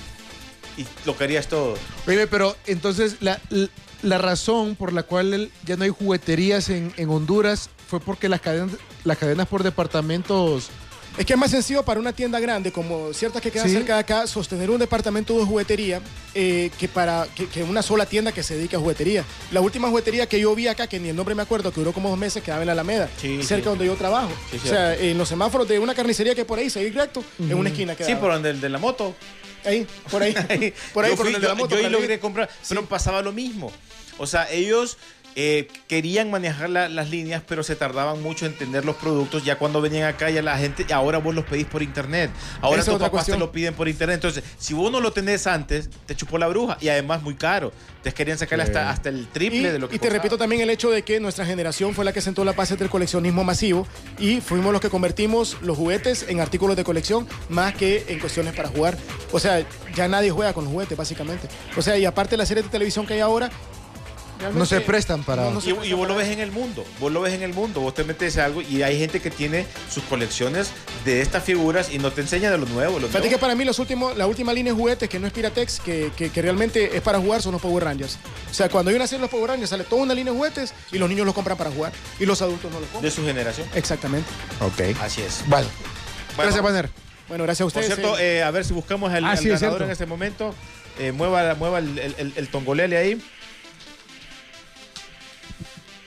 y 0.78 0.86
lo 1.06 1.18
querías 1.18 1.48
todo. 1.48 1.76
Oye, 2.06 2.28
pero 2.28 2.56
entonces 2.68 3.16
la, 3.22 3.40
la- 3.50 3.70
la 4.04 4.20
razón 4.20 4.76
por 4.76 4.94
la 4.94 5.02
cual 5.04 5.34
el- 5.34 5.52
ya 5.66 5.76
no 5.76 5.84
hay 5.84 5.90
jugueterías 5.90 6.70
en, 6.70 6.94
en 6.98 7.10
Honduras 7.10 7.70
fue 7.88 8.00
porque 8.00 8.30
las 8.30 8.42
cadenas, 8.42 8.72
las 9.06 9.18
cadenas 9.18 9.48
por 9.48 9.64
departamentos... 9.64 10.70
Es 11.18 11.26
que 11.26 11.34
es 11.34 11.40
más 11.40 11.50
sencillo 11.50 11.82
para 11.84 12.00
una 12.00 12.14
tienda 12.14 12.40
grande, 12.40 12.72
como 12.72 13.12
ciertas 13.12 13.42
que 13.42 13.50
quedan 13.50 13.68
Sí. 13.68 13.74
cerca 13.74 13.96
de 13.96 14.00
acá, 14.02 14.28
sostener 14.28 14.70
un 14.70 14.78
departamento 14.78 15.38
de 15.40 15.46
juguetería 15.46 16.00
eh, 16.36 16.70
que 16.78 16.88
para 16.88 17.26
que, 17.36 17.48
que 17.48 17.64
una 17.64 17.82
sola 17.82 18.06
tienda 18.06 18.32
que 18.32 18.44
se 18.44 18.56
dedique 18.56 18.76
a 18.76 18.80
juguetería. 18.80 19.24
La 19.52 19.62
última 19.62 19.88
juguetería 19.90 20.28
que 20.30 20.40
yo 20.40 20.54
vi 20.54 20.68
acá, 20.68 20.86
que 20.86 21.00
ni 21.00 21.10
el 21.10 21.16
nombre 21.16 21.34
me 21.34 21.42
acuerdo, 21.42 21.72
que 21.72 21.80
duró 21.82 21.92
como 21.92 22.10
dos 22.10 22.20
meses, 22.20 22.44
quedaba 22.44 22.62
en 22.62 22.68
la 22.68 22.74
Alameda, 22.74 23.10
Sí, 23.20 23.42
cerca 23.42 23.64
sí. 23.64 23.70
donde 23.70 23.86
yo 23.88 23.96
trabajo. 23.96 24.30
Sí, 24.52 24.60
o 24.64 24.68
sea, 24.68 24.94
en 24.96 25.18
los 25.18 25.28
semáforos 25.28 25.68
de 25.68 25.80
una 25.80 25.96
carnicería 25.96 26.36
que 26.36 26.46
por 26.46 26.60
ahí, 26.60 26.70
seguir 26.70 26.94
recto, 26.94 27.24
en 27.40 27.54
una 27.56 27.70
esquina 27.70 27.94
Sí, 27.94 27.98
quedaba. 28.04 28.20
por 28.20 28.32
donde 28.34 28.52
el 28.52 28.62
de 28.62 28.70
la 28.70 28.78
moto. 28.78 29.16
Ahí, 29.66 29.88
por 30.12 30.22
ahí. 30.22 30.34
por 30.94 31.04
ahí, 31.06 31.12
yo 31.12 31.18
por 31.18 31.26
fui- 31.26 31.34
donde 31.34 31.40
de 31.40 31.48
la 31.48 31.54
yo- 31.54 31.56
moto. 31.56 31.76
yo 31.80 31.84
ahí 31.84 31.92
logré 31.92 32.20
comprar, 32.20 32.48
pero 32.70 32.86
pasaba 32.86 33.24
lo 33.24 33.32
mismo. 33.32 33.72
O 34.20 34.26
sea, 34.28 34.50
ellos 34.52 34.98
eh, 35.40 35.68
querían 35.88 36.32
manejar 36.32 36.68
la- 36.72 36.90
las 36.90 37.12
líneas, 37.12 37.44
pero 37.48 37.62
se 37.62 37.76
tardaban 37.76 38.24
mucho 38.24 38.48
en 38.48 38.58
tener 38.58 38.84
los 38.86 38.96
productos. 38.96 39.46
Ya 39.46 39.60
cuando 39.60 39.82
venían 39.82 40.08
acá, 40.08 40.32
ya 40.32 40.42
la 40.42 40.58
gente, 40.58 40.92
ahora 40.92 41.20
vos 41.20 41.36
los 41.36 41.46
pedís 41.46 41.68
por 41.68 41.84
internet. 41.84 42.32
Ahora 42.60 42.84
tus 42.84 42.96
papás 42.98 43.28
te 43.28 43.38
lo 43.38 43.52
piden 43.52 43.76
por 43.76 43.88
internet. 43.88 44.16
Entonces, 44.16 44.44
si 44.58 44.74
vos 44.74 44.92
no 44.92 45.00
lo 45.00 45.12
tenés 45.14 45.46
antes, 45.46 45.92
te 46.08 46.16
chupó 46.16 46.40
la 46.40 46.48
bruja. 46.48 46.78
Y 46.82 46.90
además 46.90 47.22
muy 47.22 47.36
caro. 47.36 47.72
Entonces 47.90 48.16
querían 48.16 48.38
sacarle 48.40 48.66
Sí. 48.66 48.72
hasta, 48.72 48.90
hasta 48.90 49.10
el 49.10 49.28
triple 49.28 49.60
Y, 49.60 49.64
de 49.72 49.78
lo 49.80 49.90
que 49.90 49.98
y 49.98 50.00
te 50.00 50.10
repito 50.10 50.40
también 50.40 50.62
el 50.64 50.72
hecho 50.72 50.90
de 50.90 51.04
que 51.04 51.20
nuestra 51.20 51.46
generación 51.46 51.94
fue 51.94 52.04
la 52.04 52.14
que 52.14 52.22
sentó 52.22 52.44
la 52.44 52.54
base 52.54 52.76
del 52.76 52.90
coleccionismo 52.90 53.44
masivo 53.44 53.88
y 54.18 54.42
fuimos 54.42 54.72
los 54.72 54.82
que 54.82 54.90
convertimos 54.90 55.58
los 55.62 55.78
juguetes 55.78 56.26
en 56.30 56.40
artículos 56.40 56.76
de 56.76 56.84
colección 56.84 57.28
más 57.50 57.76
que 57.76 58.06
en 58.08 58.18
cuestiones 58.20 58.56
para 58.56 58.70
jugar. 58.70 58.98
O 59.32 59.40
sea, 59.40 59.64
ya 59.96 60.08
nadie 60.08 60.32
juega 60.32 60.54
con 60.54 60.64
los 60.64 60.74
juguetes, 60.74 60.98
básicamente. 60.98 61.48
O 61.76 61.82
sea, 61.84 61.96
y 61.96 62.06
aparte 62.06 62.32
de 62.32 62.38
las 62.38 62.48
series 62.48 62.66
de 62.66 62.72
televisión 62.72 63.06
que 63.06 63.14
hay 63.14 63.20
ahora... 63.20 63.52
No 64.54 64.66
se 64.66 64.82
prestan 64.82 65.24
para- 65.24 65.44
no- 65.46 65.52
no 65.52 65.62
se 65.62 65.70
Y, 65.70 65.94
vos 65.94 66.08
lo 66.08 66.16
ves 66.16 66.30
en 66.30 66.40
el 66.40 66.52
mundo, 66.52 66.86
vos 67.00 67.12
lo 67.12 67.22
ves 67.22 67.34
en 67.34 67.42
el 67.44 67.54
mundo, 67.54 67.82
vos 67.82 67.94
te 67.94 68.04
metes 68.04 68.38
a 68.38 68.46
algo 68.46 68.62
y 68.62 68.84
hay 68.84 68.98
gente 69.00 69.20
que 69.22 69.32
tiene 69.32 69.66
sus 69.92 70.04
colecciones 70.04 70.70
de 71.06 71.22
estas 71.22 71.44
figuras 71.44 71.90
y 71.92 72.00
no 72.00 72.12
te 72.12 72.22
enseña 72.22 72.52
de 72.52 72.58
lo 72.58 72.66
nuevo. 72.68 72.94
Lo 73.00 73.08
Fíjate 73.08 73.20
nuevo. 73.26 73.36
que 73.36 73.38
para 73.40 73.56
mí 73.56 73.66
los 73.66 73.80
últimos, 73.80 74.16
la 74.18 74.28
última 74.28 74.54
línea 74.54 74.74
de 74.74 74.80
juguetes 74.80 75.10
que 75.10 75.20
no 75.20 75.28
es 75.28 75.34
Piratex, 75.34 75.80
que, 75.80 76.12
que- 76.16 76.30
que 76.30 76.42
realmente 76.42 76.96
es 76.96 77.02
para 77.02 77.20
jugar, 77.20 77.42
son 77.42 77.54
los 77.54 77.62
Power 77.62 77.84
Rangers. 77.84 78.18
O 78.50 78.54
sea, 78.54 78.70
cuando 78.70 78.90
hay 78.90 78.96
una 78.96 79.08
serie 79.08 79.20
de 79.20 79.24
los 79.24 79.32
Power 79.32 79.50
Rangers, 79.52 79.70
sale 79.70 79.84
toda 79.84 80.04
una 80.04 80.14
línea 80.14 80.32
de 80.32 80.38
juguetes 80.38 80.74
y 80.92 80.98
los 80.98 81.10
niños 81.10 81.26
los 81.26 81.34
compran 81.36 81.58
para 81.58 81.72
jugar 81.72 81.92
y 82.20 82.26
los 82.26 82.42
adultos 82.42 82.72
no 82.72 82.80
los 82.80 82.88
de 82.88 82.94
compran. 82.94 83.12
su 83.14 83.24
generación. 83.26 83.68
Exactamente. 83.76 84.30
Ok. 84.62 84.98
Así 85.02 85.22
es. 85.22 85.42
Vale. 85.48 85.68
Bueno, 86.36 86.52
Gracias, 86.52 86.64
Banner. 86.64 86.90
Bueno, 87.28 87.44
gracias 87.44 87.68
a 87.68 87.72
Por 87.74 87.82
ustedes. 87.82 87.96
cierto, 88.00 88.18
eh, 88.20 88.38
eh, 88.38 88.44
a 88.44 88.52
ver 88.52 88.64
si 88.64 88.74
buscamos 88.74 89.12
al, 89.12 89.26
Ah, 89.26 89.32
al 89.32 89.38
sí, 89.38 89.50
es 89.50 89.60
ganador 89.60 89.82
en 89.84 89.90
este 89.92 90.06
momento. 90.06 90.54
Eh, 91.00 91.12
mueva 91.12 91.54
mueva 91.56 91.80
el, 91.80 92.00
el- 92.00 92.16
el- 92.18 92.34
el 92.38 92.48
tongolele 92.48 92.98
ahí. 92.98 93.22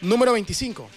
Número 0.01 0.33
25. 0.33 0.89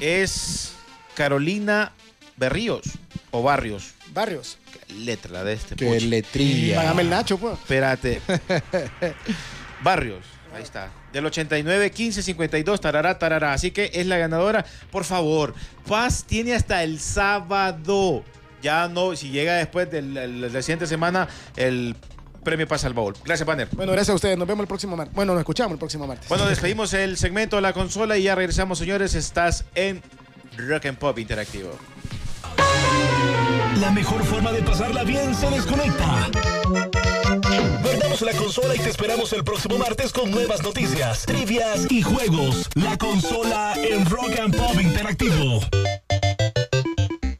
es 0.00 0.72
Carolina 1.14 1.92
Berríos 2.36 2.82
o 3.30 3.42
Barrios. 3.42 3.92
Barrios. 4.12 4.58
Qué 4.86 4.94
letra 4.94 5.32
la 5.32 5.44
de 5.44 5.54
este. 5.54 5.76
Qué 5.76 5.86
puchi. 5.86 6.06
letría. 6.06 6.76
Págame 6.76 7.02
el 7.02 7.10
Nacho, 7.10 7.38
pues. 7.38 7.54
Espérate. 7.58 8.20
Barrios. 9.82 10.24
Ahí 10.54 10.62
está. 10.62 10.90
Del 11.12 11.26
89, 11.26 11.90
15, 11.90 12.22
52, 12.22 12.80
tarará, 12.80 13.18
tarará. 13.18 13.52
Así 13.52 13.70
que 13.72 13.90
es 13.92 14.06
la 14.06 14.18
ganadora. 14.18 14.64
Por 14.90 15.04
favor, 15.04 15.54
Paz 15.88 16.24
tiene 16.24 16.54
hasta 16.54 16.84
el 16.84 17.00
sábado. 17.00 18.24
Ya 18.62 18.88
no, 18.88 19.14
si 19.16 19.30
llega 19.30 19.54
después 19.54 19.90
de 19.90 20.02
la, 20.02 20.26
la- 20.26 20.48
la 20.48 20.62
siguiente 20.62 20.86
semana, 20.86 21.28
el 21.56 21.96
premio 22.44 22.68
pasa 22.68 22.86
al 22.86 22.94
baúl. 22.94 23.14
Gracias, 23.24 23.46
Banner. 23.46 23.68
Bueno, 23.72 23.92
gracias 23.92 24.12
a 24.12 24.14
ustedes. 24.14 24.38
Nos 24.38 24.46
vemos 24.46 24.62
el 24.62 24.68
próximo 24.68 24.96
martes. 24.96 25.14
Bueno, 25.14 25.32
nos 25.32 25.40
escuchamos 25.40 25.72
el 25.72 25.78
próximo 25.78 26.06
martes. 26.06 26.28
Bueno, 26.28 26.46
despedimos 26.46 26.92
el 26.94 27.16
segmento 27.16 27.56
de 27.56 27.62
la 27.62 27.72
consola 27.72 28.16
y 28.16 28.24
ya 28.24 28.34
regresamos, 28.34 28.78
señores. 28.78 29.14
Estás 29.14 29.64
en 29.74 30.02
Rock 30.56 30.86
and 30.86 30.98
Pop 30.98 31.18
Interactivo. 31.18 31.70
La 33.80 33.90
mejor 33.90 34.24
forma 34.24 34.52
de 34.52 34.62
pasarla 34.62 35.02
bien 35.02 35.34
se 35.34 35.50
desconecta. 35.50 36.30
Guardamos 37.82 38.22
la 38.22 38.32
consola 38.32 38.74
y 38.74 38.78
te 38.78 38.90
esperamos 38.90 39.32
el 39.32 39.44
próximo 39.44 39.78
martes 39.78 40.12
con 40.12 40.30
nuevas 40.30 40.62
noticias, 40.62 41.26
trivias 41.26 41.86
y 41.90 42.02
juegos. 42.02 42.68
La 42.74 42.96
consola 42.96 43.74
en 43.76 44.04
Rock 44.06 44.38
and 44.40 44.56
Pop 44.56 44.80
Interactivo. 44.80 45.60